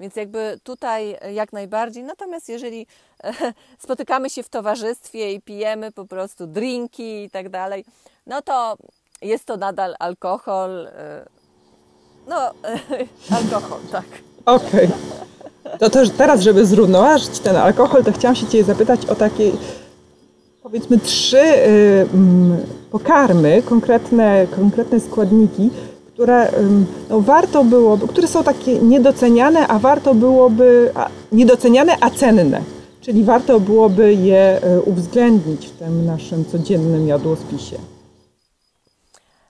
Więc 0.00 0.16
jakby 0.16 0.58
tutaj 0.62 1.16
jak 1.32 1.52
najbardziej. 1.52 2.02
Natomiast 2.02 2.48
jeżeli 2.48 2.86
spotykamy 3.84 4.30
się 4.30 4.42
w 4.42 4.48
towarzystwie 4.48 5.32
i 5.32 5.40
pijemy 5.40 5.92
po 5.92 6.04
prostu 6.04 6.46
drinki 6.46 7.24
i 7.24 7.30
tak 7.30 7.48
dalej, 7.48 7.84
no 8.26 8.42
to 8.42 8.76
jest 9.22 9.44
to 9.44 9.56
nadal 9.56 9.94
alkohol. 9.98 10.88
No, 12.26 12.36
alkohol, 13.36 13.80
tak. 13.92 14.04
Okej. 14.46 14.88
Okay. 15.64 15.78
To 15.78 15.90
też 15.90 16.10
teraz, 16.10 16.40
żeby 16.40 16.66
zrównoważyć 16.66 17.38
ten 17.38 17.56
alkohol, 17.56 18.04
to 18.04 18.12
chciałam 18.12 18.36
się 18.36 18.46
Cię 18.46 18.64
zapytać 18.64 19.06
o 19.06 19.14
takie 19.14 19.52
powiedzmy 20.62 20.98
trzy 20.98 21.42
y, 21.42 22.06
pokarmy, 22.90 23.62
konkretne, 23.62 24.46
konkretne 24.56 25.00
składniki, 25.00 25.70
które 26.14 26.52
no, 27.10 27.20
warto 27.20 27.64
byłoby, 27.64 28.08
które 28.08 28.28
są 28.28 28.44
takie 28.44 28.78
niedoceniane, 28.78 29.66
a 29.66 29.78
warto 29.78 30.14
byłoby, 30.14 30.92
a, 30.94 31.08
niedoceniane, 31.32 31.96
a 32.00 32.10
cenne. 32.10 32.62
Czyli 33.00 33.24
warto 33.24 33.60
byłoby 33.60 34.14
je 34.14 34.60
y, 34.64 34.82
uwzględnić 34.82 35.66
w 35.66 35.78
tym 35.78 36.06
naszym 36.06 36.44
codziennym 36.44 37.08
jadłospisie. 37.08 37.78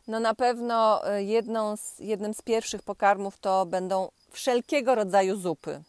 No 0.09 0.21
na 0.21 0.35
pewno 0.35 1.01
y, 1.17 1.23
jedną 1.23 1.77
z, 1.77 1.99
jednym 1.99 2.35
z 2.35 2.43
pierwszych 2.43 2.83
pokarmów 2.83 3.39
to 3.41 3.67
będą 3.67 4.09
wszelkiego 4.31 4.95
rodzaju 4.95 5.37
zupy. 5.37 5.83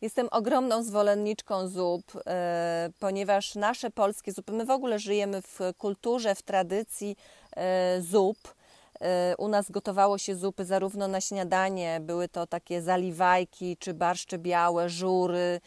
Jestem 0.00 0.28
ogromną 0.30 0.82
zwolenniczką 0.82 1.68
zup, 1.68 2.02
e, 2.26 2.90
ponieważ 2.98 3.54
nasze 3.54 3.90
polskie 3.90 4.32
zupy, 4.32 4.52
my 4.52 4.64
w 4.64 4.70
ogóle 4.70 4.98
żyjemy 4.98 5.42
w 5.42 5.58
kulturze, 5.78 6.34
w 6.34 6.42
tradycji 6.42 7.16
zup. 8.00 8.38
E, 9.00 9.34
u 9.38 9.48
nas 9.48 9.70
gotowało 9.70 10.18
się 10.18 10.36
zupy 10.36 10.64
zarówno 10.64 11.08
na 11.08 11.20
śniadanie, 11.20 12.00
były 12.00 12.28
to 12.28 12.46
takie 12.46 12.82
zaliwajki 12.82 13.76
czy 13.76 13.94
barszcze 13.94 14.38
białe, 14.38 14.88
żury. 14.88 15.60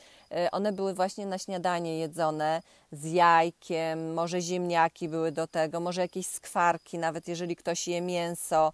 One 0.51 0.71
były 0.71 0.93
właśnie 0.93 1.25
na 1.25 1.37
śniadanie 1.37 1.99
jedzone 1.99 2.61
z 2.91 3.11
jajkiem, 3.11 4.13
może 4.13 4.41
ziemniaki 4.41 5.09
były 5.09 5.31
do 5.31 5.47
tego, 5.47 5.79
może 5.79 6.01
jakieś 6.01 6.27
skwarki, 6.27 6.97
nawet 6.97 7.27
jeżeli 7.27 7.55
ktoś 7.55 7.87
je 7.87 8.01
mięso, 8.01 8.73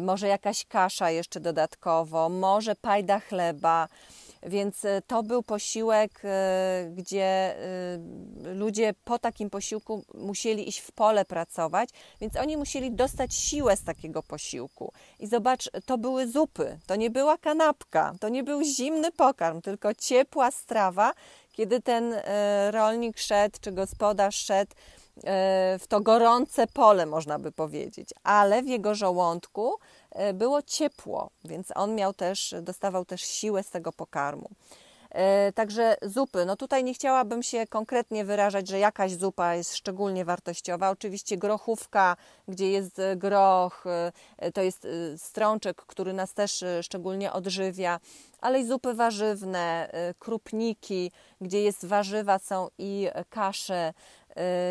może 0.00 0.28
jakaś 0.28 0.66
kasza 0.66 1.10
jeszcze 1.10 1.40
dodatkowo, 1.40 2.28
może 2.28 2.74
pajda 2.74 3.20
chleba. 3.20 3.88
Więc 4.42 4.84
e, 4.84 5.02
to 5.06 5.22
był 5.22 5.42
posiłek, 5.42 6.20
e, 6.24 6.90
gdzie 6.94 7.24
e, 7.24 8.54
ludzie 8.54 8.94
po 9.04 9.18
takim 9.18 9.50
posiłku 9.50 10.04
musieli 10.14 10.68
iść 10.68 10.78
w 10.78 10.92
pole 10.92 11.24
pracować, 11.24 11.88
więc 12.20 12.36
oni 12.36 12.56
musieli 12.56 12.92
dostać 12.92 13.34
siłę 13.34 13.76
z 13.76 13.84
takiego 13.84 14.22
posiłku. 14.22 14.92
I 15.18 15.26
zobacz, 15.26 15.70
to 15.86 15.98
były 15.98 16.28
zupy, 16.28 16.78
to 16.86 16.96
nie 16.96 17.10
była 17.10 17.38
kanapka, 17.38 18.12
to 18.20 18.28
nie 18.28 18.44
był 18.44 18.62
zimny 18.62 19.12
pokarm, 19.12 19.60
tylko 19.60 19.94
ciepła 19.94 20.50
strawa, 20.50 21.12
kiedy 21.52 21.80
ten 21.82 22.14
rolnik 22.70 23.18
szedł, 23.18 23.58
czy 23.60 23.72
gospodarz 23.72 24.36
szedł 24.36 24.72
w 25.80 25.84
to 25.88 26.00
gorące 26.00 26.66
pole, 26.66 27.06
można 27.06 27.38
by 27.38 27.52
powiedzieć, 27.52 28.10
ale 28.22 28.62
w 28.62 28.66
jego 28.66 28.94
żołądku 28.94 29.74
było 30.34 30.62
ciepło, 30.62 31.30
więc 31.44 31.68
on 31.74 31.94
miał 31.94 32.14
też, 32.14 32.54
dostawał 32.62 33.04
też 33.04 33.20
siłę 33.20 33.62
z 33.62 33.70
tego 33.70 33.92
pokarmu. 33.92 34.50
E, 35.10 35.52
także 35.52 35.96
zupy. 36.02 36.44
No 36.44 36.56
tutaj 36.56 36.84
nie 36.84 36.94
chciałabym 36.94 37.42
się 37.42 37.66
konkretnie 37.66 38.24
wyrażać, 38.24 38.68
że 38.68 38.78
jakaś 38.78 39.12
zupa 39.12 39.54
jest 39.54 39.76
szczególnie 39.76 40.24
wartościowa. 40.24 40.90
Oczywiście 40.90 41.36
grochówka, 41.36 42.16
gdzie 42.48 42.70
jest 42.70 43.00
groch, 43.16 43.84
e, 44.38 44.52
to 44.52 44.62
jest 44.62 44.86
strączek, 45.16 45.76
który 45.76 46.12
nas 46.12 46.34
też 46.34 46.64
szczególnie 46.82 47.32
odżywia, 47.32 48.00
ale 48.40 48.60
i 48.60 48.66
zupy 48.66 48.94
warzywne, 48.94 49.90
krupniki, 50.18 51.12
gdzie 51.40 51.62
jest 51.62 51.86
warzywa, 51.86 52.38
są 52.38 52.68
i 52.78 53.08
kasze, 53.30 53.92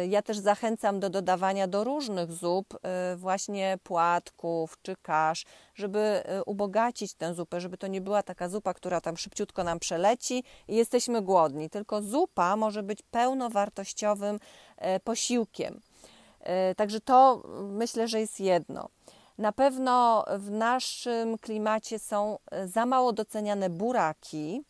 ja 0.09 0.21
też 0.21 0.37
zachęcam 0.37 0.99
do 0.99 1.09
dodawania 1.09 1.67
do 1.67 1.83
różnych 1.83 2.31
zup 2.31 2.73
y, 2.73 3.17
właśnie 3.17 3.77
płatków 3.83 4.77
czy 4.81 4.95
kasz, 5.01 5.45
żeby 5.75 6.23
y, 6.39 6.43
ubogacić 6.43 7.13
tę 7.13 7.33
zupę, 7.33 7.61
żeby 7.61 7.77
to 7.77 7.87
nie 7.87 8.01
była 8.01 8.23
taka 8.23 8.49
zupa, 8.49 8.73
która 8.73 9.01
tam 9.01 9.17
szybciutko 9.17 9.63
nam 9.63 9.79
przeleci 9.79 10.43
i 10.67 10.75
jesteśmy 10.75 11.21
głodni, 11.21 11.69
tylko 11.69 12.01
zupa 12.01 12.55
może 12.55 12.83
być 12.83 13.01
pełnowartościowym 13.01 14.39
posiłkiem. 15.03 15.81
Także 16.77 17.01
to 17.01 17.43
myślę, 17.61 18.07
że 18.07 18.19
jest 18.19 18.39
jedno. 18.39 18.89
Na 19.37 19.51
pewno 19.51 20.25
w 20.37 20.51
naszym 20.51 21.37
klimacie 21.37 21.99
są 21.99 22.37
za 22.65 22.85
mało 22.85 23.13
doceniane 23.13 23.69
buraki 23.69 24.63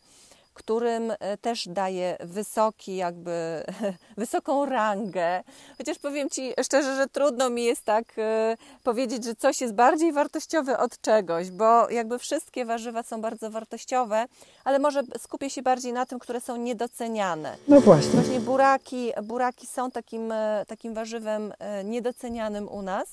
którym 0.54 1.12
e, 1.18 1.36
też 1.36 1.68
daje 1.68 2.16
wysoki, 2.20 2.96
jakby 2.96 3.64
wysoką 4.16 4.66
rangę. 4.66 5.42
Chociaż 5.78 5.98
powiem 5.98 6.30
Ci 6.30 6.52
szczerze, 6.62 6.96
że 6.96 7.06
trudno 7.06 7.50
mi 7.50 7.64
jest 7.64 7.84
tak 7.84 8.04
e, 8.18 8.56
powiedzieć, 8.82 9.24
że 9.24 9.34
coś 9.34 9.60
jest 9.60 9.74
bardziej 9.74 10.12
wartościowe 10.12 10.78
od 10.78 11.00
czegoś, 11.00 11.50
bo 11.50 11.90
jakby 11.90 12.18
wszystkie 12.18 12.64
warzywa 12.64 13.02
są 13.02 13.20
bardzo 13.20 13.50
wartościowe, 13.50 14.26
ale 14.64 14.78
może 14.78 15.02
skupię 15.18 15.50
się 15.50 15.62
bardziej 15.62 15.92
na 15.92 16.06
tym, 16.06 16.18
które 16.18 16.40
są 16.40 16.56
niedoceniane. 16.56 17.56
No 17.68 17.80
właśnie. 17.80 18.10
Właśnie 18.10 18.40
buraki, 18.40 19.12
buraki 19.22 19.66
są 19.66 19.90
takim, 19.90 20.32
e, 20.32 20.64
takim 20.68 20.94
warzywem 20.94 21.52
niedocenianym 21.84 22.68
u 22.68 22.82
nas. 22.82 23.08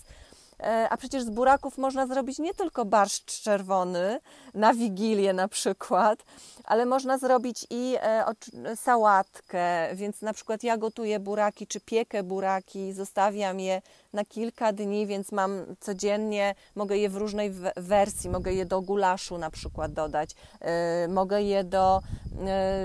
E, 0.60 0.89
a 0.89 0.97
przecież 0.97 1.24
z 1.24 1.30
buraków 1.30 1.78
można 1.78 2.08
zrobić 2.08 2.39
nie 2.39 2.53
tylko 2.53 2.86
barszcz 2.86 3.41
czerwony 3.41 4.20
na 4.53 4.74
wigilię 4.74 5.34
na 5.34 5.47
przykład, 5.47 6.24
ale 6.64 6.86
można 6.86 7.18
zrobić 7.18 7.68
i 7.70 7.95
e, 8.01 8.26
sałatkę, 8.76 9.95
więc 9.95 10.22
na 10.22 10.34
przykład 10.34 10.64
ja 10.64 10.78
gotuję 10.78 11.20
buraki 11.20 11.68
czy 11.68 11.80
piekę 11.80 12.24
buraki, 12.24 12.93
zostawiam 12.93 13.60
je 13.60 13.82
na 14.14 14.26
kilka 14.26 14.74
dni, 14.74 15.08
więc 15.08 15.32
mam 15.32 15.76
codziennie, 15.80 16.55
mogę 16.76 16.97
je 16.97 17.10
w 17.10 17.16
różnej 17.16 17.51
wersji, 17.78 18.30
mogę 18.30 18.53
je 18.53 18.66
do 18.66 18.82
gulaszu 18.82 19.38
na 19.38 19.49
przykład 19.49 19.93
dodać, 19.93 20.30
e, 20.62 21.08
mogę 21.08 21.41
je 21.41 21.64
do 21.64 22.01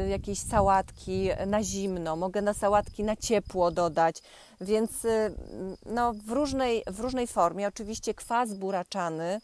jakiejś 0.09 0.39
sałatki 0.39 1.29
na 1.47 1.63
zimno, 1.63 2.17
mogę 2.17 2.43
na 2.43 2.55
sałatki 2.55 3.05
na 3.05 3.17
ciepło 3.17 3.71
dodać. 3.71 4.23
Więc 4.63 5.05
y, 5.05 5.35
no, 5.87 6.13
w, 6.27 6.31
różnej, 6.31 6.83
w 6.87 7.01
różnej 7.01 7.27
formie. 7.27 7.69
Oczywiście 7.69 8.15
kwas 8.15 8.55
buraczany, 8.55 9.41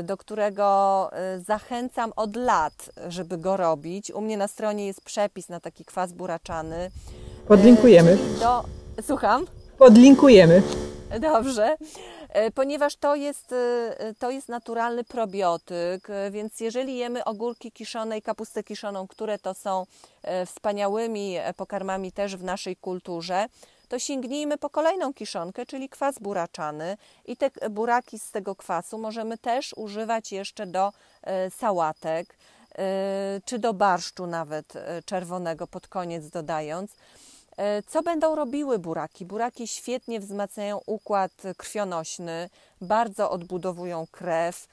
y, 0.00 0.02
do 0.02 0.16
którego 0.16 1.10
y, 1.36 1.40
zachęcam 1.40 2.12
od 2.16 2.36
lat, 2.36 2.90
żeby 3.08 3.38
go 3.38 3.56
robić. 3.56 4.10
U 4.10 4.20
mnie 4.20 4.36
na 4.36 4.48
stronie 4.48 4.86
jest 4.86 5.00
przepis 5.00 5.48
na 5.48 5.60
taki 5.60 5.84
kwas 5.84 6.12
buraczany. 6.12 6.90
Podlinkujemy. 7.48 8.18
Do... 8.40 8.64
Słucham? 9.02 9.46
Podlinkujemy. 9.78 10.62
Dobrze. 11.20 11.76
Ponieważ 12.54 12.96
to 12.96 13.14
jest, 13.14 13.54
to 14.18 14.30
jest 14.30 14.48
naturalny 14.48 15.04
probiotyk, 15.04 16.08
więc 16.30 16.60
jeżeli 16.60 16.96
jemy 16.96 17.24
ogórki 17.24 17.72
kiszone 17.72 18.18
i 18.18 18.22
kapustę 18.22 18.64
kiszoną, 18.64 19.08
które 19.08 19.38
to 19.38 19.54
są 19.54 19.86
wspaniałymi 20.46 21.36
pokarmami 21.56 22.12
też 22.12 22.36
w 22.36 22.44
naszej 22.44 22.76
kulturze, 22.76 23.46
to 23.88 23.98
sięgnijmy 23.98 24.58
po 24.58 24.70
kolejną 24.70 25.14
kiszonkę, 25.14 25.66
czyli 25.66 25.88
kwas 25.88 26.18
buraczany 26.18 26.96
i 27.24 27.36
te 27.36 27.50
buraki 27.70 28.18
z 28.18 28.30
tego 28.30 28.56
kwasu 28.56 28.98
możemy 28.98 29.38
też 29.38 29.74
używać 29.76 30.32
jeszcze 30.32 30.66
do 30.66 30.92
e, 31.22 31.50
sałatek 31.50 32.36
e, 32.78 33.40
czy 33.44 33.58
do 33.58 33.74
barszczu 33.74 34.26
nawet 34.26 34.76
e, 34.76 35.02
czerwonego 35.02 35.66
pod 35.66 35.88
koniec 35.88 36.30
dodając. 36.30 36.90
Co 37.86 38.02
będą 38.02 38.34
robiły 38.34 38.78
buraki? 38.78 39.26
Buraki 39.26 39.68
świetnie 39.68 40.20
wzmacniają 40.20 40.80
układ 40.86 41.32
krwionośny, 41.56 42.50
bardzo 42.80 43.30
odbudowują 43.30 44.06
krew, 44.10 44.66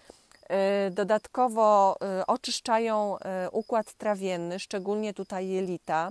dodatkowo 0.91 1.97
oczyszczają 2.27 3.17
układ 3.51 3.93
trawienny, 3.93 4.59
szczególnie 4.59 5.13
tutaj 5.13 5.47
jelita. 5.47 6.09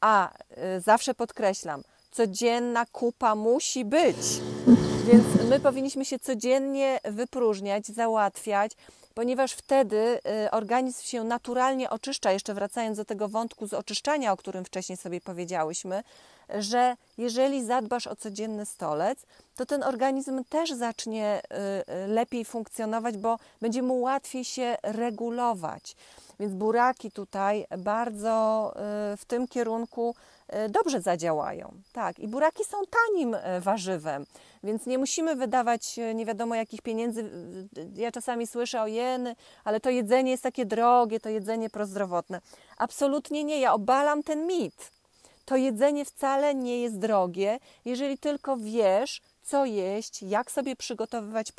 A 0.00 0.30
zawsze 0.78 1.14
podkreślam, 1.14 1.82
codzienna 2.10 2.86
kupa 2.86 3.34
musi 3.34 3.84
być. 3.84 4.16
Więc 5.04 5.24
my 5.48 5.60
powinniśmy 5.60 6.04
się 6.04 6.18
codziennie 6.18 7.00
wypróżniać, 7.04 7.86
załatwiać, 7.86 8.72
ponieważ 9.18 9.52
wtedy 9.52 10.20
y, 10.46 10.50
organizm 10.50 11.02
się 11.02 11.24
naturalnie 11.24 11.90
oczyszcza. 11.90 12.32
Jeszcze 12.32 12.54
wracając 12.54 12.96
do 12.96 13.04
tego 13.04 13.28
wątku 13.28 13.66
z 13.66 13.74
oczyszczania, 13.74 14.32
o 14.32 14.36
którym 14.36 14.64
wcześniej 14.64 14.96
sobie 14.96 15.20
powiedziałyśmy, 15.20 16.02
że 16.58 16.96
jeżeli 17.18 17.64
zadbasz 17.64 18.06
o 18.06 18.16
codzienny 18.16 18.66
stolec, 18.66 19.18
to 19.56 19.66
ten 19.66 19.82
organizm 19.82 20.44
też 20.44 20.72
zacznie 20.72 21.42
y, 21.42 21.92
y, 22.04 22.06
lepiej 22.06 22.44
funkcjonować, 22.44 23.16
bo 23.16 23.38
będzie 23.60 23.82
mu 23.82 24.00
łatwiej 24.00 24.44
się 24.44 24.76
regulować. 24.82 25.96
Więc 26.40 26.54
buraki 26.54 27.10
tutaj 27.10 27.66
bardzo 27.78 28.72
w 29.16 29.24
tym 29.26 29.48
kierunku 29.48 30.14
dobrze 30.68 31.00
zadziałają. 31.00 31.72
Tak, 31.92 32.18
i 32.18 32.28
buraki 32.28 32.64
są 32.64 32.78
tanim 32.90 33.36
warzywem, 33.60 34.26
więc 34.64 34.86
nie 34.86 34.98
musimy 34.98 35.36
wydawać 35.36 35.96
nie 36.14 36.26
wiadomo 36.26 36.54
jakich 36.54 36.82
pieniędzy. 36.82 37.30
Ja 37.94 38.12
czasami 38.12 38.46
słyszę 38.46 38.82
o 38.82 38.86
jeny, 38.86 39.36
ale 39.64 39.80
to 39.80 39.90
jedzenie 39.90 40.30
jest 40.30 40.42
takie 40.42 40.66
drogie, 40.66 41.20
to 41.20 41.28
jedzenie 41.28 41.70
prozdrowotne. 41.70 42.40
Absolutnie 42.78 43.44
nie, 43.44 43.60
ja 43.60 43.72
obalam 43.74 44.22
ten 44.22 44.46
mit. 44.46 44.97
To 45.48 45.56
jedzenie 45.56 46.04
wcale 46.04 46.54
nie 46.54 46.82
jest 46.82 46.98
drogie, 46.98 47.58
jeżeli 47.84 48.18
tylko 48.18 48.56
wiesz, 48.56 49.22
co 49.42 49.64
jeść, 49.64 50.22
jak 50.22 50.50
sobie 50.50 50.76
przygotowywać 50.76 51.52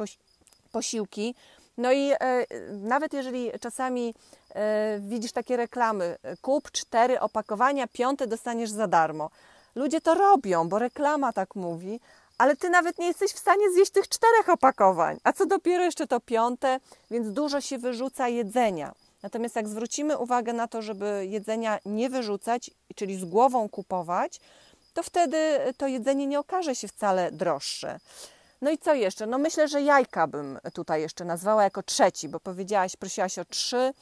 posiłki. 0.72 1.36
No 1.78 1.92
i 1.92 2.12
e, 2.12 2.46
nawet 2.72 3.14
jeżeli 3.14 3.52
czasami 3.62 4.14
e, 4.50 5.00
widzisz 5.00 5.32
takie 5.32 5.58
reklamy, 5.58 6.18
kup 6.42 6.72
cztery 6.72 7.20
opakowania, 7.20 7.88
piąte 7.88 8.28
dostaniesz 8.28 8.70
za 8.70 8.88
darmo. 8.88 9.30
Ludzie 9.76 10.02
to 10.02 10.14
robią, 10.14 10.70
bo 10.70 10.80
reklama 10.80 11.34
tak 11.34 11.56
mówi, 11.56 12.00
ale 12.38 12.56
ty 12.56 12.70
nawet 12.70 13.00
nie 13.00 13.08
jesteś 13.08 13.32
w 13.32 13.40
stanie 13.40 13.72
zjeść 13.72 13.92
tych 13.92 14.08
czterech 14.10 14.50
opakowań, 14.50 15.18
a 15.24 15.34
co 15.34 15.46
dopiero 15.46 15.84
jeszcze 15.84 16.08
to 16.08 16.20
piąte, 16.20 16.80
więc 17.12 17.32
dużo 17.32 17.62
się 17.62 17.78
wyrzuca 17.78 18.28
jedzenia. 18.28 18.94
Natomiast 19.24 19.56
jak 19.56 19.68
zwrócimy 19.68 20.18
uwagę 20.18 20.54
na 20.54 20.68
to, 20.68 20.82
żeby 20.82 21.26
jedzenia 21.30 21.80
nie 21.86 22.10
wyrzucać, 22.10 22.72
czyli 22.96 23.16
z 23.16 23.26
głową 23.26 23.70
kupować, 23.70 24.40
to 24.94 25.04
wtedy 25.04 25.58
to 25.78 25.88
jedzenie 25.88 26.28
nie 26.28 26.40
okaże 26.40 26.76
się 26.76 26.88
wcale 26.88 27.32
droższe. 27.32 28.00
No 28.62 28.72
i 28.72 28.78
co 28.78 28.94
jeszcze? 28.94 29.28
No 29.28 29.38
myślę, 29.38 29.68
że 29.68 29.82
jajka 29.82 30.28
bym 30.28 30.60
tutaj 30.74 31.02
jeszcze 31.02 31.26
nazwała 31.26 31.64
jako 31.64 31.84
trzeci, 31.84 32.30
bo 32.30 32.40
powiedziałaś, 32.40 32.96
prosiłaś 32.96 33.40
o 33.40 33.46
trzy. 33.46 33.94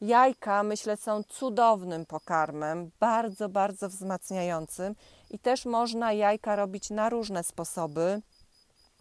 Jajka, 0.00 0.62
myślę, 0.62 0.96
są 0.96 1.22
cudownym 1.22 2.06
pokarmem, 2.06 2.90
bardzo, 3.00 3.48
bardzo 3.48 3.88
wzmacniającym 3.88 4.94
i 5.30 5.38
też 5.38 5.64
można 5.64 6.12
jajka 6.12 6.56
robić 6.56 6.90
na 6.90 7.08
różne 7.08 7.44
sposoby 7.44 8.22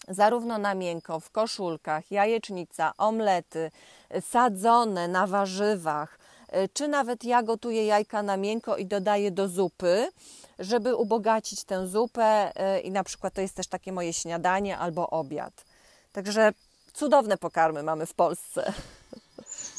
zarówno 0.07 0.57
na 0.57 0.75
miękko, 0.75 1.19
w 1.19 1.31
koszulkach, 1.31 2.11
jajecznica, 2.11 2.93
omlety, 2.97 3.71
sadzone 4.21 5.07
na 5.07 5.27
warzywach, 5.27 6.19
e, 6.49 6.67
czy 6.67 6.87
nawet 6.87 7.23
ja 7.23 7.43
gotuję 7.43 7.85
jajka 7.85 8.23
na 8.23 8.37
miękko 8.37 8.77
i 8.77 8.85
dodaję 8.85 9.31
do 9.31 9.47
zupy, 9.47 10.09
żeby 10.59 10.95
ubogacić 10.95 11.63
tę 11.63 11.87
zupę 11.87 12.51
e, 12.55 12.79
i 12.79 12.91
na 12.91 13.03
przykład 13.03 13.33
to 13.33 13.41
jest 13.41 13.55
też 13.55 13.67
takie 13.67 13.91
moje 13.91 14.13
śniadanie 14.13 14.77
albo 14.77 15.09
obiad. 15.09 15.65
Także 16.11 16.51
cudowne 16.93 17.37
pokarmy 17.37 17.83
mamy 17.83 18.05
w 18.05 18.13
Polsce. 18.13 18.73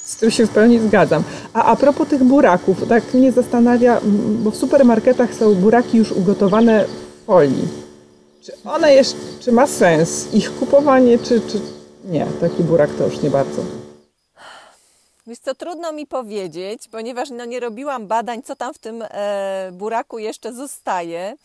Z 0.02 0.16
tym 0.16 0.30
się 0.30 0.46
w 0.46 0.50
pełni 0.50 0.78
zgadzam. 0.78 1.24
A 1.54 1.64
a 1.64 1.76
propos 1.76 2.08
tych 2.08 2.24
buraków, 2.24 2.88
tak 2.88 3.14
mnie 3.14 3.32
zastanawia, 3.32 4.00
bo 4.42 4.50
w 4.50 4.56
supermarketach 4.56 5.34
są 5.34 5.54
buraki 5.54 5.98
już 5.98 6.12
ugotowane 6.12 6.84
w 6.84 7.24
folii. 7.26 7.91
Czy 8.42 8.52
one 8.64 8.94
jeszcze, 8.94 9.16
czy 9.40 9.52
ma 9.52 9.66
sens 9.66 10.34
ich 10.34 10.58
kupowanie, 10.58 11.18
czy, 11.18 11.40
czy 11.40 11.60
nie? 12.04 12.26
Taki 12.40 12.62
burak 12.62 12.90
to 12.98 13.04
już 13.04 13.22
nie 13.22 13.30
bardzo. 13.30 13.62
Wiesz 15.26 15.38
co, 15.38 15.54
trudno 15.54 15.92
mi 15.92 16.06
powiedzieć, 16.06 16.88
ponieważ 16.88 17.30
no, 17.30 17.44
nie 17.44 17.60
robiłam 17.60 18.06
badań, 18.06 18.42
co 18.42 18.56
tam 18.56 18.74
w 18.74 18.78
tym 18.78 19.02
e, 19.02 19.70
buraku 19.72 20.18
jeszcze 20.18 20.52
zostaje. 20.52 21.36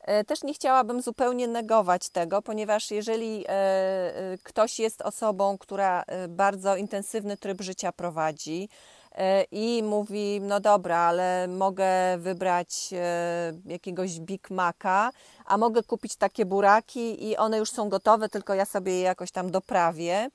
E, 0.00 0.24
też 0.24 0.42
nie 0.42 0.54
chciałabym 0.54 1.02
zupełnie 1.02 1.48
negować 1.48 2.08
tego, 2.08 2.42
ponieważ 2.42 2.90
jeżeli 2.90 3.44
e, 3.48 3.50
e 3.50 4.38
ktoś 4.42 4.78
jest 4.78 5.02
osobą, 5.02 5.58
która 5.58 6.02
e, 6.06 6.28
bardzo 6.28 6.76
intensywny 6.76 7.36
tryb 7.36 7.60
życia 7.60 7.92
prowadzi, 7.92 8.68
i 9.50 9.82
mówi, 9.82 10.40
no 10.40 10.60
dobra, 10.60 10.98
ale 10.98 11.48
mogę 11.48 12.18
wybrać 12.18 12.90
e, 12.92 13.52
jakiegoś 13.66 14.20
Big 14.20 14.50
Maca, 14.50 15.10
a 15.44 15.58
mogę 15.58 15.82
kupić 15.82 16.16
takie 16.16 16.46
buraki 16.46 17.28
i 17.28 17.36
one 17.36 17.58
już 17.58 17.70
są 17.70 17.88
gotowe, 17.88 18.28
tylko 18.28 18.54
ja 18.54 18.64
sobie 18.64 18.92
je 18.92 19.00
jakoś 19.00 19.30
tam 19.30 19.50
doprawię. 19.50 20.28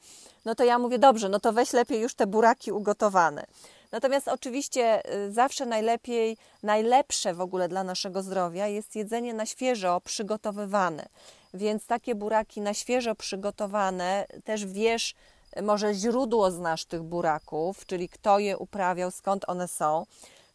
No 0.45 0.55
to 0.55 0.63
ja 0.63 0.79
mówię, 0.79 0.99
dobrze, 0.99 1.29
no 1.29 1.39
to 1.39 1.53
weź 1.53 1.73
lepiej 1.73 2.01
już 2.01 2.15
te 2.15 2.27
buraki 2.27 2.71
ugotowane. 2.71 3.45
Natomiast 3.91 4.27
oczywiście 4.27 5.05
e, 5.05 5.31
zawsze 5.31 5.65
najlepiej, 5.65 6.37
najlepsze 6.63 7.33
w 7.33 7.41
ogóle 7.41 7.69
dla 7.69 7.83
naszego 7.83 8.23
zdrowia 8.23 8.67
jest 8.67 8.95
jedzenie 8.95 9.33
na 9.33 9.45
świeżo 9.45 10.01
przygotowywane. 10.01 11.05
Więc 11.53 11.85
takie 11.85 12.15
buraki 12.15 12.61
na 12.61 12.73
świeżo 12.73 13.15
przygotowane 13.15 14.25
też 14.43 14.65
wiesz, 14.65 15.15
może 15.61 15.93
źródło 15.93 16.51
znasz 16.51 16.85
tych 16.85 17.03
buraków, 17.03 17.85
czyli 17.85 18.09
kto 18.09 18.39
je 18.39 18.57
uprawiał, 18.57 19.11
skąd 19.11 19.49
one 19.49 19.67
są. 19.67 20.05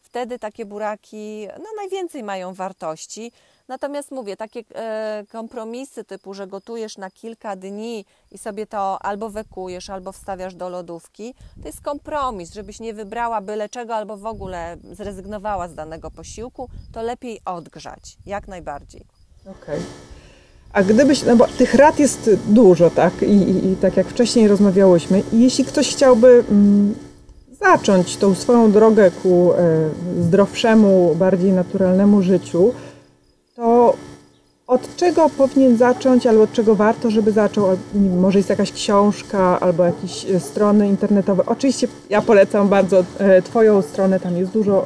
Wtedy 0.01 0.39
takie 0.39 0.65
buraki 0.65 1.47
no, 1.59 1.65
najwięcej 1.77 2.23
mają 2.23 2.53
wartości. 2.53 3.31
Natomiast 3.67 4.11
mówię, 4.11 4.37
takie 4.37 4.63
e, 4.75 5.23
kompromisy 5.31 6.03
typu, 6.03 6.33
że 6.33 6.47
gotujesz 6.47 6.97
na 6.97 7.11
kilka 7.11 7.55
dni 7.55 8.05
i 8.31 8.37
sobie 8.37 8.67
to 8.67 9.01
albo 9.01 9.29
wekujesz, 9.29 9.89
albo 9.89 10.11
wstawiasz 10.11 10.55
do 10.55 10.69
lodówki, 10.69 11.33
to 11.61 11.67
jest 11.67 11.81
kompromis, 11.81 12.53
żebyś 12.53 12.79
nie 12.79 12.93
wybrała 12.93 13.41
byle 13.41 13.69
czego, 13.69 13.95
albo 13.95 14.17
w 14.17 14.25
ogóle 14.25 14.77
zrezygnowała 14.91 15.67
z 15.67 15.75
danego 15.75 16.11
posiłku, 16.11 16.69
to 16.93 17.01
lepiej 17.01 17.39
odgrzać, 17.45 18.17
jak 18.25 18.47
najbardziej. 18.47 19.05
Okej. 19.41 19.79
Okay. 19.79 20.24
A 20.75 20.83
gdybyś, 20.83 21.23
no 21.23 21.35
bo 21.35 21.47
tych 21.47 21.73
rad 21.73 21.99
jest 21.99 22.29
dużo, 22.47 22.89
tak? 22.89 23.21
I, 23.21 23.25
i, 23.25 23.71
i 23.71 23.75
tak 23.75 23.97
jak 23.97 24.07
wcześniej 24.07 24.47
rozmawiałyśmy, 24.47 25.23
i 25.33 25.39
jeśli 25.43 25.65
ktoś 25.65 25.91
chciałby 25.95 26.43
mm, 26.51 26.95
zacząć 27.61 28.17
tą 28.17 28.35
swoją 28.35 28.71
drogę 28.71 29.11
ku 29.11 29.53
e, 29.53 29.89
zdrowszemu, 30.21 31.15
bardziej 31.15 31.51
naturalnemu 31.51 32.21
życiu, 32.21 32.73
to 33.55 33.95
od 34.67 34.95
czego 34.95 35.29
powinien 35.29 35.77
zacząć, 35.77 36.27
albo 36.27 36.41
od 36.41 36.51
czego 36.51 36.75
warto, 36.75 37.11
żeby 37.11 37.31
zaczął? 37.31 37.67
Może 38.19 38.39
jest 38.39 38.49
jakaś 38.49 38.71
książka, 38.71 39.59
albo 39.59 39.83
jakieś 39.83 40.25
e, 40.25 40.39
strony 40.39 40.87
internetowe. 40.87 41.43
Oczywiście 41.45 41.87
ja 42.09 42.21
polecam 42.21 42.69
bardzo 42.69 43.03
e, 43.19 43.41
Twoją 43.41 43.81
stronę, 43.81 44.19
tam 44.19 44.37
jest 44.37 44.51
dużo 44.51 44.85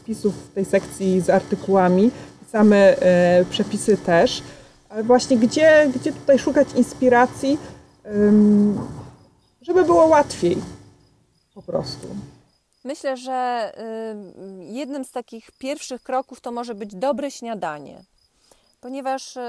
wpisów 0.00 0.34
w 0.34 0.54
tej 0.54 0.64
sekcji 0.64 1.20
z 1.20 1.30
artykułami, 1.30 2.10
same 2.52 2.96
przepisy 3.50 3.96
też. 3.96 4.42
Ale 4.88 5.02
właśnie 5.02 5.36
gdzie, 5.36 5.90
gdzie 5.94 6.12
tutaj 6.12 6.38
szukać 6.38 6.68
inspiracji, 6.76 7.58
żeby 9.62 9.84
było 9.84 10.06
łatwiej 10.06 10.56
po 11.54 11.62
prostu. 11.62 12.08
Myślę, 12.84 13.16
że 13.16 13.72
jednym 14.60 15.04
z 15.04 15.10
takich 15.10 15.50
pierwszych 15.58 16.02
kroków 16.02 16.40
to 16.40 16.52
może 16.52 16.74
być 16.74 16.94
dobre 16.94 17.30
śniadanie, 17.30 18.02
ponieważ 18.80 19.36
y, 19.36 19.40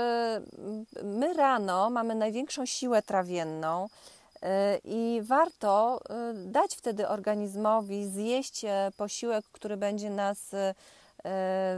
my 1.03 1.33
rano 1.33 1.89
mamy 1.89 2.15
największą 2.15 2.65
siłę 2.65 3.01
trawienną 3.01 3.85
y, 3.85 4.47
i 4.83 5.21
warto 5.23 5.99
y, 5.99 6.51
dać 6.51 6.75
wtedy 6.75 7.07
organizmowi 7.07 8.05
zjeść 8.05 8.65
e, 8.65 8.91
posiłek, 8.97 9.45
który 9.51 9.77
będzie 9.77 10.09
nas 10.09 10.51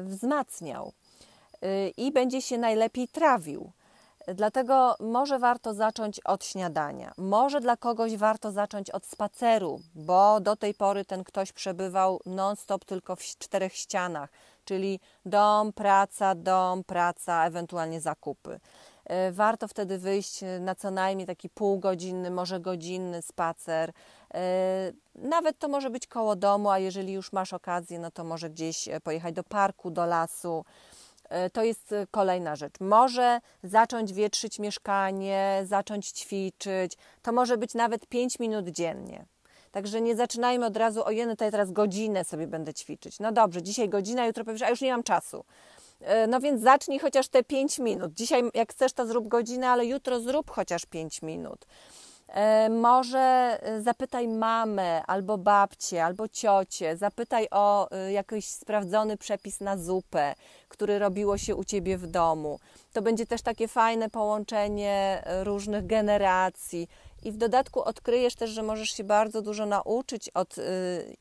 wzmacniał 0.03 0.93
i 1.97 2.11
będzie 2.11 2.41
się 2.41 2.57
najlepiej 2.57 3.07
trawił. 3.07 3.71
Dlatego 4.27 4.95
może 4.99 5.39
warto 5.39 5.73
zacząć 5.73 6.19
od 6.19 6.45
śniadania. 6.45 7.13
Może 7.17 7.61
dla 7.61 7.77
kogoś 7.77 8.17
warto 8.17 8.51
zacząć 8.51 8.89
od 8.89 9.05
spaceru, 9.05 9.81
bo 9.95 10.39
do 10.39 10.55
tej 10.55 10.73
pory 10.73 11.05
ten 11.05 11.23
ktoś 11.23 11.51
przebywał 11.51 12.19
non-stop 12.25 12.85
tylko 12.85 13.15
w 13.15 13.21
czterech 13.21 13.73
ścianach, 13.73 14.29
czyli 14.65 14.99
dom, 15.25 15.73
praca, 15.73 16.35
dom, 16.35 16.83
praca, 16.83 17.45
ewentualnie 17.45 18.01
zakupy. 18.01 18.59
E, 19.05 19.31
warto 19.31 19.67
wtedy 19.67 19.97
wyjść 19.97 20.39
na 20.59 20.75
co 20.75 20.91
najmniej 20.91 21.27
taki 21.27 21.49
półgodzinny, 21.49 22.31
może 22.31 22.59
godzinny 22.59 23.21
spacer. 23.21 23.91
E, 24.33 24.91
nawet 25.15 25.59
to 25.59 25.67
może 25.67 25.89
być 25.89 26.07
koło 26.07 26.35
domu, 26.35 26.69
a 26.69 26.79
jeżeli 26.79 27.13
już 27.13 27.33
masz 27.33 27.53
okazję, 27.53 27.99
no 27.99 28.11
to 28.11 28.23
może 28.23 28.49
gdzieś 28.49 28.89
pojechać 29.03 29.35
do 29.35 29.43
parku, 29.43 29.91
do 29.91 30.05
lasu 30.05 30.65
E, 30.90 30.90
to 31.53 31.63
jest 31.63 31.91
e, 31.91 32.07
kolejna 32.11 32.55
rzecz. 32.55 32.73
Może 32.79 33.39
zacząć 33.63 34.13
wietrzyć 34.13 34.59
mieszkanie, 34.59 35.61
zacząć 35.65 36.07
ćwiczyć. 36.07 36.97
To 37.21 37.31
może 37.31 37.57
być 37.57 37.73
nawet 37.73 38.07
5 38.07 38.39
minut 38.39 38.69
dziennie. 38.69 39.25
Także 39.71 40.01
nie 40.01 40.15
zaczynajmy 40.15 40.65
od 40.65 40.77
razu, 40.77 41.05
ojej, 41.05 41.27
tutaj 41.27 41.51
teraz 41.51 41.71
godzinę 41.71 42.23
sobie 42.23 42.47
będę 42.47 42.73
ćwiczyć. 42.73 43.19
No 43.19 43.31
dobrze, 43.31 43.63
dzisiaj 43.63 43.89
godzina, 43.89 44.25
jutro 44.25 44.45
powiesz, 44.45 44.61
a 44.61 44.69
już 44.69 44.81
nie 44.81 44.91
mam 44.91 45.03
czasu. 45.03 45.45
E, 46.01 46.27
no 46.27 46.39
więc 46.39 46.61
zacznij 46.61 46.99
chociaż 46.99 47.27
te 47.27 47.43
5 47.43 47.79
minut. 47.79 48.13
Dzisiaj, 48.13 48.43
jak 48.53 48.71
chcesz, 48.71 48.93
to 48.93 49.05
zrób 49.05 49.27
godzinę, 49.27 49.69
ale 49.69 49.85
jutro 49.85 50.19
zrób 50.19 50.51
chociaż 50.51 50.85
5 50.85 51.21
minut. 51.21 51.65
E, 52.31 52.69
może 52.69 53.19
e, 53.61 53.81
zapytaj 53.81 54.27
mamę, 54.27 55.03
albo 55.05 55.37
babcię, 55.37 56.05
albo 56.05 56.27
ciocię, 56.27 56.97
zapytaj 56.97 57.47
o 57.51 57.91
e, 57.91 58.11
jakiś 58.11 58.45
sprawdzony 58.45 59.17
przepis 59.17 59.59
na 59.59 59.77
zupę, 59.77 60.35
który 60.67 60.99
robiło 60.99 61.37
się 61.37 61.55
u 61.55 61.63
ciebie 61.63 61.97
w 61.97 62.07
domu. 62.07 62.59
To 62.93 63.01
będzie 63.01 63.25
też 63.25 63.41
takie 63.41 63.67
fajne 63.67 64.09
połączenie 64.09 65.23
różnych 65.43 65.85
generacji. 65.85 66.87
I 67.23 67.31
w 67.31 67.37
dodatku 67.37 67.83
odkryjesz 67.83 68.35
też, 68.35 68.49
że 68.49 68.63
możesz 68.63 68.89
się 68.89 69.03
bardzo 69.03 69.41
dużo 69.41 69.65
nauczyć 69.65 70.29
od 70.29 70.55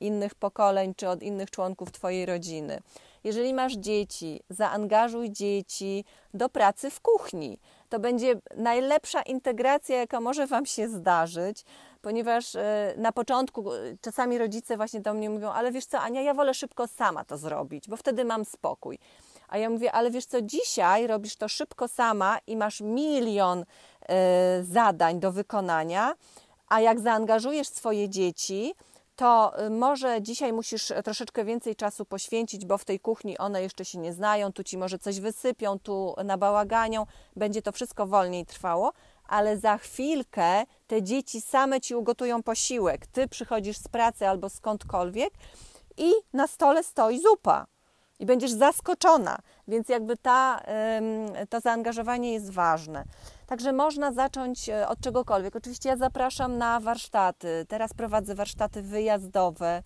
innych 0.01 0.35
pokoleń 0.35 0.95
czy 0.95 1.09
od 1.09 1.23
innych 1.23 1.51
członków 1.51 1.93
Twojej 1.93 2.27
rodziny. 2.27 2.81
Jeżeli 3.25 3.55
masz 3.55 3.73
dzieci, 3.73 4.41
zaangażuj 4.51 5.31
dzieci 5.31 6.05
do 6.35 6.49
pracy 6.49 6.91
w 6.91 7.01
kuchni 7.01 7.59
to 7.91 7.99
będzie 8.01 8.35
najlepsza 8.57 9.23
integracja, 9.23 9.97
jaka 9.97 10.21
może 10.21 10.47
Wam 10.47 10.67
się 10.67 10.89
zdarzyć, 10.89 11.65
ponieważ 12.03 12.55
e, 12.57 12.95
na 12.97 13.13
początku 13.13 13.75
e, 13.75 13.79
czasami 14.01 14.39
rodzice 14.39 14.77
właśnie 14.77 15.01
do 15.01 15.15
mnie 15.15 15.31
mówią, 15.31 15.51
ale 15.51 15.73
wiesz 15.73 15.87
co, 15.87 16.01
Ania, 16.01 16.23
ja 16.23 16.35
wolę 16.35 16.55
szybko 16.55 16.87
sama 16.87 17.25
to 17.25 17.39
zrobić, 17.39 17.89
bo 17.89 17.97
wtedy 17.97 18.25
mam 18.25 18.45
spokój. 18.45 18.99
A 19.49 19.59
ja 19.59 19.71
mówię, 19.71 19.93
ale 19.93 20.11
wiesz 20.11 20.27
co, 20.27 20.43
dzisiaj 20.43 21.07
robisz 21.07 21.37
to 21.37 21.49
szybko 21.49 21.89
sama 21.89 22.39
i 22.47 22.57
masz 22.57 22.81
milion 22.81 23.61
y, 23.61 23.65
zadań 24.65 25.21
do 25.21 25.33
wykonania, 25.33 26.15
a 26.69 26.81
jak 26.81 27.01
zaangażujesz 27.01 27.69
swoje 27.69 28.09
dzieci, 28.09 28.75
to 29.21 29.53
y, 29.67 29.71
może 29.71 30.23
dzisiaj 30.23 30.53
musisz 30.53 30.93
troszeczkę 31.05 31.45
więcej 31.45 31.77
czasu 31.77 32.05
poświęcić, 32.05 32.67
bo 32.67 32.79
w 32.79 32.85
tej 32.85 33.01
kuchni 33.01 33.39
one 33.39 33.63
jeszcze 33.63 33.85
się 33.85 33.99
nie 33.99 34.13
znają, 34.13 34.53
tu 34.53 34.65
ci 34.65 34.79
może 34.79 34.99
coś 34.99 35.21
wysypią, 35.21 35.79
tu 35.79 36.15
nabałaganią, 36.25 37.07
będzie 37.37 37.63
to 37.63 37.73
wszystko 37.73 38.07
wolniej 38.07 38.47
trwało, 38.47 38.93
ale 39.29 39.59
za 39.59 39.79
chwilkę 39.79 40.65
te 40.87 41.03
dzieci 41.03 41.41
same 41.41 41.81
ci 41.81 41.95
ugotują 41.95 42.43
posiłek. 42.43 43.07
Ty 43.07 43.29
przychodzisz 43.29 43.77
z 43.77 43.89
pracy 43.89 44.29
albo 44.29 44.49
skądkolwiek 44.49 45.35
i 45.97 46.13
na 46.33 46.47
stole 46.47 46.85
stoi 46.85 47.21
zupa 47.21 47.67
i 48.19 48.27
będziesz 48.27 48.51
zaskoczona, 48.51 49.39
więc 49.69 49.89
jakby 49.89 50.17
ta, 50.17 50.63
to 51.51 51.61
zaangażowanie 51.61 52.33
jest 52.33 52.51
ważne. 52.51 53.05
Także 53.51 53.73
można 53.73 54.13
zacząć 54.13 54.69
e, 54.69 54.89
od 54.89 55.01
czegokolwiek. 55.01 55.57
Oczywiście 55.57 55.89
ja 55.89 55.97
zapraszam 55.97 56.59
na 56.59 56.81
warsztaty. 56.81 57.67
Teraz 57.69 57.95
prowadzę 57.95 58.35
warsztaty 58.35 58.83
wyjazdowe, 58.83 59.83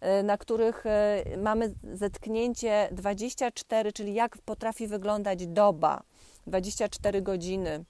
e, 0.00 0.22
na 0.22 0.38
których 0.38 0.86
e, 0.86 1.24
mamy 1.36 1.74
zetknięcie 1.92 2.88
24, 2.92 3.92
czyli 3.92 4.14
jak 4.14 4.38
potrafi 4.38 4.86
wyglądać 4.86 5.46
doba, 5.46 6.02
24 6.46 7.22
godziny 7.22 7.84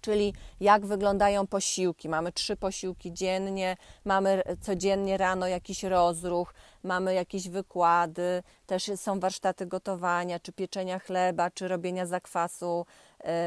czyli 0.00 0.34
jak 0.60 0.86
wyglądają 0.86 1.46
posiłki. 1.46 2.08
Mamy 2.08 2.32
trzy 2.32 2.56
posiłki 2.56 3.12
dziennie, 3.12 3.76
mamy 4.04 4.42
codziennie 4.60 5.16
rano 5.16 5.46
jakiś 5.46 5.82
rozruch, 5.82 6.54
mamy 6.82 7.14
jakieś 7.14 7.48
wykłady, 7.48 8.42
też 8.66 8.90
są 8.96 9.20
warsztaty 9.20 9.66
gotowania, 9.66 10.40
czy 10.40 10.52
pieczenia 10.52 10.98
chleba, 10.98 11.50
czy 11.50 11.68
robienia 11.68 12.06
zakwasu 12.06 12.86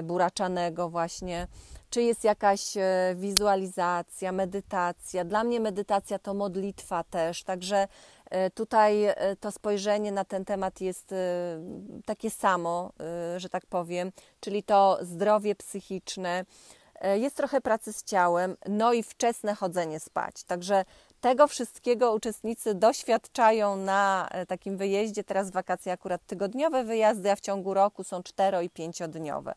buraczanego 0.04 0.90
właśnie, 0.90 1.48
czy 1.90 2.02
jest 2.02 2.24
jakaś 2.24 2.78
e, 2.78 3.16
wizualizacja, 3.16 4.32
medytacja. 4.32 5.26
Dla 5.26 5.44
mnie 5.44 5.60
medytacja 5.60 6.20
to 6.20 6.34
modlitwa 6.34 7.04
też, 7.04 7.44
także 7.44 7.88
e, 8.30 8.50
tutaj 8.50 9.08
to 9.40 9.52
spojrzenie 9.52 10.12
na 10.12 10.26
ten 10.26 10.46
temat 10.46 10.82
jest 10.82 11.14
takie 12.06 12.30
samo, 12.30 12.94
że 13.38 13.50
tak 13.50 13.66
powiem, 13.66 14.12
czyli 14.40 14.64
to 14.64 14.98
zdrowie 15.02 15.56
psychiczne. 15.56 16.46
Jest 17.16 17.36
trochę 17.38 17.62
pracy 17.62 17.94
z 17.94 18.04
ciałem, 18.04 18.58
no 18.68 18.94
i 18.94 19.04
wczesne 19.04 19.56
chodzenie 19.56 20.00
spać. 20.00 20.44
Także 20.44 20.86
tego 21.22 21.48
wszystkiego 21.48 22.14
uczestnicy 22.14 22.76
doświadczają 22.76 23.76
na 23.76 24.28
e, 24.32 24.46
takim 24.46 24.78
wyjeździe. 24.78 25.24
Teraz 25.24 25.52
wakacje 25.52 25.92
akurat 25.92 26.26
tygodniowe 26.26 26.84
wyjazdy, 26.84 27.32
a 27.32 27.36
w 27.36 27.40
ciągu 27.42 27.74
roku 27.74 28.04
są 28.04 28.24
cztero 28.24 28.62
i 28.62 28.70
pięciodniowe. 28.70 29.54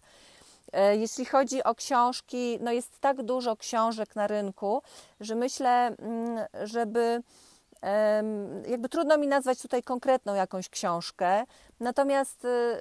E, 0.72 0.96
jeśli 0.96 1.24
chodzi 1.24 1.64
o 1.64 1.74
książki, 1.74 2.58
no 2.60 2.72
jest 2.72 3.00
tak 3.00 3.22
dużo 3.22 3.56
książek 3.56 4.16
na 4.16 4.26
rynku, 4.26 4.82
że 5.20 5.34
myślę, 5.34 5.96
mm, 5.98 6.46
żeby 6.64 7.22
jakby 8.68 8.88
trudno 8.88 9.18
mi 9.18 9.26
nazwać 9.26 9.62
tutaj 9.62 9.82
konkretną 9.82 10.34
jakąś 10.34 10.68
książkę, 10.68 11.44
natomiast 11.80 12.44
e, 12.44 12.78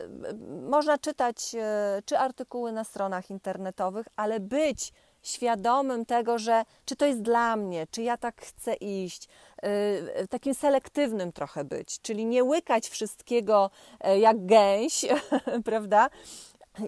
można 0.69 0.97
czytać 0.97 1.55
czy 2.05 2.17
artykuły 2.17 2.71
na 2.71 2.83
stronach 2.83 3.29
internetowych, 3.29 4.07
ale 4.15 4.39
być 4.39 4.93
świadomym 5.23 6.05
tego, 6.05 6.37
że 6.37 6.63
czy 6.85 6.95
to 6.95 7.05
jest 7.05 7.21
dla 7.21 7.55
mnie, 7.55 7.87
czy 7.91 8.01
ja 8.01 8.17
tak 8.17 8.41
chcę 8.41 8.73
iść, 8.73 9.27
yy, 9.63 10.27
takim 10.27 10.53
selektywnym 10.53 11.31
trochę 11.31 11.63
być, 11.63 12.01
czyli 12.01 12.25
nie 12.25 12.43
łykać 12.43 12.89
wszystkiego 12.89 13.69
yy, 14.03 14.19
jak 14.19 14.45
gęś, 14.45 15.05
prawda? 15.65 16.09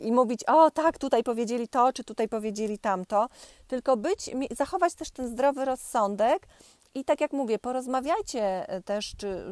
I 0.01 0.11
mówić, 0.11 0.43
o 0.43 0.71
tak, 0.71 0.97
tutaj 0.97 1.23
powiedzieli 1.23 1.67
to, 1.67 1.93
czy 1.93 2.03
tutaj 2.03 2.29
powiedzieli 2.29 2.79
tamto, 2.79 3.29
tylko 3.67 3.97
być, 3.97 4.29
zachować 4.51 4.93
też 4.93 5.11
ten 5.11 5.27
zdrowy 5.27 5.65
rozsądek 5.65 6.47
i 6.95 7.05
tak 7.05 7.21
jak 7.21 7.33
mówię, 7.33 7.59
porozmawiajcie 7.59 8.65
też, 8.85 9.13
czy, 9.17 9.43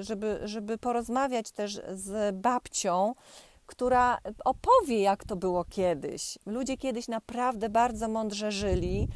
żeby, 0.00 0.40
żeby 0.44 0.78
porozmawiać 0.78 1.50
też 1.50 1.80
z 1.92 2.36
babcią, 2.36 3.14
która 3.68 4.18
opowie, 4.44 5.00
jak 5.00 5.24
to 5.24 5.36
było 5.36 5.64
kiedyś. 5.64 6.38
Ludzie 6.46 6.76
kiedyś 6.76 7.08
naprawdę 7.08 7.68
bardzo 7.68 8.08
mądrze 8.08 8.52
żyli 8.52 9.08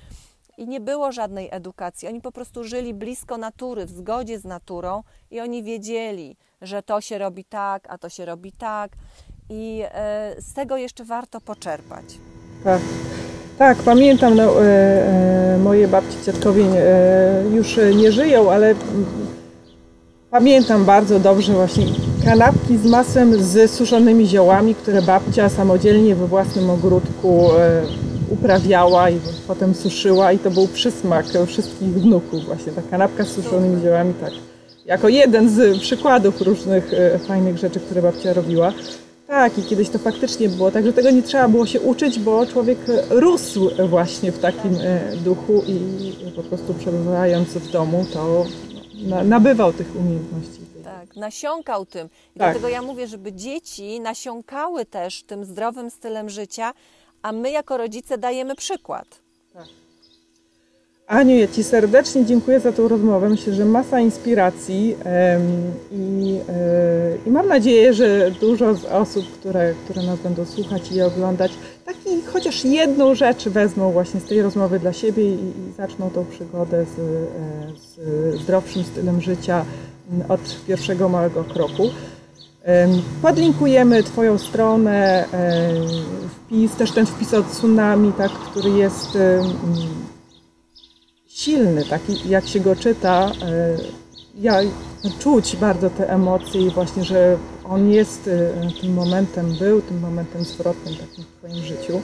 i 0.58 0.68
nie 0.68 0.80
było 0.80 1.12
żadnej 1.12 1.48
edukacji. 1.50 2.08
Oni 2.08 2.20
po 2.20 2.32
prostu 2.32 2.64
żyli 2.64 2.94
blisko 2.94 3.38
natury, 3.38 3.86
w 3.86 3.90
zgodzie 3.90 4.38
z 4.38 4.44
naturą 4.44 5.02
i 5.30 5.40
oni 5.40 5.62
wiedzieli, 5.62 6.36
że 6.62 6.82
to 6.82 7.00
się 7.00 7.18
robi 7.18 7.44
tak, 7.44 7.86
a 7.88 7.98
to 7.98 8.08
się 8.08 8.24
robi 8.24 8.52
tak. 8.52 8.92
I 9.50 9.82
e, 9.84 10.34
z 10.38 10.52
tego 10.52 10.76
jeszcze 10.76 11.04
warto 11.04 11.40
poczerpać. 11.40 12.04
Tak. 12.64 12.80
Tak, 13.58 13.78
pamiętam, 13.78 14.34
no, 14.34 14.64
e, 14.64 15.54
e, 15.54 15.58
moje 15.58 15.88
babci, 15.88 16.16
dziadkowie 16.24 16.64
e, 16.64 17.44
już 17.54 17.80
nie 17.96 18.12
żyją, 18.12 18.50
ale 18.50 18.74
Pamiętam 20.32 20.84
bardzo 20.84 21.20
dobrze 21.20 21.52
właśnie 21.52 21.86
kanapki 22.24 22.78
z 22.78 22.86
masłem 22.86 23.42
z 23.42 23.70
suszonymi 23.70 24.26
ziołami, 24.26 24.74
które 24.74 25.02
babcia 25.02 25.48
samodzielnie 25.48 26.14
we 26.14 26.26
własnym 26.26 26.70
ogródku 26.70 27.50
e, 27.58 27.82
uprawiała 28.30 29.10
i 29.10 29.20
potem 29.46 29.74
suszyła 29.74 30.32
i 30.32 30.38
to 30.38 30.50
był 30.50 30.68
przysmak 30.68 31.26
wszystkich 31.46 31.88
wnuków 31.88 32.44
właśnie, 32.44 32.72
ta 32.72 32.82
kanapka 32.90 33.24
z 33.24 33.28
suszonymi 33.28 33.82
ziołami, 33.82 34.14
tak. 34.20 34.32
Jako 34.86 35.08
jeden 35.08 35.50
z 35.50 35.78
przykładów 35.80 36.40
różnych 36.40 36.92
e, 36.94 37.18
fajnych 37.18 37.58
rzeczy, 37.58 37.80
które 37.80 38.02
babcia 38.02 38.32
robiła. 38.32 38.72
Tak, 39.26 39.58
i 39.58 39.62
kiedyś 39.62 39.88
to 39.88 39.98
faktycznie 39.98 40.48
było 40.48 40.70
tak, 40.70 40.86
że 40.86 40.92
tego 40.92 41.10
nie 41.10 41.22
trzeba 41.22 41.48
było 41.48 41.66
się 41.66 41.80
uczyć, 41.80 42.18
bo 42.18 42.46
człowiek 42.46 42.78
rósł 43.10 43.70
właśnie 43.88 44.32
w 44.32 44.38
takim 44.38 44.74
e, 44.80 45.16
duchu 45.24 45.62
i 45.66 45.80
po 46.36 46.42
prostu 46.42 46.74
przebywając 46.74 47.48
w 47.48 47.70
domu, 47.70 48.06
to 48.12 48.44
nabywał 49.24 49.72
tych 49.72 49.96
umiejętności. 49.96 50.60
Tak, 50.84 51.16
nasiąkał 51.16 51.86
tym. 51.86 52.06
I 52.06 52.08
tak. 52.08 52.22
dlatego 52.34 52.68
ja 52.68 52.82
mówię, 52.82 53.06
żeby 53.06 53.32
dzieci 53.32 54.00
nasiąkały 54.00 54.84
też 54.84 55.22
tym 55.22 55.44
zdrowym 55.44 55.90
stylem 55.90 56.30
życia, 56.30 56.72
a 57.22 57.32
my 57.32 57.50
jako 57.50 57.76
rodzice 57.76 58.18
dajemy 58.18 58.54
przykład. 58.54 59.21
Aniu, 61.12 61.36
ja 61.36 61.48
Ci 61.48 61.64
serdecznie 61.64 62.24
dziękuję 62.26 62.60
za 62.60 62.72
tą 62.72 62.88
rozmowę. 62.88 63.28
Myślę, 63.28 63.54
że 63.54 63.64
masa 63.64 64.00
inspiracji 64.00 64.96
i, 65.92 66.38
e, 66.48 67.28
i 67.28 67.30
mam 67.30 67.48
nadzieję, 67.48 67.94
że 67.94 68.30
dużo 68.40 68.74
z 68.74 68.84
osób, 68.84 69.32
które, 69.32 69.74
które 69.84 70.02
nas 70.02 70.18
będą 70.18 70.44
słuchać 70.44 70.92
i 70.92 71.02
oglądać, 71.02 71.52
taki 71.86 72.22
chociaż 72.32 72.64
jedną 72.64 73.14
rzecz 73.14 73.48
wezmą 73.48 73.92
właśnie 73.92 74.20
z 74.20 74.24
tej 74.24 74.42
rozmowy 74.42 74.78
dla 74.78 74.92
siebie 74.92 75.22
i, 75.22 75.34
i 75.34 75.72
zaczną 75.76 76.10
tą 76.10 76.24
przygodę 76.24 76.84
z, 76.84 76.98
e, 76.98 78.32
z 78.36 78.40
zdrowszym 78.40 78.84
stylem 78.84 79.20
życia 79.20 79.64
od 80.28 80.66
pierwszego 80.66 81.08
małego 81.08 81.44
kroku. 81.44 81.90
Podlinkujemy 83.22 84.02
Twoją 84.02 84.38
stronę, 84.38 85.24
wpis, 86.30 86.76
też 86.76 86.92
ten 86.92 87.06
wpis 87.06 87.34
od 87.34 87.50
tsunami, 87.50 88.12
tak, 88.12 88.30
który 88.32 88.70
jest 88.70 89.18
silny, 91.34 91.84
taki 91.84 92.28
jak 92.28 92.48
się 92.48 92.60
go 92.60 92.76
czyta, 92.76 93.32
e, 93.42 93.76
ja, 94.40 94.60
czuć 95.18 95.56
bardzo 95.56 95.90
te 95.90 96.10
emocje 96.10 96.66
i 96.66 96.70
właśnie, 96.70 97.04
że 97.04 97.38
on 97.64 97.90
jest 97.90 98.28
e, 98.28 98.80
tym 98.80 98.94
momentem, 98.94 99.54
był 99.58 99.82
tym 99.82 100.00
momentem 100.00 100.44
zwrotnym 100.44 100.94
takim 100.94 101.24
w 101.24 101.38
Twoim 101.38 101.64
życiu. 101.64 102.00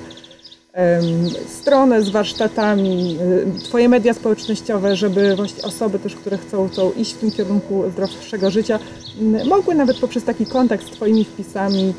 Stronę 1.49 2.03
z 2.03 2.09
warsztatami, 2.09 3.18
e, 3.57 3.59
Twoje 3.61 3.89
media 3.89 4.14
społecznościowe, 4.14 4.97
żeby 4.97 5.37
właśnie 5.37 5.64
osoby 5.64 5.99
też, 5.99 6.14
które 6.14 6.39
chcą, 6.39 6.68
chcą 6.68 6.93
iść 6.93 7.14
w 7.14 7.18
tym 7.18 7.31
kierunku 7.31 7.91
zdrowszego 7.91 8.51
życia, 8.51 8.79
mogły 9.45 9.74
nawet 9.74 9.99
poprzez 9.99 10.24
taki 10.24 10.47
kontakt 10.47 10.87
z 10.87 10.91
Twoimi 10.91 11.24
wpisami 11.24 11.95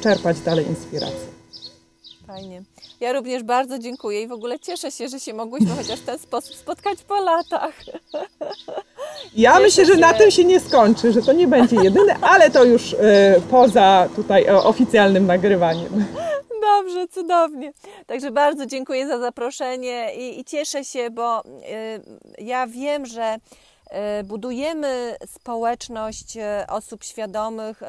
czerpać 0.00 0.40
dalej 0.40 0.68
inspirację. 0.68 1.26
Fajnie. 2.26 2.62
Ja 3.02 3.12
również 3.12 3.42
bardzo 3.42 3.78
dziękuję 3.78 4.22
i 4.22 4.26
w 4.26 4.32
ogóle 4.32 4.58
cieszę 4.58 4.90
się, 4.90 5.08
że 5.08 5.20
się 5.20 5.34
mogłyśmy 5.34 5.70
chociaż 5.76 6.00
w 6.00 6.04
ten 6.04 6.18
sposób 6.18 6.56
spotkać 6.56 7.02
po 7.02 7.20
latach. 7.20 7.74
Ja 9.34 9.50
Cieszę 9.50 9.62
myślę, 9.62 9.84
że 9.84 9.96
na 9.96 10.12
się. 10.12 10.18
tym 10.18 10.30
się 10.30 10.44
nie 10.44 10.60
skończy, 10.60 11.12
że 11.12 11.22
to 11.22 11.32
nie 11.32 11.48
będzie 11.48 11.76
jedyny, 11.76 12.14
ale 12.20 12.50
to 12.50 12.64
już 12.64 12.94
e, 12.94 12.96
poza 13.50 14.08
tutaj 14.16 14.44
e, 14.44 14.56
oficjalnym 14.56 15.26
nagrywaniem. 15.26 16.04
Dobrze, 16.60 17.08
cudownie. 17.08 17.72
Także 18.06 18.30
bardzo 18.30 18.66
dziękuję 18.66 19.06
za 19.08 19.18
zaproszenie 19.18 20.14
i, 20.14 20.40
i 20.40 20.44
cieszę 20.44 20.84
się, 20.84 21.10
bo 21.10 21.40
y, 21.40 21.44
ja 22.38 22.66
wiem, 22.66 23.06
że 23.06 23.36
y, 24.20 24.24
budujemy 24.24 25.16
społeczność 25.26 26.36
y, 26.36 26.40
osób 26.68 27.04
świadomych, 27.04 27.82
y, 27.82 27.86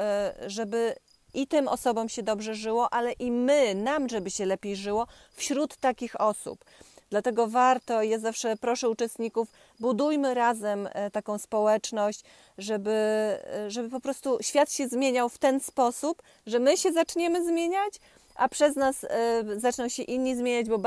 żeby 0.50 0.94
i 1.34 1.46
tym 1.46 1.68
osobom 1.68 2.08
się 2.08 2.22
dobrze 2.22 2.54
żyło, 2.54 2.92
ale 2.92 3.12
i 3.12 3.30
my, 3.30 3.74
nam, 3.74 4.08
żeby 4.08 4.30
się 4.30 4.46
lepiej 4.46 4.76
żyło 4.76 5.06
wśród 5.32 5.76
takich 5.76 6.20
osób. 6.20 6.64
Dlatego 7.10 7.46
warto, 7.46 8.02
ja 8.02 8.18
zawsze 8.18 8.56
proszę 8.56 8.88
uczestników, 8.88 9.48
budujmy 9.80 10.34
razem 10.34 10.88
e, 10.92 11.10
taką 11.10 11.38
społeczność, 11.38 12.20
żeby, 12.58 12.90
e, 12.90 13.70
żeby 13.70 13.90
po 13.90 14.00
prostu 14.00 14.38
świat 14.40 14.72
się 14.72 14.88
zmieniał 14.88 15.28
w 15.28 15.38
ten 15.38 15.60
sposób, 15.60 16.22
że 16.46 16.58
my 16.58 16.76
się 16.76 16.92
zaczniemy 16.92 17.44
zmieniać, 17.44 18.00
a 18.34 18.48
przez 18.48 18.76
nas 18.76 19.04
e, 19.04 19.44
zaczną 19.56 19.88
się 19.88 20.02
inni 20.02 20.36
zmieniać, 20.36 20.68
bo 20.68 20.78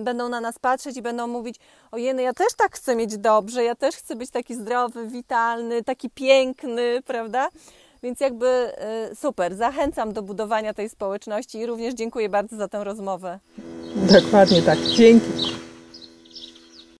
będą 0.00 0.28
na 0.28 0.40
nas 0.40 0.58
patrzeć 0.58 0.96
i 0.96 1.02
będą 1.02 1.26
mówić: 1.26 1.56
Ojej, 1.92 2.14
no 2.14 2.22
ja 2.22 2.32
też 2.32 2.54
tak 2.56 2.76
chcę 2.76 2.96
mieć 2.96 3.18
dobrze, 3.18 3.64
ja 3.64 3.74
też 3.74 3.96
chcę 3.96 4.16
być 4.16 4.30
taki 4.30 4.54
zdrowy, 4.54 5.06
witalny, 5.06 5.84
taki 5.84 6.10
piękny, 6.10 7.02
prawda? 7.06 7.48
Więc 8.04 8.20
jakby 8.20 8.46
e, 8.46 9.14
super, 9.14 9.54
zachęcam 9.54 10.12
do 10.12 10.22
budowania 10.22 10.74
tej 10.74 10.88
społeczności 10.88 11.58
i 11.58 11.66
również 11.66 11.94
dziękuję 11.94 12.28
bardzo 12.28 12.56
za 12.56 12.68
tę 12.68 12.84
rozmowę. 12.84 13.38
Dokładnie 13.96 14.62
tak. 14.62 14.78
Dzięki. 14.78 15.26